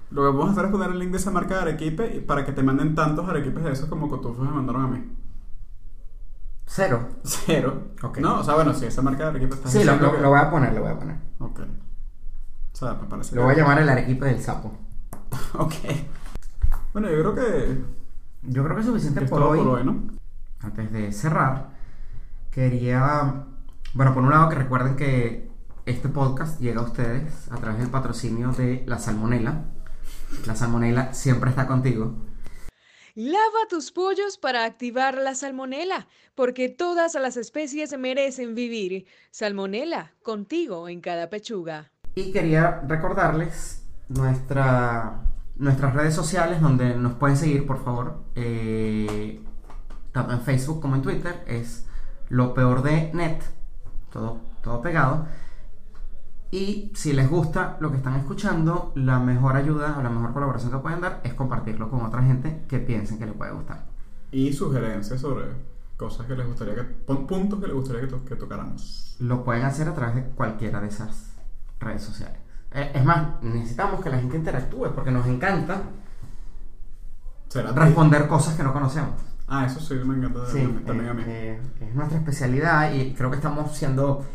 Lo 0.10 0.22
que 0.22 0.28
vamos 0.38 0.50
a 0.50 0.52
hacer 0.54 0.66
es 0.66 0.72
poner 0.72 0.90
el 0.92 1.00
link 1.00 1.12
de 1.12 1.18
esa 1.18 1.32
marca 1.32 1.56
de 1.56 1.62
arequipe 1.62 2.22
para 2.22 2.46
que 2.46 2.52
te 2.54 2.64
manden 2.64 2.96
tantos 2.96 3.28
arequipes 3.28 3.64
de 3.64 3.72
esos 3.74 3.90
como 3.90 4.10
cotufos 4.10 4.46
me 4.46 4.52
mandaron 4.54 4.84
a 4.86 4.88
mí. 4.88 5.04
cero 6.66 7.08
Cero. 7.24 7.84
Ok. 8.04 8.18
No, 8.20 8.40
o 8.40 8.44
sea, 8.44 8.56
bueno, 8.56 8.74
sí, 8.74 8.86
esa 8.86 9.02
marca 9.02 9.24
de 9.24 9.30
arequipe 9.32 9.56
está 9.56 9.70
sí 9.70 9.84
lo, 9.84 9.96
lo- 9.98 10.18
lo 10.20 10.30
voy 10.30 10.40
a 10.40 10.50
poner 10.50 10.74
lo 10.74 10.82
voy 10.82 10.92
a 10.92 11.00
poner 11.00 11.16
Ok. 11.40 11.60
O 11.62 12.76
sea, 12.78 12.94
me 12.94 13.08
parece 13.08 13.36
lo 13.36 13.42
que- 13.42 13.46
voy 13.46 13.54
a 13.56 13.58
llamar 13.58 13.80
el 13.80 13.90
arequipe 13.90 14.26
del 14.26 14.42
sapo 14.42 14.78
Ok. 15.54 15.74
Bueno, 16.94 17.10
yo 17.10 17.20
creo 17.20 17.36
que, 17.36 17.84
yo 18.44 18.64
creo 18.64 18.76
que 18.76 18.82
es 18.82 18.88
suficiente 18.88 19.20
que 19.20 19.26
es 19.26 19.30
por 19.32 19.40
todo 19.42 19.50
hoy 19.52 19.60
por 19.60 19.68
hoy, 19.80 19.84
¿no? 19.84 20.02
antes 20.62 20.92
de 20.92 21.12
cerrar, 21.12 21.70
quería, 22.52 23.46
bueno, 23.94 24.14
por 24.14 24.24
un 24.24 24.30
lado 24.32 24.50
que 24.50 24.56
recuerden 24.56 24.96
que 24.96 25.50
este 25.86 26.10
podcast 26.10 26.60
llega 26.60 26.82
a 26.82 26.84
ustedes 26.86 27.50
a 27.52 27.58
través 27.58 27.80
del 27.80 27.90
patrocinio 27.90 28.52
de 28.52 28.84
la 28.88 28.98
salmonela. 29.00 29.66
La 30.46 30.56
salmonela 30.56 31.14
siempre 31.14 31.50
está 31.50 31.68
contigo. 31.68 32.16
Lava 33.16 33.68
tus 33.70 33.92
pollos 33.92 34.38
para 34.38 34.64
activar 34.66 35.16
la 35.18 35.34
salmonela, 35.34 36.08
porque 36.36 36.70
todas 36.70 37.16
las 37.16 37.36
especies 37.36 37.98
merecen 37.98 38.54
vivir. 38.54 39.08
Salmonela, 39.32 40.14
contigo 40.22 40.88
en 40.88 41.02
cada 41.02 41.30
pechuga. 41.30 41.92
Y 42.14 42.32
quería 42.32 42.82
recordarles 42.88 43.84
nuestra, 44.08 45.24
nuestras 45.56 45.96
redes 45.96 46.14
sociales 46.14 46.62
donde 46.62 46.96
nos 46.96 47.14
pueden 47.14 47.38
seguir, 47.38 47.66
por 47.66 47.84
favor. 47.84 48.24
eh, 48.36 49.42
tanto 50.12 50.34
en 50.34 50.42
Facebook 50.42 50.82
como 50.82 50.96
en 50.96 51.02
Twitter. 51.02 51.44
Es 51.48 51.86
lo 52.30 52.54
peor 52.54 52.82
de 52.84 53.12
net. 53.14 53.42
Todo, 54.12 54.42
todo 54.64 54.82
pegado. 54.82 55.28
Y 56.52 56.92
si 56.96 57.14
les 57.14 57.30
gusta 57.30 57.78
lo 57.82 57.92
que 57.92 57.98
están 57.98 58.16
escuchando, 58.16 58.92
la 58.96 59.20
mejor 59.20 59.56
ayuda 59.58 59.98
o 60.00 60.02
la 60.02 60.10
mejor 60.10 60.34
colaboración 60.34 60.72
que 60.72 60.78
pueden 60.78 61.02
dar 61.02 61.22
es 61.24 61.34
compartirlo 61.34 61.90
con 61.90 62.02
otra 62.04 62.24
gente 62.24 62.64
que 62.70 62.80
piensen 62.80 63.20
que 63.20 63.26
le 63.26 63.34
puede 63.34 63.52
gustar. 63.52 63.86
Y 64.32 64.54
sugerencias 64.54 65.20
sobre 65.22 65.46
cosas 65.98 66.26
que 66.28 66.36
les 66.36 66.48
gustaría 66.48 66.76
que... 66.76 66.84
puntos 66.84 67.60
que 67.60 67.68
les 67.68 67.76
gustaría 67.76 68.02
que, 68.02 68.08
to- 68.08 68.24
que 68.26 68.36
tocáramos. 68.36 69.16
Lo 69.20 69.44
pueden 69.44 69.66
hacer 69.66 69.88
a 69.90 69.94
través 69.96 70.16
de 70.16 70.24
cualquiera 70.24 70.80
de 70.80 70.88
esas 70.88 71.34
redes 71.80 72.04
sociales. 72.04 72.38
Eh, 72.72 72.92
Es 72.94 73.04
más, 73.04 73.42
necesitamos 73.42 74.02
que 74.02 74.10
la 74.10 74.20
gente 74.20 74.38
interactúe 74.38 74.92
porque 74.94 75.12
nos 75.12 75.26
encanta 75.28 75.82
¿Será 77.50 77.72
responder 77.72 78.28
cosas 78.28 78.56
que 78.56 78.64
no 78.64 78.74
conocemos. 78.74 79.14
Ah, 79.48 79.66
eso 79.66 79.80
sí, 79.80 79.94
me 79.96 80.16
encanta 80.18 80.46
Sí, 80.48 80.60
también, 80.60 80.86
también 80.86 81.08
eh, 81.08 81.10
a 81.10 81.14
mí. 81.14 81.24
eh, 81.26 81.62
es 81.82 81.96
nuestra 81.96 82.18
especialidad 82.18 82.92
y 82.94 83.14
creo 83.14 83.30
que 83.30 83.38
estamos 83.38 83.76
siendo 83.76 84.26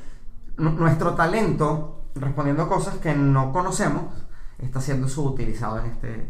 nu- 0.56 0.70
nuestro 0.72 1.14
talento 1.14 2.01
respondiendo 2.14 2.68
cosas 2.68 2.96
que 2.98 3.14
no 3.14 3.52
conocemos 3.52 4.12
está 4.58 4.80
siendo 4.80 5.08
subutilizado 5.08 5.78
en 5.80 5.86
este, 5.86 6.28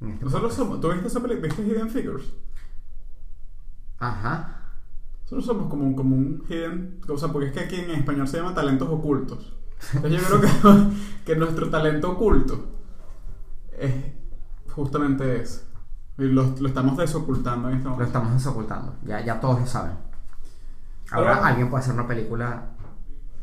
en 0.00 0.10
este 0.10 0.24
Nosotros 0.24 0.54
somos... 0.54 0.80
¿Tú 0.80 0.90
viste 0.92 1.08
esa 1.08 1.20
película? 1.20 1.48
¿Viste 1.48 1.62
Hidden 1.62 1.90
Figures? 1.90 2.24
Ajá. 3.98 4.56
Nosotros 5.22 5.44
somos 5.46 5.68
como 5.68 5.84
un, 5.84 5.94
como 5.94 6.16
un 6.16 6.44
hidden... 6.48 7.00
O 7.08 7.16
sea, 7.18 7.28
porque 7.30 7.48
es 7.48 7.52
que 7.52 7.60
aquí 7.60 7.76
en 7.76 7.90
español 7.90 8.26
se 8.28 8.38
llama 8.38 8.54
talentos 8.54 8.88
ocultos. 8.88 9.56
Entonces 9.94 10.20
yo 10.20 10.26
creo 10.38 10.40
que, 10.40 10.96
que 11.24 11.36
nuestro 11.36 11.70
talento 11.70 12.10
oculto 12.12 12.66
es 13.78 13.94
justamente 14.72 15.40
ese. 15.42 15.62
Y 16.18 16.24
lo, 16.24 16.54
lo 16.60 16.68
estamos 16.68 16.96
desocultando 16.98 17.68
en 17.68 17.76
este 17.76 17.84
Lo 17.84 17.90
momento. 17.92 18.06
estamos 18.08 18.32
desocultando. 18.34 18.96
Ya, 19.04 19.24
ya 19.24 19.40
todos 19.40 19.60
lo 19.60 19.66
saben. 19.66 19.92
Ahora 21.12 21.32
Pero- 21.34 21.44
alguien 21.44 21.70
puede 21.70 21.82
hacer 21.82 21.94
una 21.94 22.06
película. 22.06 22.66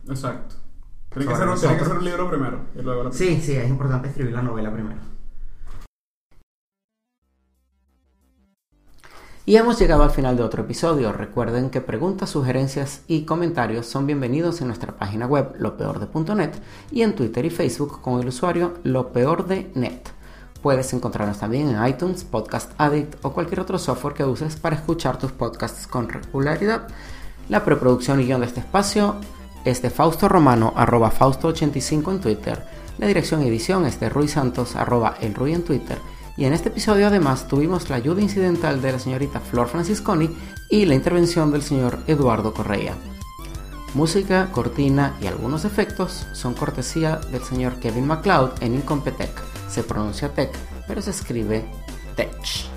Exacto. 0.07 0.55
Tiene 1.13 1.31
que, 1.31 1.35
ser 1.35 1.47
un, 1.47 1.55
tiene 1.59 1.75
que 1.75 1.81
nosotros. 1.81 1.87
ser 1.87 1.97
un 1.97 2.05
libro 2.05 2.29
primero. 2.29 2.59
Y 2.75 2.81
luego 2.81 3.03
la 3.03 3.09
película. 3.09 3.35
Sí, 3.37 3.41
sí, 3.41 3.55
es 3.55 3.69
importante 3.69 4.09
escribir 4.09 4.33
la 4.33 4.41
novela 4.41 4.71
primero. 4.71 4.99
Y 9.47 9.55
hemos 9.55 9.79
llegado 9.79 10.03
al 10.03 10.11
final 10.11 10.35
de 10.35 10.43
otro 10.43 10.63
episodio. 10.63 11.13
Recuerden 11.13 11.69
que 11.69 11.79
preguntas, 11.79 12.29
sugerencias 12.29 13.03
y 13.07 13.23
comentarios 13.23 13.85
son 13.85 14.05
bienvenidos 14.05 14.59
en 14.59 14.67
nuestra 14.67 14.97
página 14.97 15.25
web 15.25 15.55
lopeorde.net 15.57 16.51
y 16.91 17.01
en 17.01 17.15
Twitter 17.15 17.45
y 17.45 17.49
Facebook 17.49 18.01
con 18.01 18.19
el 18.19 18.27
usuario 18.27 18.73
lopeordenet. 18.83 20.11
Puedes 20.61 20.91
encontrarnos 20.91 21.39
también 21.39 21.69
en 21.69 21.87
iTunes, 21.87 22.25
Podcast 22.25 22.73
Addict 22.77 23.23
o 23.23 23.31
cualquier 23.31 23.61
otro 23.61 23.79
software 23.79 24.15
que 24.15 24.25
uses 24.25 24.57
para 24.57 24.75
escuchar 24.75 25.17
tus 25.17 25.31
podcasts 25.31 25.87
con 25.87 26.09
regularidad. 26.09 26.89
La 27.47 27.63
preproducción 27.63 28.19
y 28.19 28.25
guion 28.25 28.41
de 28.41 28.47
este 28.47 28.59
espacio 28.59 29.15
es 29.69 29.81
de 29.81 29.89
Fausto 29.89 30.29
Romano, 30.29 30.71
arroba 30.77 31.11
Fausto85 31.11 32.11
en 32.11 32.21
Twitter. 32.21 32.65
La 32.97 33.07
dirección 33.07 33.43
y 33.43 33.47
edición 33.47 33.85
es 33.85 33.99
de 33.99 34.07
Rui 34.07 34.29
Santos, 34.29 34.77
arroba 34.77 35.17
El 35.19 35.33
Rui 35.33 35.53
en 35.53 35.63
Twitter. 35.63 35.97
Y 36.37 36.45
en 36.45 36.53
este 36.53 36.69
episodio 36.69 37.07
además 37.07 37.47
tuvimos 37.49 37.89
la 37.89 37.97
ayuda 37.97 38.21
incidental 38.21 38.81
de 38.81 38.93
la 38.93 38.99
señorita 38.99 39.41
Flor 39.41 39.67
Francisconi 39.67 40.29
y 40.69 40.85
la 40.85 40.95
intervención 40.95 41.51
del 41.51 41.63
señor 41.63 41.99
Eduardo 42.07 42.53
Correa. 42.53 42.95
Música, 43.93 44.49
cortina 44.53 45.17
y 45.21 45.27
algunos 45.27 45.65
efectos 45.65 46.27
son 46.33 46.53
cortesía 46.53 47.17
del 47.31 47.43
señor 47.43 47.75
Kevin 47.79 48.07
MacLeod 48.07 48.61
en 48.61 48.75
Incompetech. 48.75 49.31
Se 49.69 49.83
pronuncia 49.83 50.33
tech, 50.33 50.51
pero 50.87 51.01
se 51.01 51.11
escribe 51.11 51.65
tech. 52.15 52.76